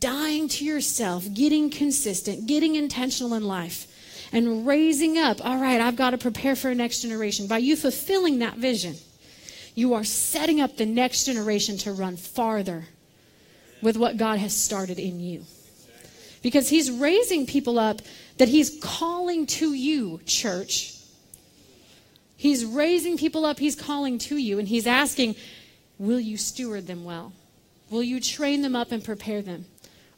dying 0.00 0.48
to 0.48 0.64
yourself, 0.64 1.26
getting 1.34 1.68
consistent, 1.70 2.46
getting 2.46 2.76
intentional 2.76 3.34
in 3.34 3.44
life, 3.44 3.86
and 4.32 4.66
raising 4.66 5.18
up, 5.18 5.44
all 5.44 5.60
right, 5.60 5.80
I've 5.80 5.96
got 5.96 6.10
to 6.10 6.18
prepare 6.18 6.56
for 6.56 6.70
a 6.70 6.74
next 6.74 7.02
generation. 7.02 7.46
By 7.46 7.58
you 7.58 7.76
fulfilling 7.76 8.38
that 8.38 8.56
vision, 8.56 8.96
you 9.74 9.94
are 9.94 10.04
setting 10.04 10.60
up 10.60 10.76
the 10.76 10.86
next 10.86 11.24
generation 11.24 11.76
to 11.78 11.92
run 11.92 12.16
farther 12.16 12.86
with 13.82 13.96
what 13.96 14.16
God 14.16 14.38
has 14.38 14.56
started 14.56 14.98
in 14.98 15.20
you. 15.20 15.44
Because 16.42 16.68
He's 16.68 16.90
raising 16.90 17.46
people 17.46 17.78
up 17.78 18.00
that 18.38 18.48
He's 18.48 18.78
calling 18.80 19.46
to 19.46 19.74
you, 19.74 20.20
church 20.24 20.95
He's 22.36 22.64
raising 22.64 23.16
people 23.16 23.44
up, 23.46 23.58
He's 23.58 23.74
calling 23.74 24.18
to 24.18 24.36
you, 24.36 24.58
and 24.58 24.68
He's 24.68 24.86
asking, 24.86 25.36
Will 25.98 26.20
you 26.20 26.36
steward 26.36 26.86
them 26.86 27.04
well? 27.04 27.32
Will 27.90 28.02
you 28.02 28.20
train 28.20 28.62
them 28.62 28.76
up 28.76 28.92
and 28.92 29.02
prepare 29.02 29.42
them? 29.42 29.66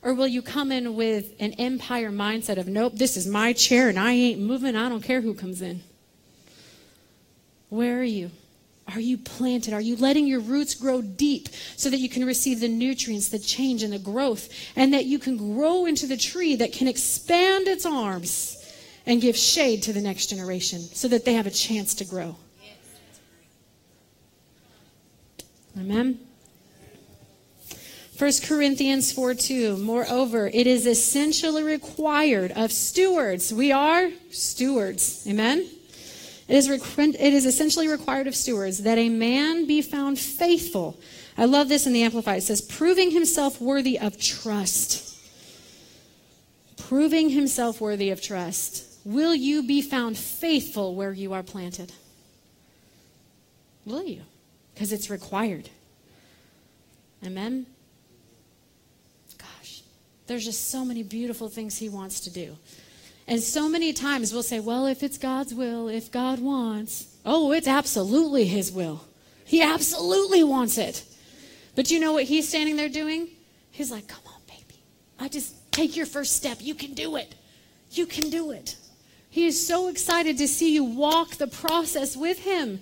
Or 0.03 0.15
will 0.15 0.27
you 0.27 0.43
come 0.43 0.73
in 0.73 0.95
with 0.97 1.35
an 1.39 1.53
empire 1.55 2.11
mindset 2.11 2.57
of, 2.57 2.67
Nope, 2.67 2.95
this 2.97 3.17
is 3.17 3.27
my 3.27 3.53
chair 3.53 3.89
and 3.89 3.99
I 3.99 4.13
ain't 4.13 4.41
moving, 4.41 4.75
I 4.75 4.89
don't 4.89 5.03
care 5.03 5.21
who 5.21 5.35
comes 5.35 5.63
in? 5.63 5.83
Where 7.69 8.01
are 8.01 8.05
you? 8.05 8.31
Are 8.95 9.01
you 9.01 9.19
planted? 9.19 9.75
Are 9.75 9.81
you 9.81 9.97
letting 9.97 10.27
your 10.27 10.41
roots 10.41 10.75
grow 10.75 11.03
deep 11.03 11.51
so 11.77 11.91
that 11.91 11.99
you 11.99 12.09
can 12.09 12.25
receive 12.25 12.61
the 12.61 12.69
nutrients, 12.69 13.29
the 13.29 13.39
change, 13.39 13.83
and 13.83 13.93
the 13.93 13.99
growth, 13.99 14.49
and 14.75 14.95
that 14.95 15.05
you 15.05 15.19
can 15.19 15.37
grow 15.37 15.85
into 15.85 16.07
the 16.07 16.17
tree 16.17 16.57
that 16.57 16.73
can 16.73 16.89
expand 16.89 17.69
its 17.69 17.85
arms 17.85 18.58
and 19.09 19.23
give 19.23 19.37
shade 19.37 19.83
to 19.83 19.93
the 19.93 20.03
next 20.03 20.27
generation 20.27 20.81
so 20.81 21.09
that 21.09 21.25
they 21.25 21.33
have 21.33 21.47
a 21.47 21.51
chance 21.51 21.95
to 21.95 22.05
grow. 22.05 22.37
Amen. 25.77 26.21
1 28.19 28.33
Corinthians 28.45 29.11
4 29.13 29.35
2. 29.35 29.77
Moreover, 29.79 30.49
it 30.53 30.67
is 30.67 30.87
essentially 30.87 31.63
required 31.63 32.53
of 32.53 32.71
stewards. 32.71 33.55
We 33.55 33.73
are 33.73 34.11
stewards. 34.31 35.25
Amen. 35.27 35.67
It 36.47 36.57
is, 36.57 36.69
requ- 36.69 37.15
it 37.15 37.33
is 37.33 37.47
essentially 37.47 37.89
required 37.89 38.27
of 38.27 38.35
stewards 38.35 38.79
that 38.83 38.99
a 38.99 39.09
man 39.09 39.67
be 39.67 39.81
found 39.81 40.19
faithful. 40.19 40.99
I 41.39 41.45
love 41.45 41.69
this 41.69 41.87
in 41.87 41.93
the 41.93 42.03
Amplified. 42.03 42.39
It 42.39 42.43
says, 42.43 42.61
proving 42.61 43.13
himself 43.13 43.61
worthy 43.61 43.99
of 43.99 44.21
trust. 44.21 45.17
Proving 46.77 47.31
himself 47.31 47.81
worthy 47.81 48.11
of 48.11 48.21
trust. 48.21 48.88
Will 49.05 49.35
you 49.35 49.63
be 49.63 49.83
found 49.83 50.19
faithful 50.19 50.95
where 50.95 51.13
you 51.13 51.33
are 51.33 51.43
planted? 51.43 51.93
Will 53.85 54.05
you? 54.05 54.23
Because 54.75 54.93
it's 54.93 55.11
required. 55.11 55.71
Amen? 57.25 57.67
Gosh, 59.39 59.83
there's 60.27 60.45
just 60.45 60.71
so 60.71 60.85
many 60.85 61.03
beautiful 61.03 61.49
things 61.49 61.79
he 61.79 61.89
wants 61.89 62.21
to 62.21 62.31
do. 62.31 62.57
And 63.27 63.43
so 63.43 63.69
many 63.69 63.93
times 63.93 64.33
we'll 64.33 64.43
say, 64.43 64.59
well, 64.59 64.87
if 64.87 65.03
it's 65.03 65.19
God's 65.19 65.53
will, 65.53 65.89
if 65.89 66.11
God 66.11 66.41
wants, 66.41 67.15
oh, 67.27 67.53
it's 67.53 67.69
absolutely 67.69 68.47
His 68.47 68.73
will. 68.73 69.05
He 69.45 69.63
absolutely 69.63 70.43
wants 70.43 70.79
it. 70.79 71.05
But 71.75 71.91
you 71.91 72.01
know 72.01 72.13
what 72.13 72.25
He's 72.25 72.49
standing 72.49 72.77
there 72.77 72.89
doing? 72.89 73.29
He's 73.71 73.91
like, 73.91 74.09
come 74.09 74.23
on, 74.27 74.41
baby. 74.47 74.81
I 75.19 75.29
just 75.29 75.71
take 75.73 75.95
your 75.95 76.07
first 76.07 76.37
step. 76.37 76.59
You 76.61 76.75
can 76.75 76.95
do 76.95 77.17
it. 77.17 77.35
You 77.91 78.07
can 78.07 78.31
do 78.31 78.51
it. 78.51 78.77
He 79.31 79.47
is 79.47 79.67
so 79.67 79.89
excited 79.89 80.39
to 80.39 80.49
see 80.49 80.75
you 80.75 80.85
walk 80.85 81.37
the 81.37 81.47
process 81.47 82.17
with 82.17 82.41
Him. 82.41 82.81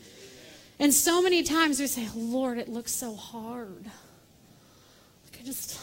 And 0.79 0.93
so 0.93 1.23
many 1.23 1.43
times 1.43 1.81
we 1.81 1.87
say, 1.87 2.09
Lord, 2.15 2.59
it 2.59 2.69
looks 2.69 2.93
so 2.93 3.15
hard. 3.15 3.85
Like 3.85 5.41
I 5.41 5.45
just, 5.45 5.81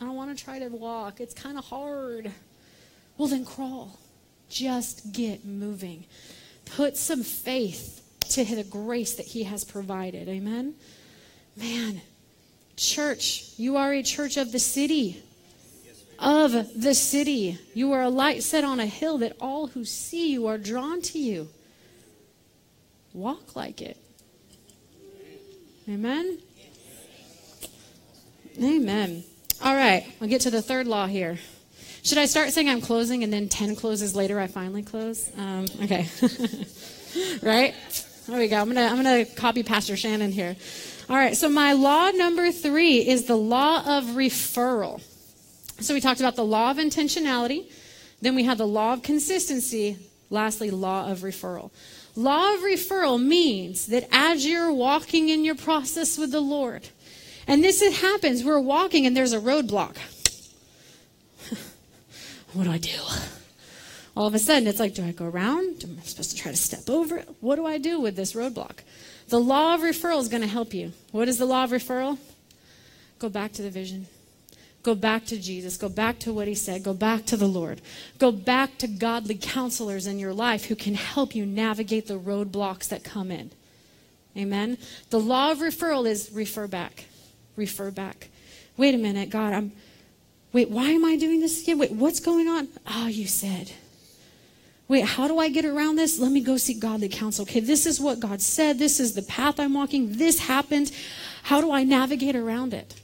I 0.00 0.04
don't 0.04 0.16
want 0.16 0.36
to 0.36 0.44
try 0.44 0.58
to 0.58 0.68
walk. 0.68 1.20
It's 1.20 1.34
kind 1.34 1.58
of 1.58 1.64
hard. 1.64 2.30
Well, 3.16 3.28
then 3.28 3.44
crawl. 3.44 3.98
Just 4.48 5.12
get 5.12 5.44
moving. 5.44 6.04
Put 6.64 6.96
some 6.96 7.22
faith 7.22 8.02
to 8.30 8.44
the 8.44 8.64
grace 8.64 9.14
that 9.14 9.26
He 9.26 9.44
has 9.44 9.64
provided. 9.64 10.28
Amen? 10.28 10.74
Man, 11.56 12.00
church, 12.76 13.52
you 13.58 13.76
are 13.76 13.92
a 13.92 14.02
church 14.02 14.36
of 14.38 14.52
the 14.52 14.58
city. 14.58 15.22
Of 16.22 16.80
the 16.80 16.94
city. 16.94 17.58
You 17.74 17.92
are 17.92 18.02
a 18.02 18.08
light 18.08 18.44
set 18.44 18.62
on 18.62 18.78
a 18.78 18.86
hill 18.86 19.18
that 19.18 19.36
all 19.40 19.66
who 19.66 19.84
see 19.84 20.30
you 20.30 20.46
are 20.46 20.56
drawn 20.56 21.02
to 21.02 21.18
you. 21.18 21.48
Walk 23.12 23.56
like 23.56 23.82
it. 23.82 23.96
Amen? 25.88 26.38
Amen. 28.56 29.24
All 29.64 29.74
right, 29.74 30.06
I'll 30.20 30.28
get 30.28 30.42
to 30.42 30.50
the 30.50 30.62
third 30.62 30.86
law 30.86 31.06
here. 31.06 31.38
Should 32.04 32.18
I 32.18 32.26
start 32.26 32.50
saying 32.50 32.68
I'm 32.68 32.80
closing 32.80 33.24
and 33.24 33.32
then 33.32 33.48
10 33.48 33.74
closes 33.74 34.14
later 34.14 34.38
I 34.38 34.46
finally 34.46 34.82
close? 34.82 35.30
Um, 35.36 35.66
okay. 35.82 36.08
right? 37.42 37.74
There 38.28 38.38
we 38.38 38.46
go. 38.46 38.60
I'm 38.60 38.72
going 38.72 38.76
to 38.76 38.82
I'm 38.82 39.02
going 39.02 39.26
to 39.26 39.34
copy 39.34 39.64
Pastor 39.64 39.96
Shannon 39.96 40.30
here. 40.30 40.54
All 41.10 41.16
right, 41.16 41.36
so 41.36 41.48
my 41.48 41.72
law 41.72 42.10
number 42.10 42.52
three 42.52 43.06
is 43.06 43.24
the 43.24 43.36
law 43.36 43.98
of 43.98 44.04
referral. 44.04 45.02
So 45.82 45.94
we 45.94 46.00
talked 46.00 46.20
about 46.20 46.36
the 46.36 46.44
law 46.44 46.70
of 46.70 46.76
intentionality, 46.76 47.70
then 48.20 48.34
we 48.36 48.44
have 48.44 48.58
the 48.58 48.66
law 48.66 48.92
of 48.92 49.02
consistency, 49.02 49.96
lastly, 50.30 50.70
law 50.70 51.10
of 51.10 51.18
referral. 51.18 51.70
Law 52.14 52.54
of 52.54 52.60
referral 52.60 53.20
means 53.22 53.86
that 53.86 54.06
as 54.12 54.46
you're 54.46 54.72
walking 54.72 55.28
in 55.28 55.44
your 55.44 55.56
process 55.56 56.16
with 56.16 56.30
the 56.30 56.40
Lord, 56.40 56.88
and 57.48 57.64
this 57.64 57.82
happens, 58.00 58.44
we're 58.44 58.60
walking 58.60 59.06
and 59.06 59.16
there's 59.16 59.32
a 59.32 59.40
roadblock. 59.40 59.96
what 62.52 62.64
do 62.64 62.70
I 62.70 62.78
do? 62.78 62.98
All 64.16 64.26
of 64.26 64.34
a 64.34 64.38
sudden, 64.38 64.68
it's 64.68 64.78
like, 64.78 64.94
do 64.94 65.04
I 65.04 65.10
go 65.10 65.24
around? 65.24 65.84
Am 65.84 65.98
I 65.98 66.04
supposed 66.04 66.30
to 66.30 66.36
try 66.36 66.52
to 66.52 66.56
step 66.56 66.88
over 66.88 67.16
it? 67.16 67.28
What 67.40 67.56
do 67.56 67.66
I 67.66 67.78
do 67.78 67.98
with 67.98 68.14
this 68.14 68.34
roadblock? 68.34 68.80
The 69.28 69.40
law 69.40 69.74
of 69.74 69.80
referral 69.80 70.20
is 70.20 70.28
going 70.28 70.42
to 70.42 70.48
help 70.48 70.74
you. 70.74 70.92
What 71.10 71.28
is 71.28 71.38
the 71.38 71.46
law 71.46 71.64
of 71.64 71.70
referral? 71.70 72.18
Go 73.18 73.28
back 73.28 73.52
to 73.52 73.62
the 73.62 73.70
vision. 73.70 74.06
Go 74.82 74.94
back 74.94 75.26
to 75.26 75.38
Jesus. 75.38 75.76
Go 75.76 75.88
back 75.88 76.18
to 76.20 76.32
what 76.32 76.48
he 76.48 76.54
said. 76.54 76.82
Go 76.82 76.94
back 76.94 77.24
to 77.26 77.36
the 77.36 77.46
Lord. 77.46 77.80
Go 78.18 78.32
back 78.32 78.78
to 78.78 78.88
godly 78.88 79.36
counselors 79.36 80.06
in 80.06 80.18
your 80.18 80.34
life 80.34 80.64
who 80.64 80.74
can 80.74 80.94
help 80.94 81.34
you 81.34 81.46
navigate 81.46 82.08
the 82.08 82.18
roadblocks 82.18 82.88
that 82.88 83.04
come 83.04 83.30
in. 83.30 83.52
Amen. 84.36 84.78
The 85.10 85.20
law 85.20 85.52
of 85.52 85.58
referral 85.58 86.06
is 86.06 86.30
refer 86.32 86.66
back. 86.66 87.04
Refer 87.54 87.90
back. 87.90 88.28
Wait 88.76 88.94
a 88.94 88.98
minute, 88.98 89.30
God, 89.30 89.52
I'm 89.52 89.72
Wait, 90.52 90.68
why 90.68 90.90
am 90.90 91.04
I 91.04 91.16
doing 91.16 91.40
this 91.40 91.62
again? 91.62 91.78
Wait, 91.78 91.92
what's 91.92 92.20
going 92.20 92.46
on? 92.46 92.68
Oh, 92.86 93.06
you 93.06 93.26
said. 93.26 93.72
Wait, 94.86 95.06
how 95.06 95.26
do 95.26 95.38
I 95.38 95.48
get 95.48 95.64
around 95.64 95.96
this? 95.96 96.18
Let 96.18 96.30
me 96.30 96.42
go 96.42 96.58
seek 96.58 96.78
godly 96.78 97.08
counsel. 97.08 97.44
Okay, 97.44 97.60
this 97.60 97.86
is 97.86 97.98
what 97.98 98.20
God 98.20 98.42
said. 98.42 98.78
This 98.78 99.00
is 99.00 99.14
the 99.14 99.22
path 99.22 99.58
I'm 99.58 99.72
walking. 99.72 100.18
This 100.18 100.40
happened. 100.40 100.92
How 101.44 101.62
do 101.62 101.72
I 101.72 101.84
navigate 101.84 102.36
around 102.36 102.74
it? 102.74 103.00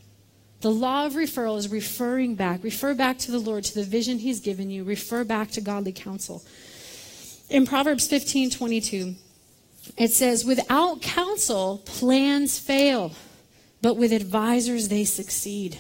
The 0.61 0.71
law 0.71 1.07
of 1.07 1.13
referral 1.13 1.57
is 1.57 1.69
referring 1.69 2.35
back. 2.35 2.65
Refer 2.65 2.95
back 2.95 3.19
to 3.19 3.31
the 3.31 3.39
Lord, 3.39 3.65
to 3.65 3.75
the 3.75 3.85
vision 3.85 4.19
He's 4.19 4.41
given 4.41 4.71
you. 4.71 4.83
Refer 4.83 5.25
back 5.25 5.51
to 5.53 5.61
godly 5.61 5.93
counsel. 5.93 6.43
In 7.49 7.67
Proverbs 7.67 8.07
15 8.09 8.51
22, 8.51 9.15
it 9.97 10.11
says, 10.11 10.45
Without 10.45 11.01
counsel, 11.01 11.83
plans 11.85 12.59
fail, 12.59 13.13
but 13.81 13.97
with 13.97 14.13
advisors, 14.13 14.89
they 14.89 15.05
succeed. 15.05 15.79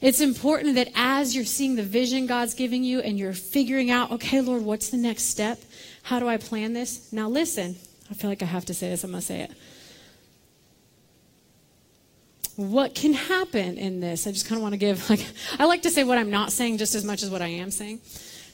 It's 0.00 0.20
important 0.20 0.74
that 0.74 0.90
as 0.94 1.34
you're 1.34 1.46
seeing 1.46 1.76
the 1.76 1.82
vision 1.82 2.26
God's 2.26 2.52
giving 2.52 2.84
you 2.84 3.00
and 3.00 3.18
you're 3.18 3.32
figuring 3.32 3.90
out, 3.90 4.10
okay, 4.10 4.42
Lord, 4.42 4.62
what's 4.62 4.90
the 4.90 4.98
next 4.98 5.24
step? 5.30 5.62
How 6.02 6.18
do 6.18 6.28
I 6.28 6.36
plan 6.36 6.74
this? 6.74 7.10
Now, 7.10 7.28
listen, 7.28 7.76
I 8.10 8.14
feel 8.14 8.28
like 8.28 8.42
I 8.42 8.46
have 8.46 8.66
to 8.66 8.74
say 8.74 8.90
this, 8.90 9.02
I'm 9.02 9.12
going 9.12 9.22
to 9.22 9.26
say 9.26 9.40
it. 9.40 9.52
What 12.56 12.94
can 12.94 13.12
happen 13.12 13.78
in 13.78 14.00
this? 14.00 14.26
I 14.26 14.32
just 14.32 14.46
kind 14.46 14.58
of 14.58 14.62
want 14.62 14.74
to 14.74 14.78
give, 14.78 15.08
like, 15.10 15.26
I 15.58 15.64
like 15.64 15.82
to 15.82 15.90
say 15.90 16.04
what 16.04 16.18
I'm 16.18 16.30
not 16.30 16.52
saying 16.52 16.78
just 16.78 16.94
as 16.94 17.04
much 17.04 17.22
as 17.22 17.30
what 17.30 17.42
I 17.42 17.48
am 17.48 17.70
saying. 17.70 18.00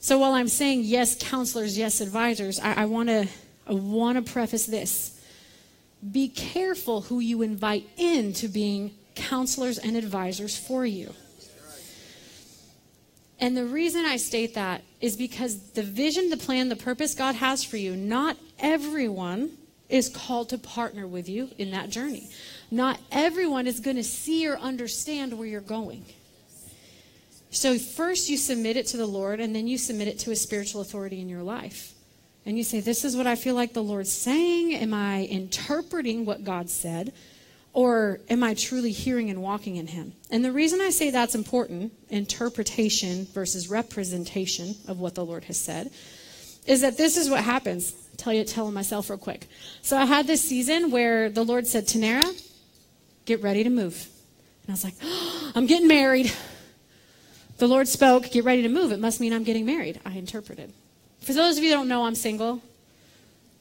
So 0.01 0.19
while 0.19 0.33
I'm 0.33 0.49
saying 0.49 0.83
yes, 0.85 1.17
counselors, 1.21 1.77
yes, 1.77 2.01
advisors, 2.01 2.59
I, 2.59 2.87
want 2.87 3.11
to 3.11 3.29
I 3.67 3.75
want 3.75 4.25
to 4.25 4.33
preface 4.33 4.65
this. 4.65 5.21
Be 6.11 6.29
careful 6.29 7.03
who 7.03 7.21
you 7.21 7.43
invite 7.43 7.87
into 7.99 8.49
being 8.49 8.93
counselors 9.15 9.77
and 9.77 9.97
advisors 9.97 10.57
for 10.57 10.87
you. 10.87 11.13
And 13.39 13.57
the 13.57 13.67
reason 13.67 14.07
I 14.07 14.17
state 14.17 14.55
that 14.55 14.83
is 15.03 15.17
because 15.17 15.71
the 15.73 15.83
vision, 15.83 16.31
the 16.31 16.37
plan, 16.37 16.71
the 16.71 16.77
purpose 16.77 17.15
God 17.15 17.35
has 17.35 17.63
for 17.63 17.77
you, 17.77 17.95
not 17.95 18.37
everyone 18.59 19.51
is 19.91 20.09
called 20.09 20.49
to 20.51 20.59
partner 20.59 21.07
with 21.07 21.29
you 21.29 21.51
in 21.59 21.71
that 21.73 21.91
journey. 21.91 22.31
Not 22.71 22.99
everyone 23.11 23.67
is 23.67 23.81
going 23.81 23.97
to 23.97 24.05
see 24.05 24.47
or 24.47 24.57
understand 24.57 25.37
where 25.37 25.47
you're 25.47 25.61
going. 25.61 26.05
So, 27.51 27.79
first 27.79 28.29
you 28.29 28.37
submit 28.37 28.77
it 28.77 28.87
to 28.89 28.97
the 28.97 29.07
Lord, 29.07 29.41
and 29.41 29.55
then 29.55 29.67
you 29.67 29.77
submit 29.77 30.07
it 30.07 30.21
to 30.21 30.31
a 30.31 30.37
spiritual 30.37 30.81
authority 30.81 31.21
in 31.21 31.29
your 31.29 31.43
life. 31.43 31.95
And 32.47 32.57
you 32.57 32.63
say, 32.63 32.81
This 32.81 33.05
is 33.05 33.17
what 33.17 33.27
I 33.27 33.35
feel 33.35 33.57
like 33.57 33.73
the 33.73 33.83
Lord's 33.83 34.13
saying. 34.13 34.75
Am 34.75 34.95
I 34.95 35.25
interpreting 35.25 36.25
what 36.25 36.45
God 36.45 36.71
said? 36.71 37.13
Or 37.73 38.21
am 38.29 38.43
I 38.43 38.55
truly 38.55 38.91
hearing 38.91 39.31
and 39.31 39.43
walking 39.43 39.77
in 39.77 39.89
Him? 39.89 40.13
And 40.31 40.45
the 40.45 40.53
reason 40.53 40.81
I 40.81 40.91
say 40.91 41.11
that's 41.11 41.35
important, 41.35 41.93
interpretation 42.09 43.27
versus 43.33 43.69
representation 43.69 44.75
of 44.89 44.99
what 44.99 45.15
the 45.15 45.25
Lord 45.25 45.45
has 45.45 45.57
said, 45.57 45.91
is 46.67 46.81
that 46.81 46.97
this 46.97 47.17
is 47.17 47.31
what 47.31 47.45
happens. 47.45 47.95
Tell 48.21 48.35
you, 48.35 48.45
tell 48.45 48.71
myself 48.71 49.09
real 49.09 49.19
quick. 49.19 49.49
So 49.81 49.97
I 49.97 50.05
had 50.05 50.27
this 50.27 50.43
season 50.43 50.91
where 50.91 51.31
the 51.31 51.43
Lord 51.43 51.67
said, 51.67 51.87
Tannera, 51.87 52.31
get 53.25 53.43
ready 53.43 53.65
to 53.65 53.71
move. 53.71 54.11
And 54.63 54.69
I 54.69 54.73
was 54.73 54.85
like, 54.85 54.93
oh, 55.03 55.53
I'm 55.55 55.65
getting 55.65 55.89
married. 55.89 56.31
The 57.57 57.67
Lord 57.67 57.89
spoke, 57.89 58.31
get 58.31 58.45
ready 58.45 58.61
to 58.61 58.69
move. 58.69 58.93
It 58.93 59.01
must 59.01 59.23
mean 59.23 59.33
I'm 59.33 59.43
getting 59.43 59.65
married. 59.65 60.01
I 60.05 60.13
interpreted. 60.13 60.71
For 61.21 61.33
those 61.33 61.57
of 61.57 61.65
you 61.65 61.71
that 61.71 61.77
don't 61.77 61.89
know, 61.89 62.05
I'm 62.05 62.15
single. 62.15 62.61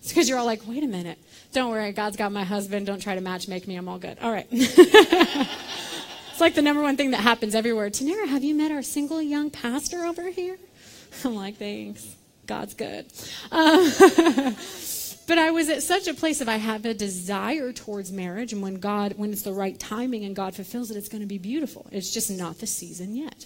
It's 0.02 0.10
because 0.10 0.28
you're 0.28 0.38
all 0.38 0.46
like, 0.46 0.68
wait 0.68 0.84
a 0.84 0.88
minute. 0.88 1.20
Don't 1.54 1.72
worry, 1.72 1.94
God's 1.94 2.18
got 2.18 2.34
my 2.34 2.44
husband. 2.44 2.86
Don't 2.86 3.02
try 3.02 3.16
to 3.16 3.22
match 3.22 3.48
make 3.48 3.66
me. 3.66 3.78
I'm 3.78 3.88
all 3.88 3.98
good. 3.98 4.20
All 4.20 4.32
right. 4.32 4.48
it's 4.52 6.42
like 6.42 6.54
the 6.54 6.62
number 6.62 6.82
one 6.82 6.98
thing 6.98 7.12
that 7.12 7.22
happens 7.22 7.56
everywhere. 7.56 7.90
Tannera, 7.90 8.28
have 8.28 8.44
you 8.44 8.56
met 8.56 8.74
our 8.74 8.82
single 8.82 9.22
young 9.22 9.52
pastor 9.52 10.04
over 10.04 10.30
here? 10.30 10.58
I'm 11.24 11.36
like, 11.36 11.56
thanks. 11.56 12.18
God's 12.50 12.74
good. 12.74 13.06
Uh, 13.52 13.92
but 15.28 15.38
I 15.38 15.52
was 15.52 15.70
at 15.70 15.84
such 15.84 16.08
a 16.08 16.16
place 16.16 16.42
of 16.42 16.50
I 16.50 16.58
have 16.58 16.84
a 16.84 16.96
desire 16.96 17.72
towards 17.72 18.12
marriage, 18.12 18.54
and 18.54 18.62
when 18.64 18.80
God, 18.80 19.14
when 19.18 19.32
it's 19.32 19.44
the 19.44 19.54
right 19.54 19.80
timing 19.80 20.26
and 20.26 20.36
God 20.36 20.56
fulfills 20.56 20.90
it, 20.90 20.98
it's 20.98 21.10
going 21.10 21.22
to 21.22 21.28
be 21.28 21.38
beautiful. 21.38 21.86
It's 21.92 22.12
just 22.12 22.32
not 22.32 22.58
the 22.58 22.66
season 22.66 23.16
yet. 23.16 23.46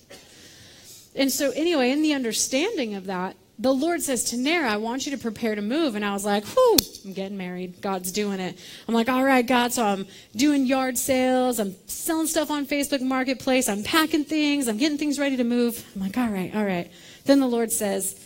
And 1.16 1.30
so, 1.30 1.52
anyway, 1.52 1.92
in 1.92 2.02
the 2.02 2.14
understanding 2.14 2.96
of 2.96 3.08
that, 3.08 3.36
the 3.60 3.74
Lord 3.74 4.02
says 4.02 4.24
Tannera, 4.32 4.68
I 4.68 4.78
want 4.78 5.06
you 5.06 5.12
to 5.12 5.18
prepare 5.18 5.54
to 5.54 5.62
move. 5.62 5.96
And 5.96 6.04
I 6.04 6.14
was 6.14 6.26
like, 6.26 6.46
whew, 6.46 6.78
I'm 7.06 7.14
getting 7.14 7.38
married. 7.38 7.82
God's 7.82 8.12
doing 8.12 8.40
it. 8.40 8.58
I'm 8.88 8.96
like, 8.96 9.10
all 9.10 9.24
right, 9.24 9.46
God. 9.46 9.74
So 9.74 9.86
I'm 9.86 10.08
doing 10.36 10.66
yard 10.66 10.98
sales. 10.98 11.60
I'm 11.60 11.76
selling 11.88 12.28
stuff 12.28 12.50
on 12.50 12.66
Facebook 12.66 13.02
Marketplace. 13.02 13.70
I'm 13.70 13.84
packing 13.84 14.24
things. 14.24 14.68
I'm 14.68 14.78
getting 14.78 14.98
things 14.98 15.20
ready 15.20 15.38
to 15.38 15.44
move. 15.44 15.86
I'm 15.94 16.02
like, 16.02 16.18
all 16.18 16.30
right, 16.30 16.56
all 16.56 16.66
right. 16.66 16.90
Then 17.26 17.40
the 17.40 17.48
Lord 17.48 17.72
says, 17.72 18.20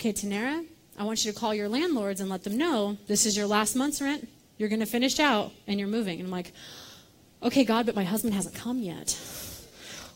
okay, 0.00 0.14
Tannera, 0.14 0.64
I 0.98 1.04
want 1.04 1.26
you 1.26 1.30
to 1.30 1.38
call 1.38 1.54
your 1.54 1.68
landlords 1.68 2.22
and 2.22 2.30
let 2.30 2.42
them 2.42 2.56
know 2.56 2.96
this 3.06 3.26
is 3.26 3.36
your 3.36 3.46
last 3.46 3.76
month's 3.76 4.00
rent. 4.00 4.26
You're 4.56 4.70
going 4.70 4.80
to 4.80 4.86
finish 4.86 5.20
out 5.20 5.52
and 5.66 5.78
you're 5.78 5.90
moving. 5.90 6.18
And 6.20 6.28
I'm 6.28 6.32
like, 6.32 6.54
okay, 7.42 7.64
God, 7.64 7.84
but 7.84 7.94
my 7.94 8.04
husband 8.04 8.32
hasn't 8.32 8.54
come 8.54 8.78
yet. 8.78 9.20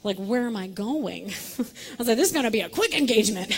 Like, 0.03 0.17
where 0.17 0.47
am 0.47 0.57
I 0.57 0.69
going? 0.69 1.25
I 1.59 1.99
was 1.99 2.09
like, 2.09 2.17
this 2.17 2.29
is 2.29 2.33
going 2.33 2.47
to 2.47 2.51
be 2.51 2.63
a 2.63 2.71
quick 2.71 2.99
engagement. 2.99 3.53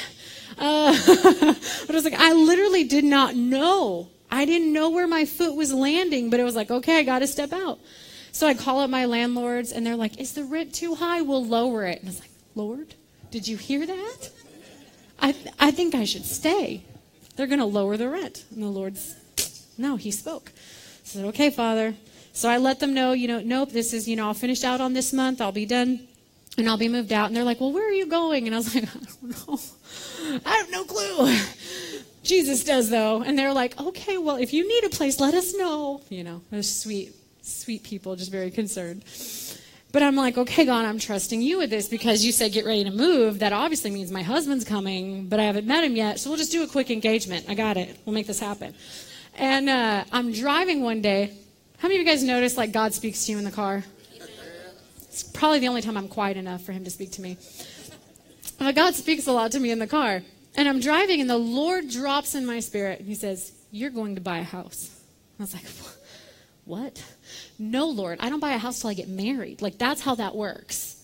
Uh, 0.59 0.97
but 1.07 1.91
I 1.91 1.95
was 1.95 2.05
like, 2.05 2.15
I 2.15 2.33
literally 2.33 2.83
did 2.83 3.05
not 3.05 3.37
know. 3.37 4.09
I 4.29 4.47
didn't 4.47 4.73
know 4.73 4.91
where 4.91 5.07
my 5.07 5.27
foot 5.27 5.55
was 5.55 5.73
landing, 5.73 6.29
but 6.29 6.41
it 6.41 6.45
was 6.45 6.57
like, 6.57 6.73
okay, 6.73 6.99
I 6.99 7.03
got 7.05 7.21
to 7.21 7.29
step 7.29 7.53
out. 7.53 7.79
So 8.33 8.49
I 8.49 8.55
call 8.55 8.81
up 8.81 8.91
my 8.91 9.05
landlords, 9.05 9.71
and 9.71 9.87
they're 9.87 9.95
like, 9.95 10.19
is 10.19 10.33
the 10.35 10.43
rent 10.43 10.75
too 10.75 10.97
high? 10.97 11.23
We'll 11.23 11.45
lower 11.47 11.85
it. 11.85 12.01
And 12.01 12.09
I 12.09 12.11
was 12.11 12.21
like, 12.21 12.31
Lord, 12.57 12.95
did 13.31 13.47
you 13.47 13.57
hear 13.57 13.87
that? 13.87 14.31
I, 15.19 15.33
th- 15.33 15.55
I 15.59 15.71
think 15.71 15.95
I 15.95 16.05
should 16.05 16.25
stay. 16.25 16.85
They're 17.37 17.47
going 17.47 17.59
to 17.59 17.65
lower 17.65 17.97
the 17.97 18.09
rent. 18.09 18.45
And 18.53 18.63
the 18.63 18.69
Lord's, 18.69 19.15
no, 19.77 19.97
he 19.97 20.11
spoke. 20.11 20.53
I 20.57 20.61
said, 21.05 21.25
okay, 21.27 21.51
Father. 21.51 21.95
So 22.33 22.49
I 22.51 22.59
let 22.59 22.81
them 22.81 22.93
know, 22.93 23.13
you 23.13 23.29
know, 23.29 23.41
nope, 23.41 23.71
this 23.73 23.93
is, 23.93 24.09
you 24.09 24.17
know, 24.17 24.27
I'll 24.27 24.35
finish 24.35 24.63
out 24.63 24.81
on 24.81 24.93
this 24.93 25.13
month. 25.13 25.41
I'll 25.41 25.53
be 25.53 25.65
done 25.67 26.07
and 26.59 26.69
I'll 26.69 26.77
be 26.77 26.89
moved 26.89 27.13
out. 27.13 27.27
And 27.27 27.37
they're 27.37 27.45
like, 27.45 27.61
well, 27.61 27.73
where 27.73 27.89
are 27.89 27.93
you 27.93 28.07
going? 28.07 28.47
And 28.47 28.55
I 28.55 28.59
was 28.59 28.75
like, 28.75 28.85
I 28.85 28.99
don't 29.23 29.49
know. 29.49 29.59
I 30.45 30.57
have 30.57 30.71
no 30.71 30.85
clue. 30.85 31.35
Jesus 32.23 32.65
does, 32.65 32.91
though. 32.91 33.23
And 33.23 33.39
they're 33.39 33.53
like, 33.53 33.81
okay, 33.81 34.19
well, 34.19 34.37
if 34.37 34.53
you 34.53 34.69
need 34.69 34.85
a 34.85 34.91
place, 34.91 35.21
let 35.21 35.35
us 35.35 35.55
know. 35.55 36.03
You 36.09 36.25
know, 36.25 36.43
they're 36.51 36.63
sweet, 36.63 37.15
sweet 37.43 37.85
people, 37.85 38.17
just 38.17 38.33
very 38.33 38.51
concerned. 38.51 39.05
But 39.93 40.03
I'm 40.03 40.17
like, 40.17 40.37
okay, 40.37 40.65
God, 40.65 40.85
I'm 40.85 40.99
trusting 40.99 41.41
you 41.41 41.59
with 41.59 41.71
this 41.71 41.89
because 41.89 42.25
you 42.25 42.33
said 42.33 42.53
get 42.53 42.67
ready 42.67 42.85
to 42.85 42.91
move. 42.91 43.39
That 43.39 43.53
obviously 43.53 43.91
means 43.91 44.11
my 44.11 44.23
husband's 44.23 44.65
coming, 44.65 45.27
but 45.29 45.41
I 45.41 45.45
haven't 45.45 45.67
met 45.67 45.85
him 45.85 45.97
yet. 45.97 46.21
So 46.21 46.31
we'll 46.31 46.39
just 46.39 46.53
do 46.53 46.63
a 46.63 46.67
quick 46.67 46.91
engagement. 46.91 47.47
I 47.49 47.55
got 47.55 47.77
it. 47.77 47.99
We'll 48.05 48.15
make 48.15 48.27
this 48.27 48.41
happen. 48.41 48.75
And 49.35 49.69
uh, 49.69 50.05
I'm 50.13 50.33
driving 50.33 50.83
one 50.83 51.01
day. 51.01 51.33
How 51.79 51.89
many 51.89 52.01
of 52.01 52.07
you 52.07 52.13
guys 52.13 52.23
notice 52.23 52.57
like 52.57 52.73
God 52.73 52.95
speaks 52.95 53.27
to 53.27 53.33
you 53.33 53.39
in 53.39 53.45
the 53.45 53.51
car? 53.51 53.85
It's 55.09 55.23
probably 55.23 55.61
the 55.61 55.69
only 55.69 55.83
time 55.83 55.97
I'm 55.97 56.09
quiet 56.09 56.37
enough 56.37 56.63
for 56.63 56.73
him 56.73 56.85
to 56.85 56.91
speak 56.91 57.13
to 57.13 57.23
me. 57.23 57.39
But 58.59 58.75
God 58.75 58.95
speaks 58.95 59.27
a 59.27 59.33
lot 59.33 59.53
to 59.53 59.61
me 59.61 59.71
in 59.71 59.79
the 59.79 59.87
car. 59.87 60.23
And 60.57 60.69
I'm 60.69 60.81
driving, 60.81 61.21
and 61.21 61.29
the 61.29 61.37
Lord 61.37 61.89
drops 61.91 62.35
in 62.35 62.47
my 62.47 62.61
spirit, 62.61 63.01
and 63.01 63.09
He 63.09 63.15
says, 63.15 63.53
You're 63.71 63.91
going 63.91 64.15
to 64.15 64.21
buy 64.21 64.39
a 64.39 64.43
house. 64.43 64.91
I 65.39 65.43
was 65.43 65.55
like, 65.55 65.65
What? 66.65 67.03
No, 67.59 67.89
Lord, 67.89 68.19
I 68.21 68.29
don't 68.29 68.41
buy 68.41 68.53
a 68.53 68.59
house 68.59 68.81
till 68.81 68.91
I 68.91 68.95
get 68.95 69.09
married. 69.09 69.63
Like, 69.63 69.79
that's 69.79 70.03
how 70.03 70.15
that 70.17 70.35
works. 70.35 70.97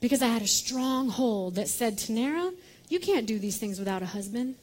Because 0.00 0.20
I 0.20 0.26
had 0.26 0.42
a 0.42 0.48
strong 0.48 1.08
hold 1.08 1.54
that 1.54 1.68
said, 1.68 1.96
Tannera, 1.96 2.52
you 2.88 2.98
can't 2.98 3.26
do 3.26 3.38
these 3.38 3.56
things 3.56 3.78
without 3.78 4.02
a 4.02 4.06
husband. 4.06 4.56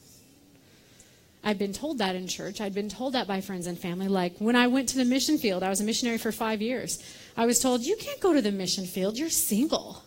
I'd 1.43 1.57
been 1.57 1.73
told 1.73 1.99
that 1.99 2.15
in 2.15 2.27
church. 2.27 2.59
I'd 2.59 2.73
been 2.73 2.89
told 2.89 3.13
that 3.13 3.27
by 3.27 3.39
friends 3.41 3.65
and 3.65 3.79
family. 3.79 4.07
Like 4.07 4.37
when 4.39 4.55
I 4.55 4.67
went 4.67 4.89
to 4.89 4.97
the 4.97 5.05
mission 5.05 5.37
field, 5.37 5.63
I 5.63 5.69
was 5.69 5.79
a 5.79 5.85
missionary 5.85 6.17
for 6.17 6.31
five 6.31 6.61
years. 6.61 7.01
I 7.37 7.45
was 7.45 7.59
told, 7.59 7.81
You 7.81 7.95
can't 7.95 8.19
go 8.19 8.33
to 8.33 8.41
the 8.41 8.51
mission 8.51 8.85
field, 8.85 9.17
you're 9.17 9.29
single. 9.29 10.03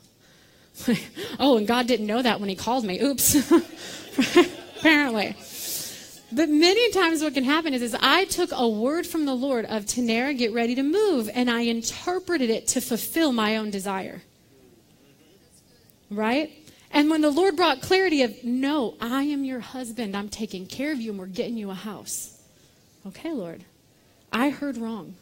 oh, 1.40 1.56
and 1.56 1.66
God 1.66 1.86
didn't 1.86 2.06
know 2.06 2.22
that 2.22 2.40
when 2.40 2.48
He 2.48 2.56
called 2.56 2.84
me. 2.84 3.00
Oops. 3.00 3.50
Apparently. 4.78 5.34
But 6.34 6.48
many 6.48 6.90
times 6.92 7.22
what 7.22 7.34
can 7.34 7.44
happen 7.44 7.74
is, 7.74 7.82
is 7.82 7.94
I 8.00 8.24
took 8.24 8.50
a 8.52 8.68
word 8.68 9.06
from 9.06 9.26
the 9.26 9.34
Lord 9.34 9.66
of 9.66 9.84
Tannera, 9.84 10.36
get 10.36 10.52
ready 10.52 10.74
to 10.74 10.82
move, 10.82 11.28
and 11.34 11.50
I 11.50 11.62
interpreted 11.62 12.48
it 12.48 12.68
to 12.68 12.80
fulfill 12.80 13.32
my 13.32 13.56
own 13.56 13.70
desire. 13.70 14.22
Right? 16.10 16.50
And 16.90 17.10
when 17.10 17.20
the 17.20 17.30
Lord 17.30 17.56
brought 17.56 17.82
clarity 17.82 18.22
of, 18.22 18.44
no, 18.44 18.94
I 19.00 19.22
am 19.24 19.44
your 19.44 19.60
husband, 19.60 20.16
I'm 20.16 20.28
taking 20.28 20.66
care 20.66 20.92
of 20.92 21.00
you, 21.00 21.10
and 21.10 21.18
we're 21.18 21.26
getting 21.26 21.56
you 21.56 21.70
a 21.70 21.74
house. 21.74 22.38
Okay, 23.06 23.32
Lord, 23.32 23.64
I 24.32 24.50
heard 24.50 24.76
wrong. 24.76 25.14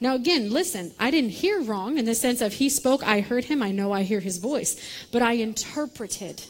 Now, 0.00 0.14
again, 0.14 0.50
listen, 0.50 0.92
I 1.00 1.10
didn't 1.10 1.30
hear 1.30 1.60
wrong 1.62 1.96
in 1.98 2.04
the 2.04 2.14
sense 2.14 2.40
of 2.40 2.54
he 2.54 2.68
spoke, 2.68 3.02
I 3.02 3.20
heard 3.20 3.44
him, 3.44 3.62
I 3.62 3.72
know 3.72 3.92
I 3.92 4.02
hear 4.02 4.20
his 4.20 4.38
voice, 4.38 4.78
but 5.10 5.22
I 5.22 5.32
interpreted. 5.32 6.42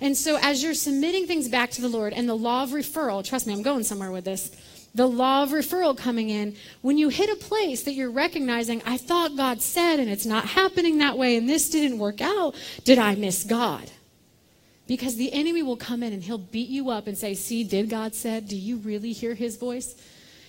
And 0.00 0.16
so, 0.16 0.38
as 0.40 0.62
you're 0.62 0.74
submitting 0.74 1.26
things 1.26 1.48
back 1.48 1.70
to 1.72 1.82
the 1.82 1.88
Lord 1.88 2.12
and 2.12 2.28
the 2.28 2.34
law 2.34 2.62
of 2.62 2.70
referral, 2.70 3.24
trust 3.24 3.46
me, 3.46 3.52
I'm 3.52 3.62
going 3.62 3.84
somewhere 3.84 4.10
with 4.10 4.24
this. 4.24 4.50
The 4.94 5.06
law 5.06 5.42
of 5.42 5.50
referral 5.50 5.96
coming 5.96 6.30
in, 6.30 6.56
when 6.80 6.98
you 6.98 7.10
hit 7.10 7.30
a 7.30 7.36
place 7.36 7.84
that 7.84 7.92
you're 7.92 8.10
recognizing, 8.10 8.82
I 8.84 8.96
thought 8.96 9.36
God 9.36 9.62
said, 9.62 10.00
and 10.00 10.10
it's 10.10 10.26
not 10.26 10.46
happening 10.46 10.98
that 10.98 11.16
way, 11.16 11.36
and 11.36 11.48
this 11.48 11.70
didn't 11.70 11.98
work 11.98 12.20
out, 12.20 12.54
did 12.84 12.98
I 12.98 13.14
miss 13.14 13.44
God? 13.44 13.90
Because 14.88 15.14
the 15.14 15.32
enemy 15.32 15.62
will 15.62 15.76
come 15.76 16.02
in 16.02 16.12
and 16.12 16.22
he'll 16.24 16.38
beat 16.38 16.68
you 16.68 16.90
up 16.90 17.06
and 17.06 17.16
say, 17.16 17.34
See, 17.34 17.62
did 17.62 17.88
God 17.88 18.14
said? 18.14 18.48
Do 18.48 18.56
you 18.56 18.78
really 18.78 19.12
hear 19.12 19.34
his 19.34 19.56
voice? 19.56 19.94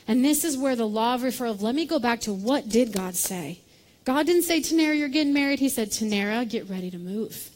And 0.07 0.25
this 0.25 0.43
is 0.43 0.57
where 0.57 0.75
the 0.75 0.87
law 0.87 1.13
of 1.13 1.21
referral, 1.21 1.61
let 1.61 1.75
me 1.75 1.85
go 1.85 1.99
back 1.99 2.21
to 2.21 2.33
what 2.33 2.67
did 2.67 2.91
God 2.91 3.15
say? 3.15 3.59
God 4.03 4.25
didn't 4.25 4.43
say, 4.43 4.59
Tannera, 4.59 4.97
you're 4.97 5.09
getting 5.09 5.33
married. 5.33 5.59
He 5.59 5.69
said, 5.69 5.91
Tannera, 5.91 6.49
get 6.49 6.67
ready 6.69 6.89
to 6.89 6.97
move. 6.97 7.51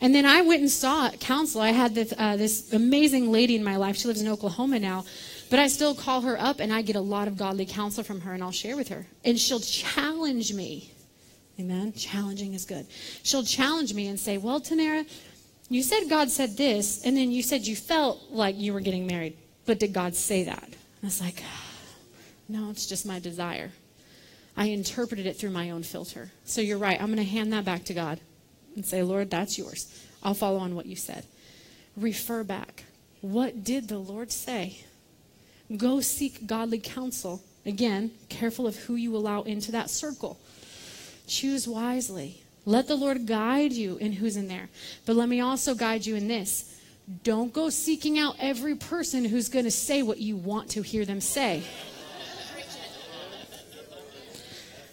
And 0.00 0.14
then 0.14 0.26
I 0.26 0.42
went 0.42 0.60
and 0.60 0.70
saw 0.70 1.10
counsel. 1.10 1.60
I 1.60 1.70
had 1.70 1.94
this, 1.94 2.12
uh, 2.16 2.36
this 2.36 2.72
amazing 2.72 3.32
lady 3.32 3.54
in 3.56 3.64
my 3.64 3.76
life. 3.76 3.96
She 3.96 4.08
lives 4.08 4.20
in 4.20 4.28
Oklahoma 4.28 4.78
now. 4.78 5.04
But 5.48 5.58
I 5.58 5.68
still 5.68 5.94
call 5.94 6.22
her 6.22 6.38
up 6.38 6.60
and 6.60 6.72
I 6.72 6.82
get 6.82 6.96
a 6.96 7.00
lot 7.00 7.28
of 7.28 7.36
godly 7.36 7.66
counsel 7.66 8.02
from 8.02 8.20
her 8.22 8.34
and 8.34 8.42
I'll 8.42 8.52
share 8.52 8.76
with 8.76 8.88
her. 8.88 9.06
And 9.24 9.38
she'll 9.38 9.60
challenge 9.60 10.52
me. 10.52 10.92
Amen. 11.58 11.92
Challenging 11.92 12.52
is 12.52 12.64
good. 12.64 12.86
She'll 13.22 13.44
challenge 13.44 13.94
me 13.94 14.08
and 14.08 14.18
say, 14.18 14.36
Well, 14.36 14.60
Tannera, 14.60 15.08
you 15.70 15.82
said 15.82 16.10
God 16.10 16.30
said 16.30 16.56
this, 16.56 17.04
and 17.04 17.16
then 17.16 17.30
you 17.30 17.42
said 17.42 17.66
you 17.66 17.74
felt 17.74 18.20
like 18.30 18.56
you 18.56 18.74
were 18.74 18.80
getting 18.80 19.06
married. 19.06 19.36
But 19.64 19.78
did 19.78 19.92
God 19.92 20.14
say 20.14 20.44
that? 20.44 20.64
And 20.64 20.74
I 21.02 21.06
was 21.06 21.20
like, 21.20 21.42
No, 22.48 22.68
it's 22.70 22.86
just 22.86 23.06
my 23.06 23.20
desire. 23.20 23.70
I 24.56 24.66
interpreted 24.66 25.26
it 25.26 25.36
through 25.36 25.50
my 25.50 25.70
own 25.70 25.82
filter. 25.82 26.30
So 26.44 26.60
you're 26.60 26.78
right. 26.78 27.00
I'm 27.00 27.06
going 27.06 27.18
to 27.18 27.24
hand 27.24 27.52
that 27.52 27.64
back 27.64 27.84
to 27.84 27.94
God 27.94 28.20
and 28.76 28.86
say, 28.86 29.02
Lord, 29.02 29.30
that's 29.30 29.58
yours. 29.58 29.92
I'll 30.22 30.34
follow 30.34 30.58
on 30.58 30.74
what 30.74 30.86
you 30.86 30.94
said. 30.96 31.24
Refer 31.96 32.44
back. 32.44 32.84
What 33.20 33.64
did 33.64 33.88
the 33.88 33.98
Lord 33.98 34.30
say? 34.30 34.84
Go 35.76 36.00
seek 36.00 36.46
godly 36.46 36.78
counsel. 36.78 37.42
Again, 37.64 38.12
careful 38.28 38.66
of 38.66 38.76
who 38.76 38.94
you 38.94 39.16
allow 39.16 39.42
into 39.42 39.72
that 39.72 39.90
circle. 39.90 40.38
Choose 41.26 41.66
wisely. 41.66 42.42
Let 42.64 42.86
the 42.86 42.94
Lord 42.94 43.26
guide 43.26 43.72
you 43.72 43.96
in 43.96 44.12
who's 44.12 44.36
in 44.36 44.46
there. 44.46 44.68
But 45.06 45.16
let 45.16 45.28
me 45.28 45.40
also 45.40 45.74
guide 45.74 46.06
you 46.06 46.14
in 46.14 46.28
this. 46.28 46.72
Don't 47.22 47.52
go 47.52 47.70
seeking 47.70 48.18
out 48.18 48.36
every 48.38 48.74
person 48.74 49.24
who's 49.24 49.48
going 49.48 49.64
to 49.64 49.70
say 49.70 50.02
what 50.02 50.18
you 50.18 50.36
want 50.36 50.70
to 50.70 50.82
hear 50.82 51.04
them 51.04 51.20
say. 51.20 51.62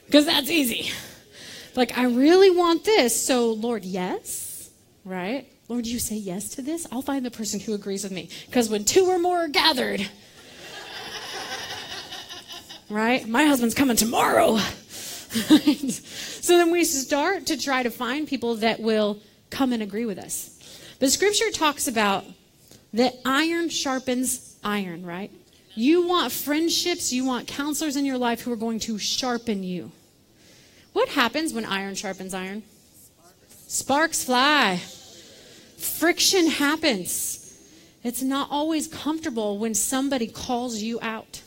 Because 0.06 0.26
that's 0.26 0.50
easy. 0.50 0.92
Like, 1.76 1.98
I 1.98 2.06
really 2.06 2.50
want 2.50 2.84
this, 2.84 3.26
so 3.26 3.52
Lord, 3.52 3.84
yes, 3.84 4.70
right? 5.04 5.48
Lord, 5.68 5.88
you 5.88 6.00
say 6.00 6.16
yes 6.16 6.50
to 6.50 6.62
this? 6.62 6.86
I'll 6.92 7.02
find 7.02 7.26
the 7.26 7.32
person 7.32 7.60
who 7.60 7.74
agrees 7.74 8.04
with 8.04 8.12
me. 8.12 8.30
Because 8.46 8.70
when 8.70 8.86
two 8.86 9.06
or 9.06 9.18
more 9.18 9.46
are 9.46 9.48
gathered, 9.48 10.08
right? 12.90 13.28
My 13.28 13.46
husband's 13.46 13.74
coming 13.74 13.96
tomorrow. 13.96 14.58
so 15.34 16.58
then 16.58 16.70
we 16.70 16.84
start 16.84 17.48
to 17.48 17.58
try 17.58 17.82
to 17.82 17.90
find 17.90 18.28
people 18.28 18.56
that 18.58 18.80
will 18.80 19.20
come 19.50 19.74
and 19.74 19.82
agree 19.82 20.06
with 20.06 20.20
us. 20.20 20.50
The 21.00 21.10
scripture 21.10 21.50
talks 21.52 21.88
about 21.88 22.24
that 22.94 23.16
iron 23.26 23.70
sharpens 23.70 24.58
iron, 24.64 25.06
right? 25.06 25.32
You 25.76 26.08
want 26.08 26.32
friendships, 26.32 27.12
you 27.12 27.26
want 27.26 27.48
counselors 27.48 27.96
in 27.96 28.06
your 28.06 28.18
life 28.18 28.42
who 28.42 28.52
are 28.52 28.58
going 28.58 28.80
to 28.82 29.00
sharpen 29.00 29.64
you. 29.64 29.92
What 30.94 31.10
happens 31.10 31.54
when 31.54 31.66
iron 31.66 31.96
sharpens 31.96 32.34
iron? 32.34 32.64
Sparks 33.68 34.24
fly. 34.24 34.78
Friction 35.78 36.48
happens. 36.48 37.40
It's 38.04 38.22
not 38.22 38.50
always 38.52 38.88
comfortable 38.88 39.58
when 39.58 39.74
somebody 39.74 40.28
calls 40.28 40.82
you 40.82 41.00
out. 41.02 41.42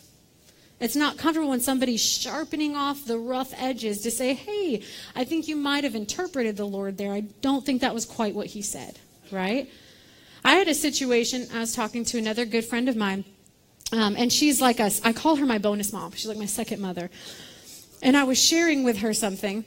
It's 0.78 0.96
not 0.96 1.16
comfortable 1.16 1.50
when 1.50 1.60
somebody's 1.60 2.02
sharpening 2.02 2.76
off 2.76 3.06
the 3.06 3.18
rough 3.18 3.54
edges 3.56 4.02
to 4.02 4.10
say, 4.10 4.34
hey, 4.34 4.82
I 5.14 5.24
think 5.24 5.48
you 5.48 5.56
might 5.56 5.84
have 5.84 5.94
interpreted 5.94 6.56
the 6.56 6.66
Lord 6.66 6.98
there. 6.98 7.12
I 7.12 7.20
don't 7.40 7.64
think 7.64 7.80
that 7.80 7.94
was 7.94 8.04
quite 8.04 8.34
what 8.34 8.48
he 8.48 8.60
said, 8.60 8.98
right? 9.30 9.70
I 10.44 10.56
had 10.56 10.68
a 10.68 10.74
situation, 10.74 11.46
I 11.54 11.60
was 11.60 11.74
talking 11.74 12.04
to 12.06 12.18
another 12.18 12.44
good 12.44 12.64
friend 12.64 12.88
of 12.88 12.96
mine, 12.96 13.24
um, 13.92 14.16
and 14.18 14.32
she's 14.32 14.60
like 14.60 14.78
us. 14.80 15.00
I 15.02 15.12
call 15.12 15.36
her 15.36 15.46
my 15.46 15.58
bonus 15.58 15.92
mom. 15.92 16.12
She's 16.12 16.26
like 16.26 16.38
my 16.38 16.46
second 16.46 16.80
mother. 16.80 17.10
And 18.02 18.16
I 18.16 18.24
was 18.24 18.38
sharing 18.42 18.84
with 18.84 18.98
her 18.98 19.14
something, 19.14 19.64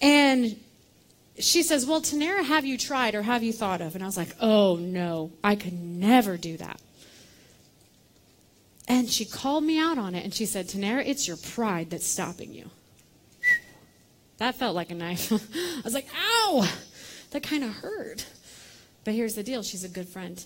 and 0.00 0.56
she 1.38 1.62
says, 1.62 1.84
Well, 1.86 2.00
Tannera, 2.00 2.44
have 2.44 2.64
you 2.64 2.78
tried 2.78 3.14
or 3.14 3.22
have 3.22 3.42
you 3.42 3.52
thought 3.52 3.80
of? 3.80 3.94
And 3.94 4.02
I 4.04 4.06
was 4.06 4.16
like, 4.16 4.34
Oh, 4.40 4.76
no, 4.76 5.32
I 5.42 5.56
could 5.56 5.72
never 5.72 6.36
do 6.36 6.56
that. 6.58 6.80
And 8.86 9.08
she 9.08 9.24
called 9.24 9.64
me 9.64 9.78
out 9.78 9.98
on 9.98 10.14
it, 10.14 10.24
and 10.24 10.32
she 10.34 10.46
said, 10.46 10.68
Tannera, 10.68 11.02
it's 11.06 11.26
your 11.26 11.36
pride 11.38 11.90
that's 11.90 12.06
stopping 12.06 12.52
you. 12.52 12.70
That 14.38 14.54
felt 14.56 14.74
like 14.74 14.90
a 14.90 14.94
knife. 14.94 15.32
I 15.32 15.80
was 15.82 15.94
like, 15.94 16.06
Ow! 16.16 16.68
That 17.30 17.42
kind 17.42 17.64
of 17.64 17.70
hurt. 17.70 18.26
But 19.04 19.14
here's 19.14 19.34
the 19.34 19.42
deal 19.42 19.62
she's 19.62 19.84
a 19.84 19.88
good 19.88 20.08
friend. 20.08 20.42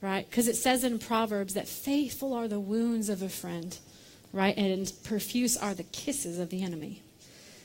right? 0.00 0.28
Because 0.28 0.48
it 0.48 0.56
says 0.56 0.82
in 0.84 0.98
Proverbs 0.98 1.54
that 1.54 1.68
faithful 1.68 2.32
are 2.32 2.48
the 2.48 2.58
wounds 2.60 3.08
of 3.08 3.20
a 3.22 3.28
friend, 3.28 3.78
right? 4.32 4.56
And 4.56 4.92
profuse 5.04 5.56
are 5.56 5.74
the 5.74 5.82
kisses 5.84 6.38
of 6.38 6.50
the 6.50 6.62
enemy. 6.62 7.02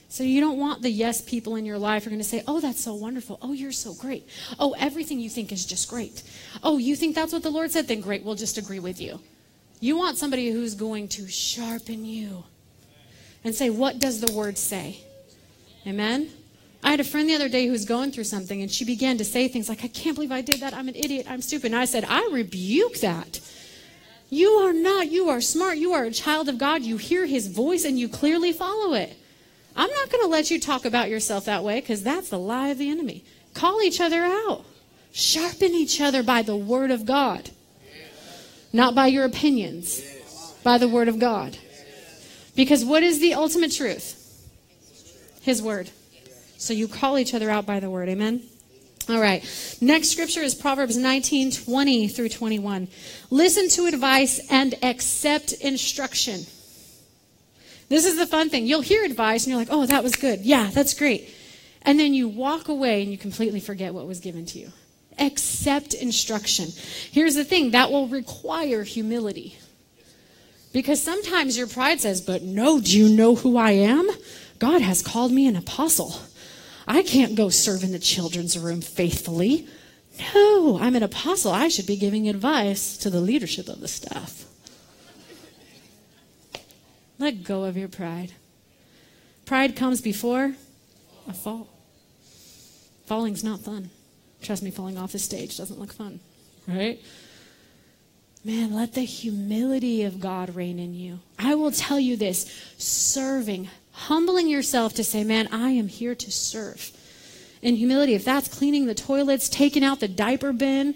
So 0.09 0.23
you 0.23 0.39
don't 0.39 0.57
want 0.57 0.81
the 0.81 0.89
yes 0.89 1.19
people 1.21 1.55
in 1.55 1.65
your 1.65 1.77
life 1.77 2.05
are 2.05 2.09
going 2.09 2.21
to 2.21 2.27
say, 2.27 2.43
"Oh, 2.47 2.61
that's 2.61 2.81
so 2.81 2.93
wonderful. 2.93 3.37
Oh, 3.41 3.51
you're 3.51 3.73
so 3.73 3.93
great. 3.93 4.27
Oh, 4.57 4.73
everything 4.79 5.19
you 5.19 5.29
think 5.29 5.51
is 5.51 5.65
just 5.65 5.89
great. 5.89 6.23
Oh, 6.63 6.77
you 6.77 6.95
think 6.95 7.13
that's 7.13 7.33
what 7.33 7.43
the 7.43 7.49
Lord 7.49 7.71
said? 7.71 7.87
Then 7.87 7.99
great. 7.99 8.23
We'll 8.23 8.35
just 8.35 8.57
agree 8.57 8.79
with 8.79 9.01
you." 9.01 9.19
You 9.79 9.97
want 9.97 10.17
somebody 10.17 10.49
who's 10.49 10.75
going 10.75 11.07
to 11.09 11.27
sharpen 11.27 12.05
you 12.05 12.45
and 13.43 13.53
say, 13.53 13.69
"What 13.69 13.99
does 13.99 14.21
the 14.21 14.31
word 14.31 14.57
say?" 14.57 15.01
Amen. 15.85 16.29
I 16.83 16.91
had 16.91 16.99
a 16.99 17.03
friend 17.03 17.29
the 17.29 17.35
other 17.35 17.49
day 17.49 17.65
who 17.65 17.71
was 17.71 17.85
going 17.85 18.11
through 18.11 18.25
something, 18.25 18.61
and 18.61 18.71
she 18.71 18.85
began 18.85 19.17
to 19.17 19.25
say 19.25 19.47
things 19.47 19.67
like, 19.67 19.83
I 19.83 19.87
can't 19.87 20.15
believe 20.15 20.31
I 20.31 20.41
did 20.41 20.59
that. 20.59 20.73
I'm 20.73 20.87
an 20.87 20.95
idiot. 20.95 21.25
I'm 21.29 21.41
stupid. 21.41 21.67
And 21.67 21.75
I 21.75 21.85
said, 21.85 22.05
I 22.07 22.29
rebuke 22.31 22.99
that. 22.99 23.39
You 24.29 24.49
are 24.49 24.73
not. 24.73 25.09
You 25.09 25.29
are 25.29 25.41
smart. 25.41 25.77
You 25.77 25.93
are 25.93 26.03
a 26.03 26.11
child 26.11 26.49
of 26.49 26.57
God. 26.57 26.83
You 26.83 26.97
hear 26.97 27.25
his 27.25 27.47
voice 27.47 27.85
and 27.85 27.97
you 27.97 28.09
clearly 28.09 28.51
follow 28.51 28.93
it. 28.93 29.15
I'm 29.75 29.89
not 29.89 30.09
going 30.09 30.23
to 30.23 30.29
let 30.29 30.49
you 30.49 30.59
talk 30.59 30.85
about 30.85 31.09
yourself 31.09 31.45
that 31.45 31.63
way 31.63 31.79
because 31.79 32.03
that's 32.03 32.29
the 32.29 32.39
lie 32.39 32.69
of 32.69 32.77
the 32.77 32.89
enemy. 32.89 33.23
Call 33.53 33.81
each 33.81 34.01
other 34.01 34.23
out, 34.23 34.65
sharpen 35.11 35.71
each 35.71 36.01
other 36.01 36.23
by 36.23 36.41
the 36.41 36.55
word 36.55 36.91
of 36.91 37.05
God, 37.05 37.51
not 38.73 38.95
by 38.95 39.07
your 39.07 39.23
opinions, 39.23 40.03
by 40.63 40.77
the 40.77 40.87
word 40.87 41.07
of 41.07 41.19
God. 41.19 41.57
Because 42.55 42.83
what 42.83 43.03
is 43.03 43.19
the 43.19 43.35
ultimate 43.35 43.71
truth? 43.71 44.15
His 45.41 45.61
word. 45.61 45.91
So 46.57 46.73
you 46.73 46.87
call 46.87 47.19
each 47.19 47.35
other 47.35 47.49
out 47.51 47.67
by 47.67 47.79
the 47.79 47.89
word. 47.89 48.09
Amen? 48.09 48.41
All 49.09 49.21
right. 49.21 49.41
Next 49.79 50.09
scripture 50.09 50.41
is 50.41 50.53
Proverbs 50.53 50.97
19, 50.97 51.51
20 51.51 52.07
through 52.09 52.29
21. 52.29 52.89
Listen 53.29 53.69
to 53.69 53.85
advice 53.85 54.41
and 54.51 54.75
accept 54.83 55.53
instruction. 55.53 56.41
This 57.87 58.05
is 58.05 58.17
the 58.17 58.27
fun 58.27 58.49
thing. 58.49 58.67
You'll 58.67 58.81
hear 58.81 59.05
advice 59.05 59.45
and 59.45 59.51
you're 59.51 59.59
like, 59.59 59.69
oh, 59.71 59.85
that 59.85 60.03
was 60.03 60.17
good. 60.17 60.41
Yeah, 60.41 60.69
that's 60.73 60.93
great. 60.93 61.33
And 61.83 61.97
then 61.97 62.13
you 62.13 62.27
walk 62.27 62.67
away 62.67 63.01
and 63.01 63.09
you 63.09 63.17
completely 63.17 63.61
forget 63.61 63.93
what 63.93 64.07
was 64.07 64.19
given 64.19 64.45
to 64.47 64.59
you. 64.59 64.73
Accept 65.19 65.93
instruction. 65.93 66.67
Here's 67.09 67.35
the 67.35 67.45
thing 67.45 67.71
that 67.71 67.89
will 67.89 68.09
require 68.09 68.83
humility. 68.83 69.57
Because 70.73 71.01
sometimes 71.01 71.57
your 71.57 71.67
pride 71.67 72.01
says, 72.01 72.19
but 72.19 72.43
no, 72.43 72.81
do 72.81 72.97
you 72.97 73.07
know 73.07 73.35
who 73.35 73.55
I 73.55 73.71
am? 73.71 74.09
God 74.59 74.81
has 74.81 75.01
called 75.01 75.31
me 75.31 75.47
an 75.47 75.55
apostle. 75.55 76.19
I 76.87 77.03
can't 77.03 77.35
go 77.35 77.49
serve 77.49 77.83
in 77.83 77.91
the 77.91 77.99
children's 77.99 78.57
room 78.57 78.81
faithfully. 78.81 79.67
No, 80.33 80.79
I'm 80.79 80.95
an 80.95 81.03
apostle. 81.03 81.51
I 81.51 81.67
should 81.67 81.85
be 81.85 81.97
giving 81.97 82.29
advice 82.29 82.97
to 82.97 83.09
the 83.09 83.19
leadership 83.19 83.67
of 83.67 83.81
the 83.81 83.87
staff. 83.87 84.45
Let 87.19 87.43
go 87.43 87.65
of 87.65 87.75
your 87.75 87.87
pride. 87.87 88.31
Pride 89.45 89.75
comes 89.75 90.01
before 90.01 90.53
a 91.27 91.33
fall. 91.33 91.67
Falling's 93.05 93.43
not 93.43 93.61
fun. 93.61 93.89
Trust 94.41 94.63
me, 94.63 94.71
falling 94.71 94.97
off 94.97 95.11
the 95.11 95.19
stage 95.19 95.57
doesn't 95.57 95.79
look 95.79 95.93
fun, 95.93 96.19
right? 96.67 97.01
Man, 98.43 98.73
let 98.73 98.93
the 98.93 99.01
humility 99.01 100.03
of 100.03 100.19
God 100.19 100.55
reign 100.55 100.79
in 100.79 100.93
you. 100.93 101.19
I 101.39 101.55
will 101.55 101.71
tell 101.71 101.99
you 101.99 102.15
this 102.15 102.45
serving, 102.77 103.69
humbling 103.97 104.47
yourself 104.47 104.93
to 104.93 105.03
say, 105.03 105.23
Man, 105.23 105.49
I 105.51 105.71
am 105.71 105.87
here 105.87 106.15
to 106.15 106.31
serve. 106.31 106.91
In 107.61 107.75
humility, 107.75 108.13
if 108.13 108.23
that's 108.23 108.47
cleaning 108.47 108.85
the 108.85 108.93
toilets, 108.93 109.49
taking 109.49 109.83
out 109.83 109.99
the 109.99 110.07
diaper 110.07 110.53
bin, 110.53 110.95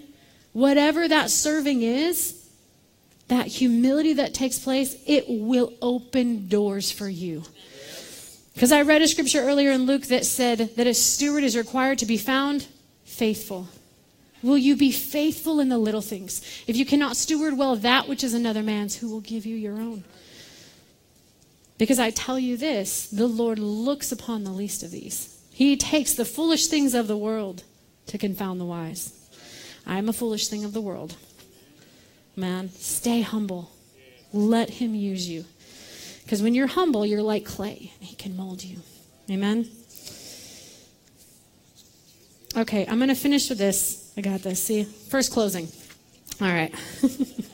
whatever 0.52 1.08
that 1.08 1.30
serving 1.30 1.82
is, 1.82 2.38
that 3.28 3.46
humility 3.46 4.12
that 4.14 4.34
takes 4.34 4.58
place, 4.58 4.96
it 5.06 5.24
will 5.28 5.72
open 5.82 6.48
doors 6.48 6.92
for 6.92 7.08
you. 7.08 7.42
Because 8.54 8.70
I 8.70 8.82
read 8.82 9.02
a 9.02 9.08
scripture 9.08 9.40
earlier 9.40 9.70
in 9.70 9.86
Luke 9.86 10.04
that 10.04 10.26
said 10.26 10.76
that 10.76 10.86
a 10.86 10.94
steward 10.94 11.42
is 11.42 11.56
required 11.56 11.98
to 11.98 12.06
be 12.06 12.18
found 12.18 12.66
faithful. 13.04 13.68
Will 14.42 14.58
you 14.58 14.76
be 14.76 14.92
faithful 14.92 15.60
in 15.60 15.68
the 15.68 15.78
little 15.78 16.00
things? 16.00 16.42
If 16.66 16.76
you 16.76 16.84
cannot 16.84 17.16
steward 17.16 17.56
well 17.56 17.76
that 17.76 18.08
which 18.08 18.22
is 18.22 18.34
another 18.34 18.62
man's, 18.62 18.96
who 18.96 19.08
will 19.08 19.20
give 19.20 19.46
you 19.46 19.56
your 19.56 19.74
own? 19.74 20.04
Because 21.82 21.98
I 21.98 22.10
tell 22.10 22.38
you 22.38 22.56
this 22.56 23.08
the 23.08 23.26
Lord 23.26 23.58
looks 23.58 24.12
upon 24.12 24.44
the 24.44 24.52
least 24.52 24.84
of 24.84 24.92
these. 24.92 25.36
He 25.52 25.76
takes 25.76 26.14
the 26.14 26.24
foolish 26.24 26.68
things 26.68 26.94
of 26.94 27.08
the 27.08 27.16
world 27.16 27.64
to 28.06 28.18
confound 28.18 28.60
the 28.60 28.64
wise. 28.64 29.12
I 29.84 29.98
am 29.98 30.08
a 30.08 30.12
foolish 30.12 30.46
thing 30.46 30.64
of 30.64 30.74
the 30.74 30.80
world. 30.80 31.16
Man, 32.36 32.68
stay 32.68 33.22
humble. 33.22 33.72
Let 34.32 34.70
Him 34.70 34.94
use 34.94 35.28
you. 35.28 35.44
Because 36.22 36.40
when 36.40 36.54
you're 36.54 36.68
humble, 36.68 37.04
you're 37.04 37.20
like 37.20 37.44
clay, 37.44 37.90
He 37.98 38.14
can 38.14 38.36
mold 38.36 38.62
you. 38.62 38.78
Amen? 39.28 39.68
Okay, 42.56 42.86
I'm 42.86 42.98
going 42.98 43.08
to 43.08 43.16
finish 43.16 43.48
with 43.48 43.58
this. 43.58 44.12
I 44.16 44.20
got 44.20 44.42
this. 44.42 44.62
See? 44.62 44.84
First 44.84 45.32
closing. 45.32 45.66
All 46.40 46.46
right. 46.46 46.72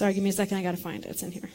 Sorry, 0.00 0.14
give 0.14 0.22
me 0.22 0.30
a 0.30 0.32
second. 0.32 0.56
I 0.56 0.62
got 0.62 0.70
to 0.70 0.78
find 0.78 1.04
it. 1.04 1.10
It's 1.10 1.22
in 1.22 1.30
here. 1.30 1.50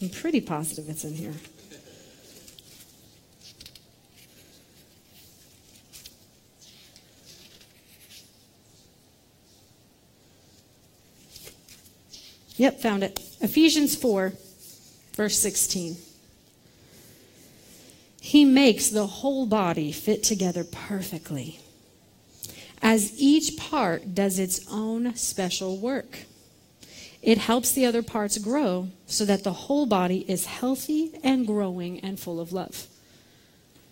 I'm 0.00 0.10
pretty 0.10 0.40
positive 0.40 0.88
it's 0.88 1.02
in 1.02 1.14
here. 1.14 1.34
Yep, 12.58 12.78
found 12.78 13.02
it. 13.02 13.18
Ephesians 13.40 13.96
4, 13.96 14.32
verse 15.16 15.36
16. 15.36 16.11
He 18.24 18.44
makes 18.44 18.88
the 18.88 19.08
whole 19.08 19.46
body 19.46 19.90
fit 19.90 20.22
together 20.22 20.62
perfectly, 20.62 21.58
as 22.80 23.20
each 23.20 23.56
part 23.56 24.14
does 24.14 24.38
its 24.38 24.64
own 24.70 25.16
special 25.16 25.76
work. 25.76 26.20
It 27.20 27.38
helps 27.38 27.72
the 27.72 27.84
other 27.84 28.00
parts 28.00 28.38
grow 28.38 28.90
so 29.06 29.24
that 29.24 29.42
the 29.42 29.52
whole 29.52 29.86
body 29.86 30.24
is 30.28 30.46
healthy 30.46 31.18
and 31.24 31.44
growing 31.44 31.98
and 31.98 32.18
full 32.18 32.38
of 32.38 32.52
love. 32.52 32.86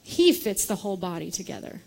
He 0.05 0.33
fits 0.33 0.64
the 0.64 0.76
whole 0.76 0.97
body 0.97 1.33
together. 1.33 1.81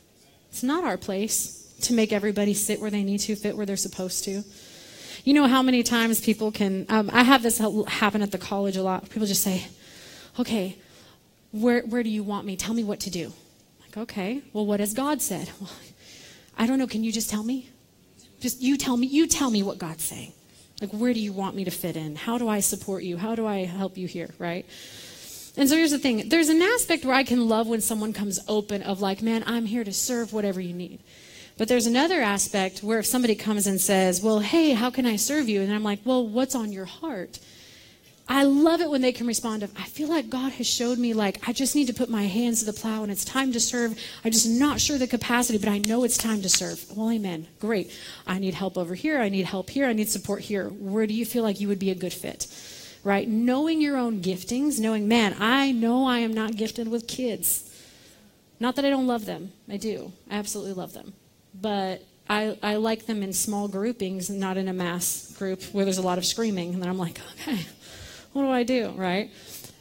It's 0.50 0.64
not 0.64 0.84
our 0.84 0.98
place 0.98 1.74
to 1.84 1.94
make 1.94 2.12
everybody 2.12 2.54
sit 2.54 2.82
where 2.82 2.92
they 2.92 3.04
need 3.04 3.20
to, 3.20 3.38
fit 3.38 3.56
where 3.56 3.66
they're 3.66 3.78
supposed 3.78 4.26
to. 4.26 4.44
You 5.24 5.34
know 5.34 5.48
how 5.48 5.62
many 5.62 5.82
times 5.82 6.20
people 6.20 6.52
can, 6.52 6.88
um, 6.90 7.10
I 7.14 7.24
have 7.24 7.42
this 7.42 7.60
happen 7.88 8.22
at 8.22 8.34
the 8.34 8.38
college 8.38 8.76
a 8.76 8.84
lot. 8.84 9.10
People 9.10 9.28
just 9.28 9.44
say, 9.44 9.66
okay, 10.38 10.78
where, 11.54 11.82
where 11.84 12.04
do 12.04 12.10
you 12.10 12.24
want 12.24 12.46
me? 12.46 12.58
Tell 12.58 12.74
me 12.74 12.84
what 12.84 13.00
to 13.02 13.10
do. 13.10 13.32
Like, 13.82 13.98
okay, 13.98 14.42
well, 14.52 14.66
what 14.66 14.80
has 14.82 14.94
God 14.94 15.22
said? 15.22 15.50
Well, 15.62 15.70
I 16.56 16.68
don't 16.68 16.78
know. 16.78 16.86
Can 16.86 17.04
you 17.04 17.12
just 17.12 17.32
tell 17.32 17.44
me? 17.44 17.68
Just 18.40 18.62
you 18.62 18.78
tell 18.78 18.96
me. 18.96 19.08
You 19.08 19.26
tell 19.26 19.50
me 19.50 19.64
what 19.64 19.80
God's 19.80 20.04
saying. 20.04 20.34
Like, 20.80 20.92
where 20.92 21.12
do 21.12 21.20
you 21.20 21.34
want 21.34 21.56
me 21.56 21.64
to 21.64 21.72
fit 21.72 21.98
in? 21.98 22.16
How 22.16 22.38
do 22.38 22.48
I 22.48 22.60
support 22.60 23.02
you? 23.02 23.18
How 23.18 23.34
do 23.34 23.48
I 23.48 23.66
help 23.66 23.98
you 23.98 24.06
here? 24.06 24.30
Right? 24.38 24.64
And 25.58 25.68
so 25.68 25.76
here's 25.76 25.90
the 25.90 25.98
thing 25.98 26.30
there's 26.30 26.50
an 26.50 26.62
aspect 26.62 27.06
where 27.06 27.16
I 27.16 27.24
can 27.24 27.48
love 27.48 27.68
when 27.68 27.82
someone 27.82 28.14
comes 28.14 28.40
open 28.48 28.84
of, 28.84 29.02
like, 29.02 29.24
man, 29.24 29.44
I'm 29.48 29.66
here 29.66 29.84
to 29.84 29.92
serve 29.92 30.32
whatever 30.32 30.62
you 30.62 30.74
need. 30.74 31.00
But 31.58 31.68
there's 31.68 31.88
another 31.88 32.22
aspect 32.22 32.84
where 32.84 33.00
if 33.00 33.08
somebody 33.08 33.34
comes 33.34 33.66
and 33.66 33.82
says, 33.82 34.22
well, 34.22 34.40
hey, 34.40 34.74
how 34.74 34.92
can 34.92 35.08
I 35.08 35.16
serve 35.16 35.50
you? 35.50 35.62
And 35.62 35.74
I'm 35.74 35.84
like, 35.84 36.00
well, 36.06 36.28
what's 36.28 36.54
on 36.54 36.72
your 36.72 36.86
heart? 36.86 37.40
I 38.28 38.44
love 38.44 38.80
it 38.80 38.90
when 38.90 39.02
they 39.02 39.12
can 39.12 39.28
respond 39.28 39.64
I 39.78 39.84
feel 39.84 40.08
like 40.08 40.30
God 40.30 40.54
has 40.54 40.68
showed 40.68 40.98
me 40.98 41.14
like 41.14 41.48
I 41.48 41.52
just 41.52 41.76
need 41.76 41.88
to 41.88 41.94
put 41.94 42.10
my 42.10 42.24
hands 42.24 42.60
to 42.60 42.66
the 42.66 42.74
plow 42.74 43.04
and 43.04 43.12
it's 43.12 43.26
time 43.26 43.52
to 43.52 43.60
serve. 43.60 44.00
I'm 44.24 44.32
just 44.32 44.48
not 44.48 44.80
sure 44.80 44.98
the 44.98 45.08
capacity, 45.08 45.58
but 45.58 45.70
I 45.70 45.78
know 45.78 46.04
it's 46.04 46.18
time 46.18 46.42
to 46.42 46.50
serve. 46.50 46.86
Well, 46.96 47.12
amen. 47.12 47.48
Great. 47.60 47.92
I 48.26 48.40
need 48.40 48.54
help 48.54 48.78
over 48.78 48.96
here. 48.96 49.20
I 49.20 49.30
need 49.30 49.46
help 49.46 49.70
here. 49.70 49.86
I 49.86 49.94
need 49.94 50.10
support 50.10 50.42
here. 50.42 50.70
Where 50.70 51.06
do 51.06 51.14
you 51.14 51.26
feel 51.26 51.44
like 51.44 51.60
you 51.60 51.68
would 51.68 51.80
be 51.80 51.92
a 51.92 51.96
good 51.96 52.14
fit? 52.14 52.48
Right? 53.04 53.28
Knowing 53.28 53.82
your 53.82 53.98
own 53.98 54.22
giftings, 54.22 54.80
knowing, 54.80 55.10
man, 55.10 55.36
I 55.40 55.74
know 55.74 56.06
I 56.06 56.20
am 56.20 56.34
not 56.34 56.56
gifted 56.56 56.88
with 56.88 57.08
kids. 57.08 57.70
Not 58.62 58.78
that 58.78 58.86
I 58.86 58.90
don't 58.90 59.08
love 59.08 59.26
them. 59.26 59.52
I 59.70 59.76
do. 59.76 60.14
I 60.32 60.36
absolutely 60.36 60.74
love 60.74 60.94
them. 60.94 61.14
But 61.54 62.04
I, 62.30 62.58
I 62.64 62.76
like 62.78 63.06
them 63.06 63.22
in 63.22 63.34
small 63.34 63.68
groupings 63.68 64.30
not 64.30 64.56
in 64.56 64.70
a 64.70 64.74
mass 64.74 65.36
group 65.38 65.62
where 65.74 65.84
there's 65.84 65.98
a 65.98 66.02
lot 66.02 66.18
of 66.18 66.26
screaming. 66.26 66.74
And 66.74 66.82
then 66.82 66.90
I'm 66.90 66.98
like, 66.98 67.20
okay 67.48 67.60
what 68.34 68.44
do 68.44 68.50
I 68.50 68.64
do, 68.64 68.90
right? 68.90 69.32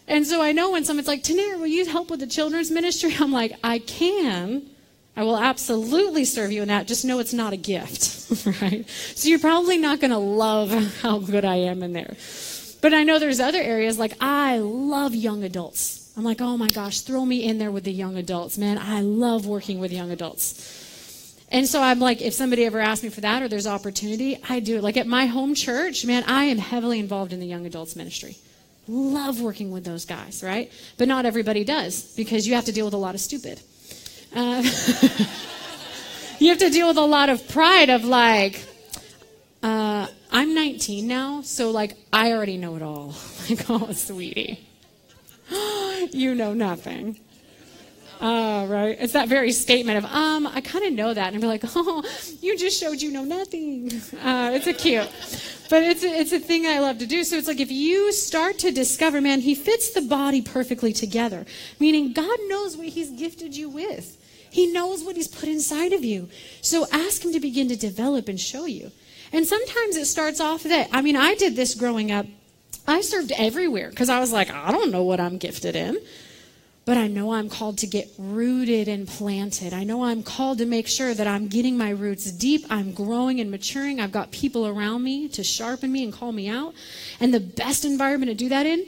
And 0.07 0.27
so 0.27 0.43
I 0.43 0.53
know 0.53 0.71
when 0.71 0.85
someone's 0.85 1.09
like, 1.09 1.23
Tannera, 1.23 1.59
will 1.59 1.67
you 1.67 1.87
help 1.87 2.11
with 2.11 2.21
the 2.21 2.27
children's 2.27 2.71
ministry? 2.71 3.15
I'm 3.19 3.33
like, 3.33 3.53
I 3.65 3.79
can, 3.79 4.69
I 5.17 5.25
will 5.25 5.37
absolutely 5.37 6.25
serve 6.25 6.53
you 6.53 6.63
in 6.63 6.69
that. 6.69 6.87
Just 6.87 7.05
know 7.05 7.19
it's 7.19 7.35
not 7.35 7.53
a 7.53 7.57
gift, 7.57 8.47
right? 8.63 8.89
So 8.89 9.29
you're 9.29 9.39
probably 9.39 9.79
not 9.79 10.01
going 10.01 10.11
to 10.11 10.19
love 10.19 10.71
how 11.03 11.19
good 11.19 11.45
I 11.45 11.57
am 11.57 11.83
in 11.83 11.93
there. 11.93 12.17
But 12.81 12.93
I 12.93 13.05
know 13.05 13.19
there's 13.19 13.41
other 13.41 13.61
areas 13.61 13.99
like 13.99 14.15
I 14.21 14.59
love 14.59 15.15
young 15.15 15.45
adults. 15.45 16.13
I'm 16.17 16.25
like, 16.25 16.41
oh 16.41 16.59
my 16.59 16.71
gosh, 16.71 17.01
throw 17.01 17.25
me 17.25 17.45
in 17.45 17.59
there 17.59 17.71
with 17.71 17.85
the 17.85 17.93
young 17.93 18.17
adults. 18.17 18.59
Man, 18.59 18.77
I 18.77 19.01
love 19.01 19.47
working 19.47 19.79
with 19.79 19.93
young 19.93 20.11
adults. 20.11 20.82
And 21.53 21.69
so 21.69 21.83
I'm 21.83 22.01
like, 22.01 22.23
if 22.23 22.33
somebody 22.33 22.65
ever 22.65 22.81
asks 22.81 23.05
me 23.05 23.11
for 23.11 23.21
that 23.21 23.43
or 23.43 23.49
there's 23.49 23.67
opportunity, 23.67 24.39
I 24.49 24.59
do 24.61 24.79
it. 24.79 24.83
Like 24.83 24.97
at 24.97 25.07
my 25.07 25.27
home 25.27 25.55
church, 25.55 26.07
man, 26.07 26.25
I 26.27 26.45
am 26.45 26.57
heavily 26.57 26.99
involved 26.99 27.35
in 27.35 27.41
the 27.41 27.47
young 27.47 27.67
adults 27.67 27.95
ministry. 27.95 28.39
Love 28.89 29.39
working 29.39 29.71
with 29.71 29.85
those 29.85 30.07
guys, 30.07 30.43
right? 30.43 30.73
But 30.97 31.09
not 31.09 31.27
everybody 31.27 31.63
does 31.63 32.15
because 32.17 32.49
you 32.49 32.55
have 32.55 32.65
to 32.65 32.73
deal 32.73 32.87
with 32.87 32.95
a 32.95 32.99
lot 32.99 33.15
of 33.15 33.21
stupid. 33.21 33.61
Uh, 34.35 34.63
you 36.39 36.49
have 36.49 36.59
to 36.59 36.71
deal 36.71 36.89
with 36.89 36.97
a 36.97 37.05
lot 37.05 37.29
of 37.29 37.47
pride 37.49 37.91
of 37.91 38.03
like, 38.03 38.65
uh, 39.63 40.07
I'm 40.33 40.55
19 40.55 41.07
now, 41.07 41.43
so 41.43 41.71
like 41.71 41.99
I 42.15 42.33
already 42.33 42.57
know 42.57 42.77
it 42.77 42.83
all. 42.83 43.15
Like, 43.51 43.69
oh, 43.69 43.93
sweetie, 43.93 44.61
you 46.13 46.35
know 46.35 46.55
nothing. 46.55 47.19
Oh, 48.25 48.67
right. 48.67 48.97
It's 49.01 49.15
that 49.15 49.29
very 49.29 49.51
statement 49.51 49.99
of, 49.99 50.05
um, 50.05 50.47
I 50.47 50.61
kind 50.61 50.85
of 50.85 50.93
know 50.93 51.13
that. 51.13 51.27
And 51.27 51.37
I'd 51.37 51.41
be 51.41 51.49
like, 51.49 51.65
oh, 51.75 52.05
you 52.41 52.57
just 52.57 52.79
showed 52.79 53.03
you 53.03 53.11
know 53.11 53.25
nothing. 53.25 53.91
Uh, 54.23 54.53
it's 54.55 54.69
a 54.69 54.73
cute. 54.73 55.11
But 55.69 55.83
it's 55.83 56.05
a, 56.05 56.07
it's 56.07 56.31
a 56.31 56.39
thing 56.39 56.65
I 56.65 56.79
love 56.79 56.99
to 56.99 57.07
do. 57.07 57.25
So 57.25 57.37
it's 57.37 57.49
like 57.49 57.59
if 57.59 57.73
you 57.73 58.13
start 58.13 58.59
to 58.61 58.71
discover, 58.71 59.21
man, 59.21 59.41
he 59.41 59.57
fits 59.57 59.91
the 59.91 60.03
body 60.03 60.41
perfectly 60.41 60.93
together. 60.93 61.45
Meaning 61.81 62.13
God 62.13 62.39
knows 62.47 62.77
what 62.77 62.87
he's 62.87 63.11
gifted 63.11 63.57
you 63.57 63.69
with. 63.69 64.17
He 64.51 64.73
knows 64.73 65.03
what 65.03 65.17
he's 65.17 65.29
put 65.29 65.49
inside 65.49 65.93
of 65.93 66.05
you. 66.05 66.29
So 66.61 66.87
ask 66.93 67.25
him 67.25 67.33
to 67.33 67.41
begin 67.41 67.69
to 67.69 67.77
develop 67.77 68.29
and 68.29 68.39
show 68.39 68.67
you. 68.67 68.93
And 69.33 69.47
sometimes 69.47 69.97
it 69.97 70.05
starts 70.05 70.41
off 70.41 70.63
that, 70.63 70.91
I 70.93 71.03
mean, 71.03 71.17
I 71.17 71.35
did 71.35 71.57
this 71.57 71.75
growing 71.75 72.13
up. 72.13 72.27
I 72.87 73.01
served 73.01 73.33
everywhere 73.33 73.91
because 73.91 74.11
I 74.11 74.21
was 74.21 74.33
like, 74.33 74.51
I 74.51 74.71
don't 74.71 74.93
know 74.93 75.03
what 75.03 75.19
I'm 75.19 75.39
gifted 75.39 75.75
in. 75.75 75.99
But 76.85 76.97
I 76.97 77.07
know 77.07 77.33
I'm 77.33 77.49
called 77.49 77.79
to 77.79 77.87
get 77.87 78.11
rooted 78.19 78.89
and 78.89 79.07
planted. 79.07 79.73
I 79.73 79.85
know 79.85 80.05
I'm 80.05 80.25
called 80.25 80.59
to 80.59 80.67
make 80.67 80.89
sure 80.89 81.15
that 81.15 81.29
I'm 81.29 81.47
getting 81.47 81.79
my 81.79 81.91
roots 81.91 82.33
deep. 82.33 82.65
I'm 82.71 82.93
growing 82.93 83.39
and 83.39 83.53
maturing. 83.53 84.01
I've 84.01 84.11
got 84.11 84.33
people 84.33 84.67
around 84.67 85.05
me 85.05 85.29
to 85.29 85.45
sharpen 85.45 85.93
me 85.93 86.03
and 86.03 86.13
call 86.13 86.33
me 86.33 86.49
out. 86.49 86.75
And 87.21 87.33
the 87.33 87.39
best 87.41 87.85
environment 87.85 88.31
to 88.31 88.35
do 88.35 88.49
that 88.49 88.67
in 88.67 88.85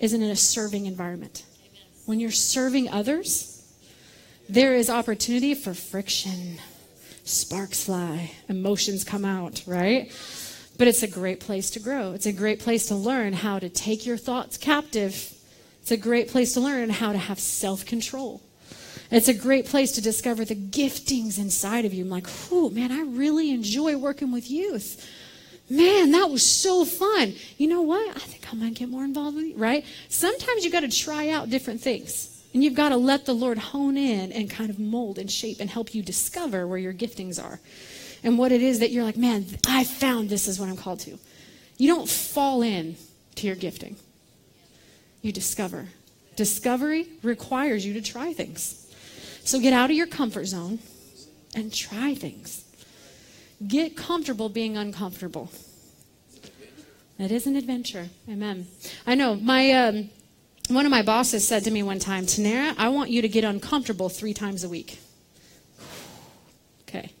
is 0.00 0.12
in 0.12 0.22
a 0.22 0.34
serving 0.34 0.86
environment. 0.86 1.44
When 2.04 2.18
you're 2.18 2.32
serving 2.32 2.88
others, 2.88 3.62
there 4.48 4.74
is 4.74 4.90
opportunity 4.90 5.54
for 5.54 5.72
friction. 5.72 6.58
Sparks 7.24 7.84
fly, 7.84 8.32
emotions 8.48 9.04
come 9.04 9.24
out, 9.24 9.62
right? 9.66 10.12
But 10.78 10.88
it's 10.88 11.02
a 11.04 11.08
great 11.08 11.40
place 11.40 11.70
to 11.70 11.80
grow. 11.80 12.12
It's 12.12 12.26
a 12.26 12.32
great 12.32 12.60
place 12.60 12.86
to 12.88 12.96
learn 12.96 13.32
how 13.32 13.60
to 13.60 13.68
take 13.68 14.04
your 14.04 14.16
thoughts 14.16 14.56
captive 14.56 15.35
it's 15.86 15.92
a 15.92 15.96
great 15.96 16.26
place 16.26 16.54
to 16.54 16.60
learn 16.60 16.90
how 16.90 17.12
to 17.12 17.18
have 17.18 17.38
self 17.38 17.86
control. 17.86 18.42
It's 19.08 19.28
a 19.28 19.32
great 19.32 19.66
place 19.66 19.92
to 19.92 20.00
discover 20.00 20.44
the 20.44 20.56
giftings 20.56 21.38
inside 21.38 21.84
of 21.84 21.94
you. 21.94 22.02
I'm 22.02 22.10
like, 22.10 22.26
oh, 22.50 22.70
man, 22.70 22.90
I 22.90 23.02
really 23.02 23.52
enjoy 23.52 23.96
working 23.96 24.32
with 24.32 24.50
youth. 24.50 25.08
Man, 25.70 26.10
that 26.10 26.28
was 26.28 26.44
so 26.44 26.84
fun. 26.84 27.34
You 27.56 27.68
know 27.68 27.82
what? 27.82 28.16
I 28.16 28.18
think 28.18 28.52
I 28.52 28.56
might 28.56 28.74
get 28.74 28.88
more 28.88 29.04
involved 29.04 29.36
with 29.36 29.46
you, 29.46 29.56
right? 29.56 29.84
Sometimes 30.08 30.64
you 30.64 30.72
got 30.72 30.80
to 30.80 30.88
try 30.88 31.28
out 31.28 31.50
different 31.50 31.82
things. 31.82 32.42
And 32.52 32.64
you've 32.64 32.74
got 32.74 32.88
to 32.88 32.96
let 32.96 33.24
the 33.24 33.32
Lord 33.32 33.58
hone 33.58 33.96
in 33.96 34.32
and 34.32 34.50
kind 34.50 34.70
of 34.70 34.80
mold 34.80 35.18
and 35.18 35.30
shape 35.30 35.60
and 35.60 35.70
help 35.70 35.94
you 35.94 36.02
discover 36.02 36.66
where 36.66 36.78
your 36.78 36.94
giftings 36.94 37.40
are 37.40 37.60
and 38.24 38.38
what 38.38 38.50
it 38.50 38.60
is 38.60 38.80
that 38.80 38.90
you're 38.90 39.04
like, 39.04 39.16
man, 39.16 39.46
I 39.68 39.84
found 39.84 40.30
this 40.30 40.48
is 40.48 40.58
what 40.58 40.68
I'm 40.68 40.76
called 40.76 40.98
to. 41.00 41.16
You 41.78 41.86
don't 41.86 42.08
fall 42.08 42.62
in 42.62 42.96
to 43.36 43.46
your 43.46 43.54
gifting 43.54 43.94
you 45.22 45.32
discover. 45.32 45.88
Discovery 46.36 47.08
requires 47.22 47.84
you 47.84 47.94
to 47.94 48.02
try 48.02 48.32
things. 48.32 48.94
So 49.44 49.60
get 49.60 49.72
out 49.72 49.90
of 49.90 49.96
your 49.96 50.06
comfort 50.06 50.46
zone 50.46 50.80
and 51.54 51.72
try 51.72 52.14
things. 52.14 52.64
Get 53.66 53.96
comfortable 53.96 54.48
being 54.48 54.76
uncomfortable. 54.76 55.50
It 57.18 57.32
is 57.32 57.46
an 57.46 57.56
adventure. 57.56 58.10
Amen. 58.28 58.66
I 59.06 59.14
know. 59.14 59.36
My 59.36 59.70
um, 59.72 60.10
one 60.68 60.84
of 60.84 60.90
my 60.90 61.02
bosses 61.02 61.46
said 61.46 61.64
to 61.64 61.70
me 61.70 61.82
one 61.82 61.98
time, 61.98 62.26
Tannera, 62.26 62.74
I 62.76 62.88
want 62.88 63.10
you 63.10 63.22
to 63.22 63.28
get 63.28 63.44
uncomfortable 63.44 64.08
three 64.08 64.34
times 64.34 64.64
a 64.64 64.68
week. 64.68 64.98
okay. 66.82 67.12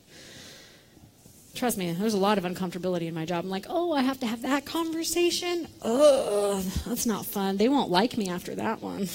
Trust 1.56 1.78
me, 1.78 1.90
there's 1.92 2.12
a 2.12 2.18
lot 2.18 2.36
of 2.36 2.44
uncomfortability 2.44 3.08
in 3.08 3.14
my 3.14 3.24
job. 3.24 3.42
I'm 3.42 3.50
like, 3.50 3.64
oh, 3.70 3.92
I 3.92 4.02
have 4.02 4.20
to 4.20 4.26
have 4.26 4.42
that 4.42 4.66
conversation? 4.66 5.66
Ugh, 5.80 6.62
that's 6.86 7.06
not 7.06 7.24
fun. 7.24 7.56
They 7.56 7.70
won't 7.70 7.90
like 7.90 8.18
me 8.18 8.28
after 8.28 8.54
that 8.56 8.82
one. 8.82 9.08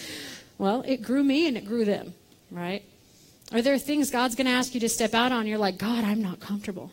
well, 0.58 0.82
it 0.86 1.02
grew 1.02 1.22
me 1.22 1.46
and 1.46 1.56
it 1.58 1.66
grew 1.66 1.84
them, 1.84 2.14
right? 2.50 2.82
Are 3.52 3.60
there 3.60 3.78
things 3.78 4.10
God's 4.10 4.34
going 4.34 4.46
to 4.46 4.52
ask 4.52 4.72
you 4.72 4.80
to 4.80 4.88
step 4.88 5.12
out 5.12 5.32
on? 5.32 5.46
You're 5.46 5.58
like, 5.58 5.76
God, 5.76 6.02
I'm 6.02 6.22
not 6.22 6.40
comfortable. 6.40 6.90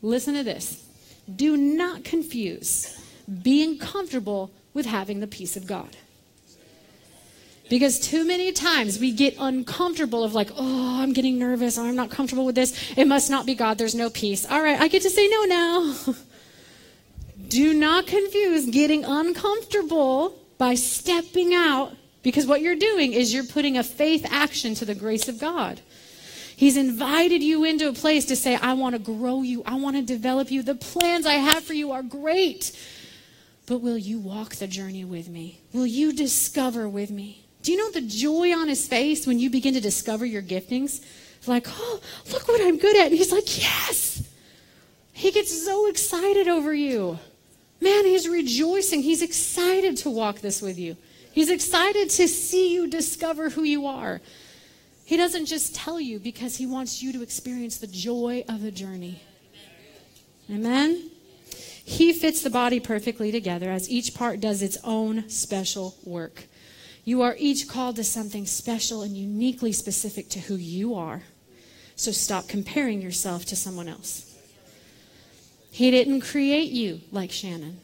Listen 0.00 0.34
to 0.34 0.44
this. 0.44 0.86
Do 1.34 1.56
not 1.56 2.04
confuse 2.04 3.04
being 3.42 3.78
comfortable 3.78 4.52
with 4.72 4.86
having 4.86 5.18
the 5.18 5.26
peace 5.26 5.56
of 5.56 5.66
God. 5.66 5.96
Because 7.70 8.00
too 8.00 8.26
many 8.26 8.50
times 8.50 8.98
we 8.98 9.12
get 9.12 9.36
uncomfortable 9.38 10.24
of 10.24 10.34
like, 10.34 10.50
oh, 10.56 11.00
I'm 11.00 11.12
getting 11.12 11.38
nervous. 11.38 11.78
I'm 11.78 11.94
not 11.94 12.10
comfortable 12.10 12.44
with 12.44 12.56
this. 12.56 12.92
It 12.96 13.06
must 13.06 13.30
not 13.30 13.46
be 13.46 13.54
God. 13.54 13.78
There's 13.78 13.94
no 13.94 14.10
peace. 14.10 14.44
All 14.44 14.60
right, 14.60 14.78
I 14.78 14.88
get 14.88 15.02
to 15.02 15.10
say 15.10 15.28
no 15.28 15.44
now. 15.44 15.94
Do 17.48 17.72
not 17.72 18.08
confuse 18.08 18.66
getting 18.66 19.04
uncomfortable 19.04 20.36
by 20.58 20.74
stepping 20.74 21.54
out 21.54 21.94
because 22.24 22.44
what 22.44 22.60
you're 22.60 22.74
doing 22.74 23.12
is 23.12 23.32
you're 23.32 23.44
putting 23.44 23.78
a 23.78 23.84
faith 23.84 24.26
action 24.28 24.74
to 24.74 24.84
the 24.84 24.96
grace 24.96 25.28
of 25.28 25.38
God. 25.38 25.80
He's 26.56 26.76
invited 26.76 27.40
you 27.40 27.62
into 27.62 27.88
a 27.88 27.92
place 27.92 28.24
to 28.26 28.36
say, 28.36 28.56
I 28.56 28.72
want 28.72 28.96
to 28.96 28.98
grow 28.98 29.42
you. 29.42 29.62
I 29.64 29.76
want 29.76 29.94
to 29.94 30.02
develop 30.02 30.50
you. 30.50 30.64
The 30.64 30.74
plans 30.74 31.24
I 31.24 31.34
have 31.34 31.62
for 31.62 31.72
you 31.74 31.92
are 31.92 32.02
great. 32.02 32.76
But 33.66 33.78
will 33.78 33.96
you 33.96 34.18
walk 34.18 34.56
the 34.56 34.66
journey 34.66 35.04
with 35.04 35.28
me? 35.28 35.60
Will 35.72 35.86
you 35.86 36.12
discover 36.12 36.88
with 36.88 37.12
me? 37.12 37.39
Do 37.62 37.72
you 37.72 37.78
know 37.78 37.90
the 37.90 38.00
joy 38.00 38.52
on 38.56 38.68
his 38.68 38.88
face 38.88 39.26
when 39.26 39.38
you 39.38 39.50
begin 39.50 39.74
to 39.74 39.80
discover 39.80 40.24
your 40.24 40.42
giftings? 40.42 41.04
like, 41.46 41.66
oh, 41.68 42.00
look 42.32 42.48
what 42.48 42.60
I'm 42.60 42.78
good 42.78 42.96
at. 42.96 43.06
And 43.06 43.14
he's 43.14 43.32
like, 43.32 43.58
yes. 43.58 44.22
He 45.12 45.30
gets 45.30 45.64
so 45.64 45.88
excited 45.88 46.48
over 46.48 46.72
you. 46.72 47.18
Man, 47.80 48.04
he's 48.04 48.28
rejoicing. 48.28 49.02
He's 49.02 49.22
excited 49.22 49.96
to 49.98 50.10
walk 50.10 50.40
this 50.40 50.60
with 50.60 50.78
you. 50.78 50.96
He's 51.32 51.50
excited 51.50 52.10
to 52.10 52.28
see 52.28 52.74
you 52.74 52.88
discover 52.88 53.50
who 53.50 53.62
you 53.62 53.86
are. 53.86 54.20
He 55.04 55.16
doesn't 55.16 55.46
just 55.46 55.74
tell 55.74 56.00
you 56.00 56.18
because 56.18 56.56
he 56.56 56.66
wants 56.66 57.02
you 57.02 57.12
to 57.12 57.22
experience 57.22 57.78
the 57.78 57.86
joy 57.86 58.44
of 58.48 58.62
the 58.62 58.70
journey. 58.70 59.22
Amen? 60.50 61.10
He 61.84 62.12
fits 62.12 62.42
the 62.42 62.50
body 62.50 62.80
perfectly 62.80 63.32
together 63.32 63.70
as 63.70 63.90
each 63.90 64.14
part 64.14 64.40
does 64.40 64.62
its 64.62 64.78
own 64.84 65.28
special 65.28 65.96
work. 66.04 66.44
You 67.04 67.22
are 67.22 67.34
each 67.38 67.68
called 67.68 67.96
to 67.96 68.04
something 68.04 68.46
special 68.46 69.02
and 69.02 69.16
uniquely 69.16 69.72
specific 69.72 70.28
to 70.30 70.40
who 70.40 70.56
you 70.56 70.94
are. 70.94 71.22
So 71.96 72.12
stop 72.12 72.48
comparing 72.48 73.02
yourself 73.02 73.44
to 73.46 73.56
someone 73.56 73.88
else. 73.88 74.26
He 75.70 75.90
didn't 75.90 76.22
create 76.22 76.70
you 76.70 77.00
like 77.12 77.30
Shannon. 77.30 77.80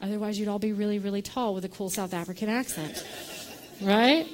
Otherwise, 0.00 0.38
you'd 0.38 0.48
all 0.48 0.58
be 0.58 0.72
really, 0.72 0.98
really 0.98 1.22
tall 1.22 1.54
with 1.54 1.64
a 1.64 1.68
cool 1.68 1.90
South 1.90 2.12
African 2.12 2.48
accent. 2.48 3.04
Right? 3.80 4.26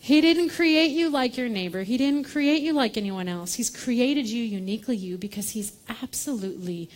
He 0.00 0.20
didn't 0.20 0.50
create 0.50 0.90
you 0.90 1.10
like 1.10 1.36
your 1.36 1.48
neighbor. 1.48 1.82
He 1.82 1.96
didn't 1.96 2.24
create 2.24 2.62
you 2.62 2.72
like 2.72 2.96
anyone 2.96 3.28
else. 3.28 3.54
He's 3.54 3.70
created 3.70 4.26
you 4.26 4.42
uniquely 4.42 4.96
you 4.96 5.18
because 5.18 5.50
he's 5.50 5.72
absolutely 6.02 6.88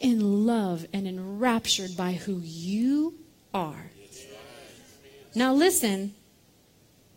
in 0.00 0.46
love 0.46 0.86
and 0.92 1.06
enraptured 1.06 1.96
by 1.96 2.12
who 2.12 2.40
you 2.42 3.14
are. 3.52 3.90
Now, 5.34 5.52
listen, 5.52 6.14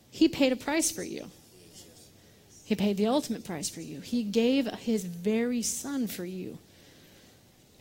he 0.10 0.28
paid 0.28 0.52
a 0.52 0.56
price 0.56 0.90
for 0.90 1.04
you. 1.04 1.30
He 2.66 2.76
paid 2.76 2.98
the 2.98 3.08
ultimate 3.08 3.46
price 3.46 3.70
for 3.70 3.82
you. 3.82 4.02
He 4.02 4.24
gave 4.24 4.68
his 4.80 5.06
very 5.06 5.62
son 5.62 6.08
for 6.08 6.26
you. 6.26 6.58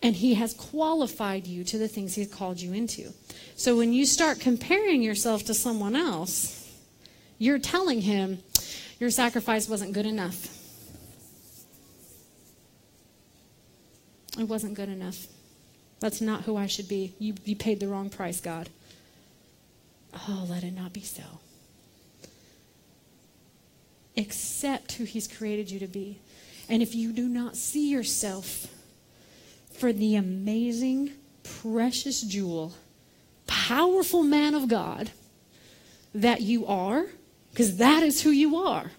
And 0.03 0.15
he 0.15 0.35
has 0.35 0.55
qualified 0.55 1.47
you 1.47 1.65
to 1.65 1.79
the 1.79 1.89
things 1.89 2.15
he's 2.15 2.33
called 2.33 2.61
you 2.61 2.73
into. 2.73 3.13
So 3.57 3.77
when 3.77 3.93
you 3.93 4.05
start 4.05 4.39
comparing 4.39 5.03
yourself 5.03 5.45
to 5.47 5.55
someone 5.55 5.97
else, 5.97 6.71
you're 7.39 7.59
telling 7.59 8.03
him 8.03 8.39
your 9.01 9.11
sacrifice 9.11 9.69
wasn't 9.69 9.93
good 9.93 10.07
enough. 10.07 10.49
It 14.39 14.45
wasn't 14.45 14.75
good 14.75 14.91
enough. 14.91 15.27
That's 15.99 16.21
not 16.21 16.43
who 16.43 16.57
I 16.57 16.67
should 16.67 16.89
be. 16.89 17.15
You, 17.19 17.35
you 17.45 17.57
paid 17.57 17.81
the 17.81 17.89
wrong 17.89 18.11
price, 18.11 18.41
God. 18.41 18.69
Oh, 20.29 20.47
let 20.49 20.65
it 20.65 20.75
not 20.75 20.93
be 20.93 21.03
so. 21.03 21.23
accept 24.17 24.93
who 24.93 25.05
He's 25.05 25.29
created 25.29 25.71
you 25.71 25.79
to 25.81 25.87
be, 25.87 26.19
and 26.69 26.83
if 26.83 26.95
you 26.95 27.13
do 27.13 27.29
not 27.29 27.57
see 27.57 27.91
yourself 27.91 28.67
for 29.73 29.93
the 29.93 30.17
amazing, 30.17 31.13
precious 31.43 32.23
jewel, 32.23 32.75
powerful 33.47 34.23
man 34.23 34.55
of 34.55 34.69
God 34.69 35.11
that 36.15 36.41
you 36.41 36.67
are, 36.67 37.07
because 37.51 37.77
that 37.77 38.03
is 38.03 38.23
who 38.23 38.31
you 38.31 38.57
are, 38.57 38.91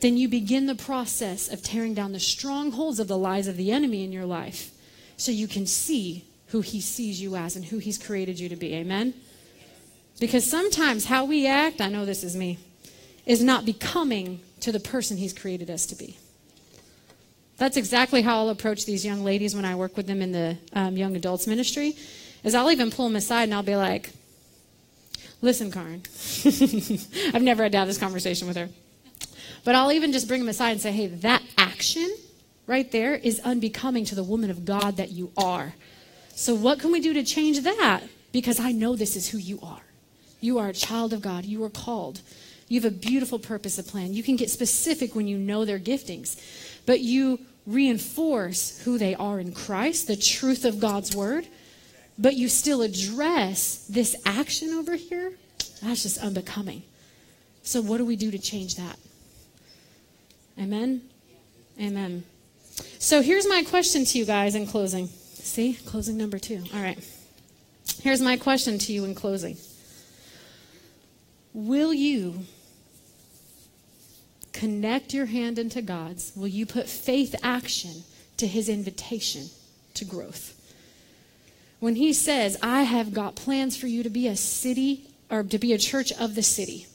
then 0.00 0.16
you 0.16 0.28
begin 0.28 0.66
the 0.66 0.74
process 0.74 1.50
of 1.50 1.62
tearing 1.62 1.94
down 1.94 2.12
the 2.12 2.20
strongholds 2.20 2.98
of 2.98 3.08
the 3.08 3.16
lies 3.16 3.46
of 3.46 3.56
the 3.56 3.70
enemy 3.70 4.04
in 4.04 4.12
your 4.12 4.26
life 4.26 4.72
so 5.16 5.30
you 5.30 5.46
can 5.46 5.64
see 5.64 6.24
who 6.48 6.60
he 6.60 6.80
sees 6.80 7.22
you 7.22 7.36
as 7.36 7.56
and 7.56 7.66
who 7.66 7.78
he's 7.78 7.98
created 7.98 8.38
you 8.38 8.48
to 8.48 8.56
be. 8.56 8.74
Amen? 8.74 9.14
Because 10.20 10.48
sometimes 10.48 11.06
how 11.06 11.24
we 11.24 11.46
act, 11.46 11.80
I 11.80 11.88
know 11.88 12.04
this 12.04 12.22
is 12.22 12.36
me, 12.36 12.58
is 13.26 13.42
not 13.42 13.64
becoming 13.64 14.40
to 14.60 14.72
the 14.72 14.80
person 14.80 15.16
he's 15.16 15.32
created 15.32 15.70
us 15.70 15.86
to 15.86 15.94
be. 15.94 16.16
That's 17.58 17.76
exactly 17.76 18.22
how 18.22 18.38
I'll 18.38 18.48
approach 18.50 18.86
these 18.86 19.04
young 19.04 19.24
ladies 19.24 19.54
when 19.54 19.64
I 19.64 19.74
work 19.74 19.96
with 19.96 20.06
them 20.06 20.22
in 20.22 20.32
the 20.32 20.58
um, 20.72 20.96
young 20.96 21.16
adults 21.16 21.46
ministry. 21.46 21.96
Is 22.44 22.54
I'll 22.54 22.70
even 22.70 22.90
pull 22.90 23.06
them 23.06 23.16
aside 23.16 23.44
and 23.44 23.54
I'll 23.54 23.62
be 23.62 23.76
like, 23.76 24.10
"Listen, 25.40 25.70
Karen, 25.70 26.02
I've 27.34 27.42
never 27.42 27.62
had 27.62 27.72
to 27.72 27.78
have 27.78 27.86
this 27.86 27.98
conversation 27.98 28.48
with 28.48 28.56
her, 28.56 28.68
but 29.64 29.76
I'll 29.76 29.92
even 29.92 30.12
just 30.12 30.26
bring 30.26 30.40
them 30.40 30.48
aside 30.48 30.72
and 30.72 30.80
say, 30.80 30.90
"Hey, 30.90 31.06
that 31.06 31.42
action 31.56 32.12
right 32.66 32.90
there 32.90 33.14
is 33.14 33.40
unbecoming 33.40 34.04
to 34.06 34.14
the 34.14 34.22
woman 34.22 34.50
of 34.50 34.64
God 34.64 34.96
that 34.96 35.10
you 35.10 35.30
are. 35.36 35.74
So 36.34 36.54
what 36.54 36.78
can 36.78 36.92
we 36.92 37.00
do 37.00 37.12
to 37.14 37.22
change 37.22 37.60
that? 37.60 38.02
Because 38.32 38.58
I 38.58 38.72
know 38.72 38.96
this 38.96 39.16
is 39.16 39.28
who 39.28 39.38
you 39.38 39.58
are. 39.62 39.82
You 40.42 40.58
are 40.58 40.68
a 40.68 40.74
child 40.74 41.12
of 41.12 41.22
God. 41.22 41.44
You 41.44 41.62
are 41.64 41.70
called. 41.70 42.20
You 42.68 42.80
have 42.80 42.92
a 42.92 42.94
beautiful 42.94 43.38
purpose, 43.38 43.78
a 43.78 43.82
plan. 43.82 44.12
You 44.12 44.24
can 44.24 44.34
get 44.34 44.50
specific 44.50 45.14
when 45.14 45.28
you 45.28 45.38
know 45.38 45.64
their 45.64 45.78
giftings, 45.78 46.36
but 46.84 47.00
you 47.00 47.38
reinforce 47.64 48.80
who 48.80 48.98
they 48.98 49.14
are 49.14 49.38
in 49.38 49.52
Christ, 49.52 50.08
the 50.08 50.16
truth 50.16 50.64
of 50.64 50.80
God's 50.80 51.14
word, 51.14 51.46
but 52.18 52.34
you 52.34 52.48
still 52.48 52.82
address 52.82 53.86
this 53.88 54.16
action 54.26 54.70
over 54.70 54.96
here. 54.96 55.32
That's 55.80 56.02
just 56.02 56.18
unbecoming. 56.18 56.82
So, 57.62 57.80
what 57.80 57.98
do 57.98 58.04
we 58.04 58.16
do 58.16 58.32
to 58.32 58.38
change 58.38 58.74
that? 58.74 58.98
Amen? 60.58 61.02
Amen. 61.80 62.24
So, 62.98 63.22
here's 63.22 63.48
my 63.48 63.62
question 63.62 64.04
to 64.06 64.18
you 64.18 64.24
guys 64.24 64.56
in 64.56 64.66
closing. 64.66 65.06
See, 65.06 65.74
closing 65.86 66.16
number 66.16 66.40
two. 66.40 66.64
All 66.74 66.82
right. 66.82 66.98
Here's 68.00 68.20
my 68.20 68.36
question 68.36 68.78
to 68.78 68.92
you 68.92 69.04
in 69.04 69.14
closing 69.14 69.56
Will 71.54 71.92
you 71.92 72.40
connect 74.52 75.12
your 75.12 75.26
hand 75.26 75.58
into 75.58 75.82
God's? 75.82 76.32
Will 76.36 76.48
you 76.48 76.66
put 76.66 76.88
faith 76.88 77.34
action 77.42 78.04
to 78.36 78.46
his 78.46 78.68
invitation 78.68 79.46
to 79.94 80.04
growth? 80.04 80.58
When 81.80 81.96
he 81.96 82.12
says, 82.12 82.56
I 82.62 82.82
have 82.82 83.12
got 83.12 83.34
plans 83.34 83.76
for 83.76 83.88
you 83.88 84.02
to 84.02 84.10
be 84.10 84.28
a 84.28 84.36
city 84.36 85.08
or 85.30 85.42
to 85.42 85.58
be 85.58 85.72
a 85.72 85.78
church 85.78 86.12
of 86.12 86.34
the 86.34 86.42
city. 86.42 86.86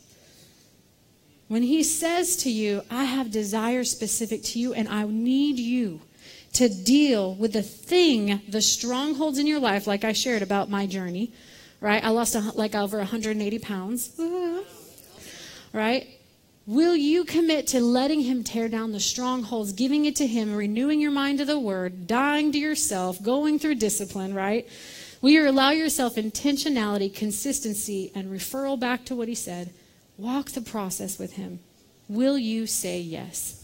When 1.48 1.62
he 1.62 1.84
says 1.84 2.38
to 2.38 2.50
you, 2.50 2.84
I 2.90 3.06
have 3.06 3.32
desires 3.32 3.92
specific 3.92 4.44
to 4.44 4.60
you 4.60 4.74
and 4.74 4.88
I 4.88 5.06
need 5.06 5.60
you 5.60 6.02
to 6.54 6.70
deal 6.70 7.36
with 7.36 7.54
the 7.54 7.62
thing, 7.62 8.42
the 8.48 8.62
strongholds 8.62 9.38
in 9.38 9.48
your 9.48 9.60
life, 9.60 9.88
like 9.88 10.04
I 10.04 10.14
shared 10.14 10.42
about 10.42 10.70
my 10.70 10.86
journey, 10.86 11.32
right? 11.82 12.04
I 12.04 12.10
lost 12.10 12.36
a, 12.36 12.40
like 12.56 12.76
over 12.76 12.98
180 12.98 13.60
pounds, 13.60 14.10
right? 15.78 16.08
Will 16.66 16.96
you 16.96 17.24
commit 17.24 17.68
to 17.68 17.80
letting 17.80 18.22
Him 18.22 18.44
tear 18.44 18.68
down 18.68 18.92
the 18.92 19.00
strongholds, 19.00 19.72
giving 19.74 20.06
it 20.06 20.16
to 20.16 20.26
Him, 20.26 20.56
renewing 20.56 21.00
your 21.00 21.12
mind 21.12 21.38
to 21.38 21.46
the 21.46 21.60
Word, 21.60 22.08
dying 22.08 22.52
to 22.52 22.58
yourself, 22.58 23.22
going 23.22 23.60
through 23.60 23.76
discipline, 23.76 24.34
right? 24.34 24.68
Will 25.22 25.30
you 25.30 25.48
allow 25.48 25.70
yourself 25.70 26.16
intentionality, 26.16 27.14
consistency, 27.14 28.12
and 28.16 28.28
referral 28.28 28.80
back 28.80 29.06
to 29.06 29.16
what 29.16 29.28
He 29.28 29.36
said? 29.36 29.72
Walk 30.18 30.50
the 30.50 30.62
process 30.62 31.20
with 31.20 31.34
Him. 31.34 31.60
Will 32.10 32.40
you 32.40 32.66
say 32.66 33.00
yes? 33.00 33.64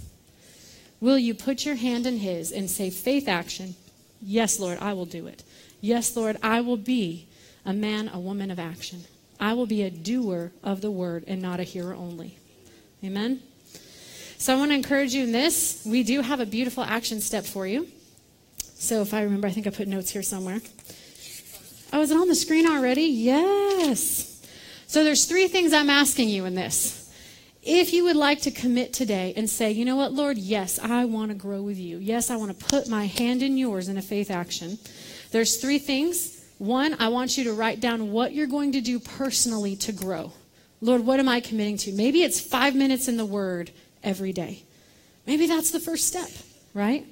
Will 1.01 1.17
you 1.17 1.33
put 1.33 1.65
your 1.65 1.75
hand 1.75 2.05
in 2.05 2.19
His 2.19 2.51
and 2.51 2.69
say, 2.69 2.91
faith 2.91 3.27
action? 3.27 3.73
Yes, 4.21 4.59
Lord, 4.59 4.77
I 4.79 4.93
will 4.93 5.07
do 5.07 5.25
it. 5.25 5.43
Yes, 5.81 6.15
Lord, 6.15 6.37
I 6.43 6.61
will 6.61 6.77
be 6.77 7.27
a 7.65 7.73
man, 7.73 8.09
a 8.13 8.19
woman 8.19 8.51
of 8.51 8.59
action. 8.59 9.03
I 9.43 9.55
will 9.55 9.65
be 9.65 9.83
a 9.83 9.89
doer 9.91 10.53
of 10.63 10.79
the 10.79 10.89
word 10.89 11.25
and 11.27 11.41
not 11.41 11.59
a 11.59 11.63
hearer 11.63 11.93
only. 11.93 12.37
Amen? 13.03 13.41
So 14.37 14.53
I 14.53 14.57
want 14.57 14.71
to 14.71 14.75
encourage 14.75 15.13
you 15.13 15.25
in 15.25 15.33
this. 15.33 15.83
We 15.85 16.03
do 16.03 16.21
have 16.21 16.39
a 16.39 16.45
beautiful 16.45 16.81
action 16.81 17.19
step 17.19 17.43
for 17.43 17.67
you. 17.67 17.89
So 18.75 19.01
if 19.01 19.13
I 19.13 19.21
remember, 19.23 19.49
I 19.49 19.51
think 19.51 19.67
I 19.67 19.69
put 19.69 19.89
notes 19.89 20.11
here 20.11 20.23
somewhere. 20.23 20.61
Oh, 21.91 22.01
is 22.01 22.09
it 22.09 22.15
on 22.15 22.29
the 22.29 22.35
screen 22.35 22.65
already? 22.65 23.01
Yes. 23.01 24.47
So 24.87 25.03
there's 25.03 25.25
three 25.25 25.49
things 25.49 25.73
I'm 25.73 25.89
asking 25.89 26.29
you 26.29 26.45
in 26.45 26.55
this. 26.55 27.13
If 27.61 27.91
you 27.91 28.05
would 28.05 28.15
like 28.15 28.43
to 28.43 28.51
commit 28.51 28.93
today 28.93 29.33
and 29.35 29.49
say, 29.49 29.71
you 29.71 29.83
know 29.83 29.97
what, 29.97 30.13
Lord, 30.13 30.37
yes, 30.37 30.79
I 30.79 31.03
want 31.03 31.31
to 31.31 31.35
grow 31.35 31.61
with 31.61 31.77
you. 31.77 31.97
Yes, 31.97 32.29
I 32.29 32.37
want 32.37 32.57
to 32.57 32.65
put 32.65 32.87
my 32.87 33.07
hand 33.07 33.43
in 33.43 33.57
yours 33.57 33.89
in 33.89 33.97
a 33.97 34.01
faith 34.01 34.31
action. 34.31 34.77
There's 35.31 35.57
three 35.57 35.79
things. 35.79 36.32
One, 36.63 36.95
I 36.97 37.09
want 37.09 37.37
you 37.37 37.43
to 37.43 37.53
write 37.53 37.81
down 37.81 38.13
what 38.13 38.31
you're 38.31 38.47
going 38.47 38.71
to 38.71 38.79
do 38.79 38.97
personally 38.97 39.75
to 39.75 39.91
grow. 39.91 40.31
Lord, 40.79 41.05
what 41.05 41.19
am 41.19 41.27
I 41.27 41.41
committing 41.41 41.75
to? 41.79 41.91
Maybe 41.91 42.23
it's 42.23 42.39
five 42.39 42.73
minutes 42.73 43.09
in 43.09 43.17
the 43.17 43.25
Word 43.25 43.71
every 44.01 44.31
day. 44.31 44.63
Maybe 45.27 45.45
that's 45.45 45.71
the 45.71 45.81
first 45.81 46.07
step, 46.07 46.29
right? 46.73 47.05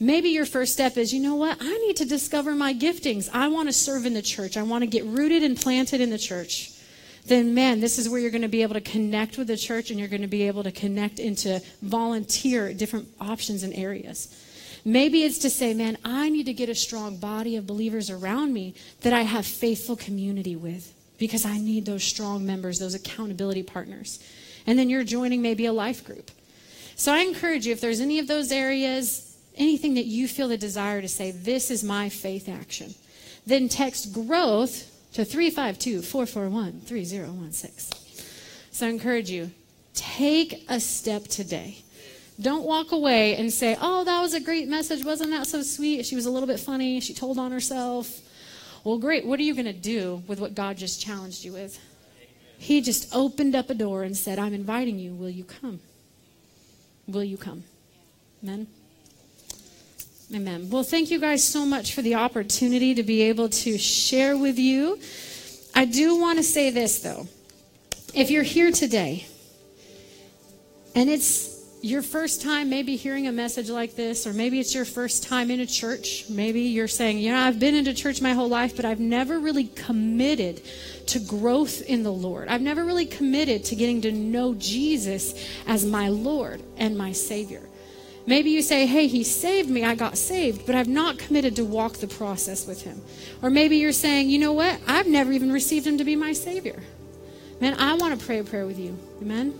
Maybe 0.00 0.30
your 0.30 0.44
first 0.44 0.72
step 0.72 0.96
is, 0.96 1.14
you 1.14 1.20
know 1.22 1.36
what? 1.36 1.58
I 1.60 1.78
need 1.86 1.98
to 1.98 2.04
discover 2.04 2.56
my 2.56 2.74
giftings. 2.74 3.30
I 3.32 3.46
want 3.46 3.68
to 3.68 3.72
serve 3.72 4.06
in 4.06 4.14
the 4.14 4.22
church. 4.22 4.56
I 4.56 4.64
want 4.64 4.82
to 4.82 4.88
get 4.88 5.04
rooted 5.04 5.44
and 5.44 5.56
planted 5.56 6.00
in 6.00 6.10
the 6.10 6.18
church. 6.18 6.72
Then, 7.26 7.54
man, 7.54 7.78
this 7.78 7.96
is 7.96 8.08
where 8.08 8.18
you're 8.18 8.32
going 8.32 8.42
to 8.42 8.48
be 8.48 8.62
able 8.62 8.74
to 8.74 8.80
connect 8.80 9.38
with 9.38 9.46
the 9.46 9.56
church 9.56 9.90
and 9.90 10.00
you're 10.00 10.08
going 10.08 10.22
to 10.22 10.26
be 10.26 10.48
able 10.48 10.64
to 10.64 10.72
connect 10.72 11.20
into 11.20 11.62
volunteer 11.80 12.74
different 12.74 13.06
options 13.20 13.62
and 13.62 13.72
areas. 13.72 14.34
Maybe 14.84 15.24
it's 15.24 15.38
to 15.38 15.50
say, 15.50 15.74
man, 15.74 15.98
I 16.04 16.30
need 16.30 16.46
to 16.46 16.54
get 16.54 16.68
a 16.68 16.74
strong 16.74 17.16
body 17.16 17.56
of 17.56 17.66
believers 17.66 18.10
around 18.10 18.52
me 18.52 18.74
that 19.00 19.12
I 19.12 19.22
have 19.22 19.46
faithful 19.46 19.96
community 19.96 20.56
with 20.56 20.94
because 21.18 21.44
I 21.44 21.58
need 21.58 21.84
those 21.84 22.02
strong 22.02 22.46
members, 22.46 22.78
those 22.78 22.94
accountability 22.94 23.62
partners. 23.62 24.24
And 24.66 24.78
then 24.78 24.88
you're 24.88 25.04
joining 25.04 25.42
maybe 25.42 25.66
a 25.66 25.72
life 25.72 26.04
group. 26.04 26.30
So 26.96 27.12
I 27.12 27.20
encourage 27.20 27.66
you, 27.66 27.72
if 27.72 27.80
there's 27.80 28.00
any 28.00 28.18
of 28.18 28.26
those 28.26 28.50
areas, 28.52 29.38
anything 29.56 29.94
that 29.94 30.06
you 30.06 30.28
feel 30.28 30.48
the 30.48 30.56
desire 30.56 31.00
to 31.00 31.08
say, 31.08 31.30
this 31.30 31.70
is 31.70 31.84
my 31.84 32.08
faith 32.08 32.48
action, 32.48 32.94
then 33.46 33.68
text 33.68 34.12
growth 34.12 34.90
to 35.12 35.24
352 35.24 36.02
441 36.02 36.80
3016. 36.86 37.98
So 38.70 38.86
I 38.86 38.90
encourage 38.90 39.30
you, 39.30 39.50
take 39.94 40.64
a 40.68 40.80
step 40.80 41.24
today. 41.24 41.82
Don't 42.40 42.64
walk 42.64 42.92
away 42.92 43.36
and 43.36 43.52
say, 43.52 43.76
oh, 43.80 44.04
that 44.04 44.20
was 44.20 44.34
a 44.34 44.40
great 44.40 44.68
message. 44.68 45.04
Wasn't 45.04 45.30
that 45.30 45.46
so 45.46 45.62
sweet? 45.62 46.06
She 46.06 46.16
was 46.16 46.26
a 46.26 46.30
little 46.30 46.46
bit 46.46 46.58
funny. 46.58 47.00
She 47.00 47.12
told 47.12 47.38
on 47.38 47.52
herself. 47.52 48.20
Well, 48.82 48.98
great. 48.98 49.26
What 49.26 49.38
are 49.38 49.42
you 49.42 49.54
going 49.54 49.66
to 49.66 49.72
do 49.72 50.22
with 50.26 50.40
what 50.40 50.54
God 50.54 50.78
just 50.78 51.02
challenged 51.02 51.44
you 51.44 51.52
with? 51.52 51.78
He 52.56 52.80
just 52.80 53.14
opened 53.14 53.54
up 53.54 53.68
a 53.68 53.74
door 53.74 54.04
and 54.04 54.16
said, 54.16 54.38
I'm 54.38 54.54
inviting 54.54 54.98
you. 54.98 55.12
Will 55.12 55.30
you 55.30 55.44
come? 55.44 55.80
Will 57.06 57.24
you 57.24 57.36
come? 57.36 57.64
Amen. 58.42 58.66
Amen. 60.34 60.70
Well, 60.70 60.84
thank 60.84 61.10
you 61.10 61.18
guys 61.18 61.42
so 61.42 61.66
much 61.66 61.94
for 61.94 62.02
the 62.02 62.14
opportunity 62.14 62.94
to 62.94 63.02
be 63.02 63.22
able 63.22 63.48
to 63.48 63.76
share 63.76 64.36
with 64.36 64.58
you. 64.58 64.98
I 65.74 65.84
do 65.84 66.16
want 66.16 66.38
to 66.38 66.44
say 66.44 66.70
this, 66.70 67.00
though. 67.00 67.26
If 68.14 68.30
you're 68.30 68.44
here 68.44 68.70
today 68.70 69.26
and 70.94 71.10
it's 71.10 71.49
your 71.82 72.02
first 72.02 72.42
time 72.42 72.68
maybe 72.68 72.96
hearing 72.96 73.26
a 73.26 73.32
message 73.32 73.70
like 73.70 73.96
this, 73.96 74.26
or 74.26 74.32
maybe 74.32 74.60
it's 74.60 74.74
your 74.74 74.84
first 74.84 75.22
time 75.22 75.50
in 75.50 75.60
a 75.60 75.66
church. 75.66 76.26
Maybe 76.28 76.62
you're 76.62 76.88
saying, 76.88 77.18
you 77.18 77.32
know, 77.32 77.38
I've 77.38 77.58
been 77.58 77.74
into 77.74 77.94
church 77.94 78.20
my 78.20 78.32
whole 78.32 78.48
life, 78.48 78.76
but 78.76 78.84
I've 78.84 79.00
never 79.00 79.38
really 79.38 79.68
committed 79.68 80.62
to 81.06 81.18
growth 81.20 81.82
in 81.82 82.02
the 82.02 82.12
Lord. 82.12 82.48
I've 82.48 82.60
never 82.60 82.84
really 82.84 83.06
committed 83.06 83.64
to 83.66 83.76
getting 83.76 84.02
to 84.02 84.12
know 84.12 84.54
Jesus 84.54 85.48
as 85.66 85.86
my 85.86 86.08
Lord 86.08 86.62
and 86.76 86.98
my 86.98 87.12
Savior. 87.12 87.62
Maybe 88.26 88.50
you 88.50 88.60
say, 88.60 88.86
hey, 88.86 89.06
he 89.06 89.24
saved 89.24 89.70
me, 89.70 89.82
I 89.82 89.94
got 89.94 90.18
saved, 90.18 90.66
but 90.66 90.74
I've 90.74 90.88
not 90.88 91.18
committed 91.18 91.56
to 91.56 91.64
walk 91.64 91.94
the 91.94 92.06
process 92.06 92.66
with 92.66 92.82
him. 92.82 93.00
Or 93.42 93.48
maybe 93.48 93.78
you're 93.78 93.92
saying, 93.92 94.28
you 94.28 94.38
know 94.38 94.52
what? 94.52 94.78
I've 94.86 95.06
never 95.06 95.32
even 95.32 95.50
received 95.50 95.86
him 95.86 95.96
to 95.98 96.04
be 96.04 96.14
my 96.14 96.34
Savior. 96.34 96.82
Man, 97.60 97.74
I 97.78 97.94
want 97.94 98.18
to 98.18 98.24
pray 98.24 98.38
a 98.38 98.44
prayer 98.44 98.66
with 98.66 98.78
you. 98.78 98.96
Amen? 99.22 99.58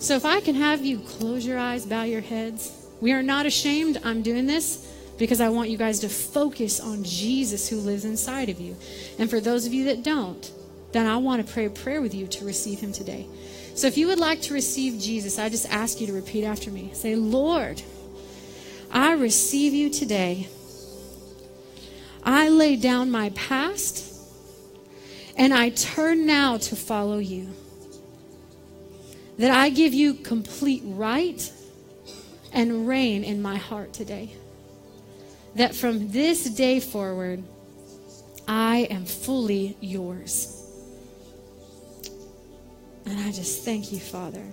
So 0.00 0.16
if 0.16 0.24
I 0.24 0.40
can 0.40 0.54
have 0.54 0.82
you 0.82 0.98
close 1.00 1.46
your 1.46 1.58
eyes, 1.58 1.84
bow 1.84 2.04
your 2.04 2.22
heads. 2.22 2.72
We 3.02 3.12
are 3.12 3.22
not 3.22 3.44
ashamed. 3.44 4.00
I'm 4.02 4.22
doing 4.22 4.46
this 4.46 4.90
because 5.18 5.42
I 5.42 5.50
want 5.50 5.68
you 5.68 5.76
guys 5.76 6.00
to 6.00 6.08
focus 6.08 6.80
on 6.80 7.04
Jesus 7.04 7.68
who 7.68 7.76
lives 7.76 8.06
inside 8.06 8.48
of 8.48 8.58
you. 8.58 8.74
And 9.18 9.28
for 9.28 9.40
those 9.40 9.66
of 9.66 9.74
you 9.74 9.84
that 9.84 10.02
don't, 10.02 10.50
then 10.92 11.06
I 11.06 11.18
want 11.18 11.46
to 11.46 11.52
pray 11.52 11.66
a 11.66 11.70
prayer 11.70 12.00
with 12.00 12.14
you 12.14 12.26
to 12.28 12.46
receive 12.46 12.80
him 12.80 12.92
today. 12.92 13.26
So 13.74 13.88
if 13.88 13.98
you 13.98 14.06
would 14.06 14.18
like 14.18 14.40
to 14.42 14.54
receive 14.54 14.98
Jesus, 14.98 15.38
I 15.38 15.50
just 15.50 15.70
ask 15.70 16.00
you 16.00 16.06
to 16.06 16.14
repeat 16.14 16.44
after 16.44 16.70
me. 16.70 16.90
Say, 16.94 17.14
Lord, 17.14 17.82
I 18.90 19.12
receive 19.12 19.74
you 19.74 19.90
today. 19.90 20.48
I 22.24 22.48
lay 22.48 22.76
down 22.76 23.10
my 23.10 23.30
past 23.30 24.14
and 25.36 25.52
I 25.52 25.68
turn 25.68 26.26
now 26.26 26.56
to 26.56 26.74
follow 26.74 27.18
you. 27.18 27.48
That 29.40 29.52
I 29.52 29.70
give 29.70 29.94
you 29.94 30.12
complete 30.12 30.82
right 30.84 31.50
and 32.52 32.86
reign 32.86 33.24
in 33.24 33.40
my 33.40 33.56
heart 33.56 33.94
today. 33.94 34.34
That 35.54 35.74
from 35.74 36.10
this 36.10 36.44
day 36.44 36.78
forward, 36.78 37.42
I 38.46 38.86
am 38.90 39.06
fully 39.06 39.78
yours. 39.80 40.62
And 43.06 43.18
I 43.18 43.32
just 43.32 43.64
thank 43.64 43.92
you, 43.92 43.98
Father. 43.98 44.44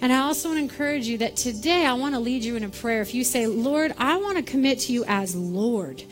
And 0.00 0.10
I 0.10 0.20
also 0.20 0.48
want 0.48 0.58
to 0.58 0.62
encourage 0.62 1.06
you 1.06 1.18
that 1.18 1.36
today 1.36 1.84
I 1.84 1.92
want 1.92 2.14
to 2.14 2.20
lead 2.20 2.44
you 2.44 2.56
in 2.56 2.64
a 2.64 2.70
prayer. 2.70 3.02
If 3.02 3.12
you 3.12 3.24
say, 3.24 3.46
Lord, 3.46 3.92
I 3.98 4.16
want 4.16 4.38
to 4.38 4.42
commit 4.42 4.78
to 4.80 4.92
you 4.94 5.04
as 5.06 5.36
Lord, 5.36 6.02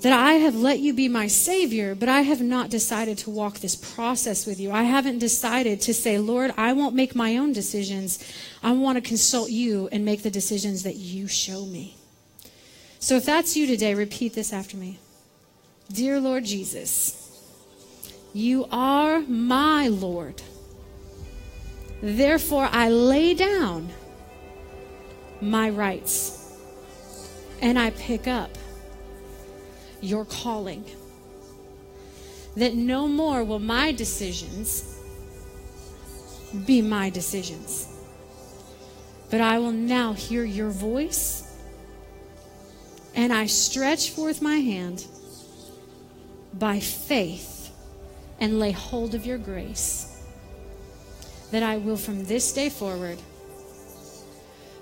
that 0.00 0.12
I 0.12 0.34
have 0.34 0.54
let 0.54 0.78
you 0.78 0.94
be 0.94 1.08
my 1.08 1.26
Savior, 1.26 1.94
but 1.94 2.08
I 2.08 2.20
have 2.20 2.40
not 2.40 2.70
decided 2.70 3.18
to 3.18 3.30
walk 3.30 3.58
this 3.58 3.74
process 3.74 4.46
with 4.46 4.60
you. 4.60 4.70
I 4.70 4.84
haven't 4.84 5.18
decided 5.18 5.80
to 5.82 5.94
say, 5.94 6.18
Lord, 6.18 6.54
I 6.56 6.72
won't 6.72 6.94
make 6.94 7.16
my 7.16 7.36
own 7.36 7.52
decisions. 7.52 8.22
I 8.62 8.72
want 8.72 8.96
to 8.96 9.02
consult 9.02 9.50
you 9.50 9.88
and 9.90 10.04
make 10.04 10.22
the 10.22 10.30
decisions 10.30 10.84
that 10.84 10.96
you 10.96 11.26
show 11.26 11.66
me. 11.66 11.96
So 13.00 13.16
if 13.16 13.24
that's 13.24 13.56
you 13.56 13.66
today, 13.66 13.94
repeat 13.94 14.34
this 14.34 14.52
after 14.52 14.76
me 14.76 14.98
Dear 15.92 16.20
Lord 16.20 16.44
Jesus, 16.44 17.42
you 18.32 18.66
are 18.70 19.20
my 19.20 19.88
Lord. 19.88 20.42
Therefore, 22.00 22.68
I 22.70 22.90
lay 22.90 23.34
down 23.34 23.88
my 25.40 25.70
rights 25.70 26.56
and 27.60 27.78
I 27.78 27.90
pick 27.90 28.28
up 28.28 28.56
your 30.00 30.24
calling. 30.24 30.84
That 32.56 32.74
no 32.74 33.06
more 33.06 33.44
will 33.44 33.58
my 33.58 33.92
decisions 33.92 34.98
be 36.66 36.82
my 36.82 37.10
decisions, 37.10 37.86
but 39.30 39.40
I 39.40 39.58
will 39.58 39.72
now 39.72 40.12
hear 40.14 40.44
your 40.44 40.70
voice 40.70 41.44
and 43.14 43.32
I 43.32 43.46
stretch 43.46 44.10
forth 44.10 44.40
my 44.40 44.56
hand 44.56 45.06
by 46.54 46.80
faith 46.80 47.70
and 48.40 48.58
lay 48.58 48.72
hold 48.72 49.14
of 49.14 49.26
your 49.26 49.38
grace 49.38 50.22
that 51.50 51.62
I 51.62 51.78
will 51.78 51.96
from 51.96 52.24
this 52.24 52.52
day 52.52 52.68
forward 52.68 53.18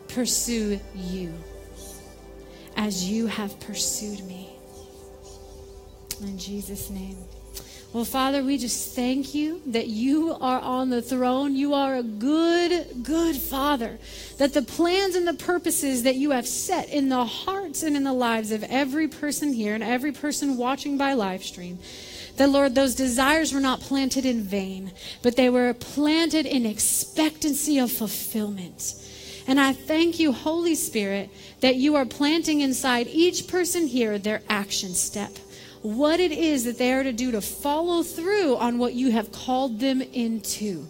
pursue 0.09 0.81
you 0.95 1.35
as 2.77 3.09
you 3.09 3.27
have 3.27 3.59
pursued 3.61 4.23
me. 4.25 4.56
In 6.23 6.39
Jesus' 6.39 6.91
name. 6.91 7.17
Well, 7.93 8.05
Father, 8.05 8.43
we 8.43 8.59
just 8.59 8.95
thank 8.95 9.35
you 9.35 9.63
that 9.67 9.87
you 9.87 10.37
are 10.41 10.61
on 10.61 10.91
the 10.91 11.01
throne. 11.01 11.55
You 11.57 11.73
are 11.73 11.95
a 11.95 12.03
good, 12.03 13.03
good 13.03 13.37
Father. 13.37 13.99
That 14.39 14.53
the 14.53 14.63
plans 14.63 15.15
and 15.15 15.27
the 15.27 15.35
purposes 15.35 16.03
that 16.03 16.17
you 16.17 16.33
have 16.33 16.47
set 16.47 16.91
in 16.91 17.09
the 17.09 17.25
hearts 17.25 17.83
and 17.83 17.97
in 17.97 18.05
the 18.05 18.13
lives 18.13 18.51
of 18.51 18.65
every 18.65 19.09
person 19.09 19.53
here 19.53 19.75
and 19.75 19.83
every 19.83 20.13
person 20.13 20.59
watching 20.59 20.99
by 20.99 21.15
live 21.15 21.43
stream, 21.43 21.79
that, 22.37 22.51
Lord, 22.51 22.75
those 22.75 22.95
desires 22.95 23.55
were 23.55 23.61
not 23.61 23.81
planted 23.81 24.27
in 24.27 24.43
vain, 24.43 24.93
but 25.23 25.37
they 25.37 25.49
were 25.49 25.73
planted 25.73 26.45
in 26.45 26.67
expectancy 26.67 27.79
of 27.79 27.91
fulfillment. 27.91 28.95
And 29.47 29.59
I 29.59 29.73
thank 29.73 30.19
you, 30.19 30.33
Holy 30.33 30.75
Spirit, 30.75 31.31
that 31.61 31.77
you 31.77 31.95
are 31.95 32.05
planting 32.05 32.61
inside 32.61 33.07
each 33.07 33.49
person 33.49 33.87
here 33.87 34.19
their 34.19 34.43
action 34.51 34.93
step. 34.93 35.31
What 35.87 36.19
it 36.19 36.33
is 36.33 36.65
that 36.65 36.79
they 36.79 36.93
are 36.93 37.05
to 37.05 37.13
do 37.13 37.31
to 37.31 37.41
follow 37.41 38.03
through 38.03 38.57
on 38.57 38.79
what 38.79 38.95
you 38.95 39.13
have 39.13 39.31
called 39.31 39.79
them 39.79 40.03
into. 40.03 40.89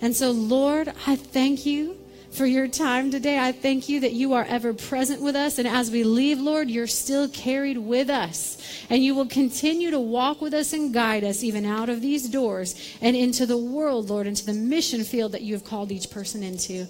And 0.00 0.14
so, 0.14 0.30
Lord, 0.30 0.92
I 1.04 1.16
thank 1.16 1.66
you 1.66 1.98
for 2.34 2.46
your 2.46 2.66
time 2.66 3.12
today. 3.12 3.38
I 3.38 3.52
thank 3.52 3.88
you 3.88 4.00
that 4.00 4.12
you 4.12 4.32
are 4.32 4.44
ever 4.44 4.74
present 4.74 5.22
with 5.22 5.36
us. 5.36 5.58
And 5.58 5.68
as 5.68 5.90
we 5.90 6.02
leave, 6.02 6.40
Lord, 6.40 6.68
you're 6.68 6.88
still 6.88 7.28
carried 7.28 7.78
with 7.78 8.10
us. 8.10 8.58
And 8.90 9.04
you 9.04 9.14
will 9.14 9.26
continue 9.26 9.92
to 9.92 10.00
walk 10.00 10.40
with 10.40 10.52
us 10.52 10.72
and 10.72 10.92
guide 10.92 11.22
us 11.22 11.44
even 11.44 11.64
out 11.64 11.88
of 11.88 12.00
these 12.00 12.28
doors 12.28 12.74
and 13.00 13.16
into 13.16 13.46
the 13.46 13.56
world, 13.56 14.10
Lord, 14.10 14.26
into 14.26 14.44
the 14.44 14.52
mission 14.52 15.04
field 15.04 15.32
that 15.32 15.42
you 15.42 15.54
have 15.54 15.64
called 15.64 15.92
each 15.92 16.10
person 16.10 16.42
into. 16.42 16.86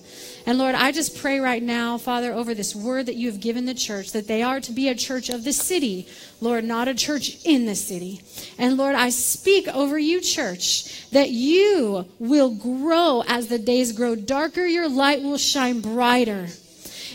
And 0.46 0.56
Lord, 0.58 0.74
I 0.74 0.92
just 0.92 1.18
pray 1.18 1.40
right 1.40 1.62
now, 1.62 1.98
Father, 1.98 2.32
over 2.32 2.54
this 2.54 2.74
word 2.74 3.06
that 3.06 3.16
you 3.16 3.30
have 3.30 3.40
given 3.40 3.66
the 3.66 3.74
church, 3.74 4.12
that 4.12 4.26
they 4.26 4.42
are 4.42 4.60
to 4.60 4.72
be 4.72 4.88
a 4.88 4.94
church 4.94 5.28
of 5.28 5.44
the 5.44 5.52
city, 5.52 6.08
Lord, 6.40 6.64
not 6.64 6.88
a 6.88 6.94
church 6.94 7.44
in 7.44 7.66
the 7.66 7.74
city. 7.74 8.22
And 8.58 8.76
Lord, 8.76 8.94
I 8.94 9.10
speak 9.10 9.68
over 9.68 9.98
you, 9.98 10.20
church, 10.20 11.10
that 11.10 11.30
you 11.30 12.06
will 12.18 12.54
grow 12.54 13.22
as 13.26 13.48
the 13.48 13.58
days 13.58 13.92
grow 13.92 14.14
darker, 14.14 14.64
your 14.64 14.88
light 14.88 15.22
will 15.34 15.38
shine 15.38 15.80
brighter. 15.80 16.46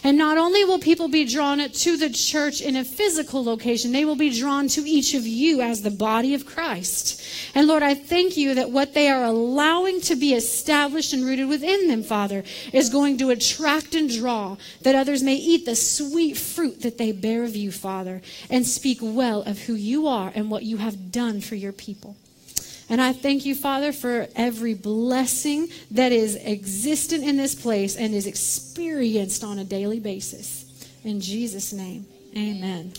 And 0.03 0.17
not 0.17 0.37
only 0.37 0.65
will 0.65 0.79
people 0.79 1.07
be 1.07 1.23
drawn 1.23 1.57
to 1.57 1.95
the 1.95 2.09
church 2.09 2.59
in 2.59 2.75
a 2.75 2.83
physical 2.83 3.41
location, 3.45 3.93
they 3.93 4.03
will 4.03 4.17
be 4.17 4.37
drawn 4.37 4.67
to 4.69 4.81
each 4.81 5.13
of 5.13 5.25
you 5.25 5.61
as 5.61 5.81
the 5.81 5.89
body 5.89 6.33
of 6.33 6.45
Christ. 6.45 7.21
And 7.55 7.65
Lord, 7.65 7.81
I 7.81 7.93
thank 7.93 8.35
you 8.35 8.55
that 8.55 8.71
what 8.71 8.93
they 8.93 9.07
are 9.07 9.23
allowing 9.23 10.01
to 10.01 10.17
be 10.17 10.33
established 10.33 11.13
and 11.13 11.23
rooted 11.23 11.47
within 11.47 11.87
them, 11.87 12.03
Father, 12.03 12.43
is 12.73 12.89
going 12.89 13.17
to 13.19 13.29
attract 13.29 13.95
and 13.95 14.09
draw 14.09 14.57
that 14.81 14.95
others 14.95 15.23
may 15.23 15.35
eat 15.35 15.63
the 15.63 15.77
sweet 15.77 16.35
fruit 16.35 16.81
that 16.81 16.97
they 16.97 17.13
bear 17.13 17.45
of 17.45 17.55
you, 17.55 17.71
Father, 17.71 18.21
and 18.49 18.67
speak 18.67 18.99
well 19.01 19.43
of 19.43 19.59
who 19.59 19.75
you 19.75 20.07
are 20.07 20.29
and 20.35 20.51
what 20.51 20.63
you 20.63 20.75
have 20.75 21.09
done 21.09 21.39
for 21.39 21.55
your 21.55 21.71
people. 21.71 22.17
And 22.89 22.99
I 22.99 23.13
thank 23.13 23.45
you, 23.45 23.53
Father, 23.53 23.93
for 23.93 24.27
every 24.35 24.73
blessing 24.73 25.69
that 25.91 26.11
is 26.11 26.35
existent 26.35 27.23
in 27.23 27.37
this 27.37 27.53
place 27.53 27.95
and 27.95 28.15
is 28.15 28.25
experienced 28.25 29.43
on 29.43 29.59
a 29.59 29.63
daily 29.63 29.99
basis. 29.99 30.65
In 31.03 31.21
Jesus' 31.21 31.71
name, 31.71 32.07
amen. 32.35 32.93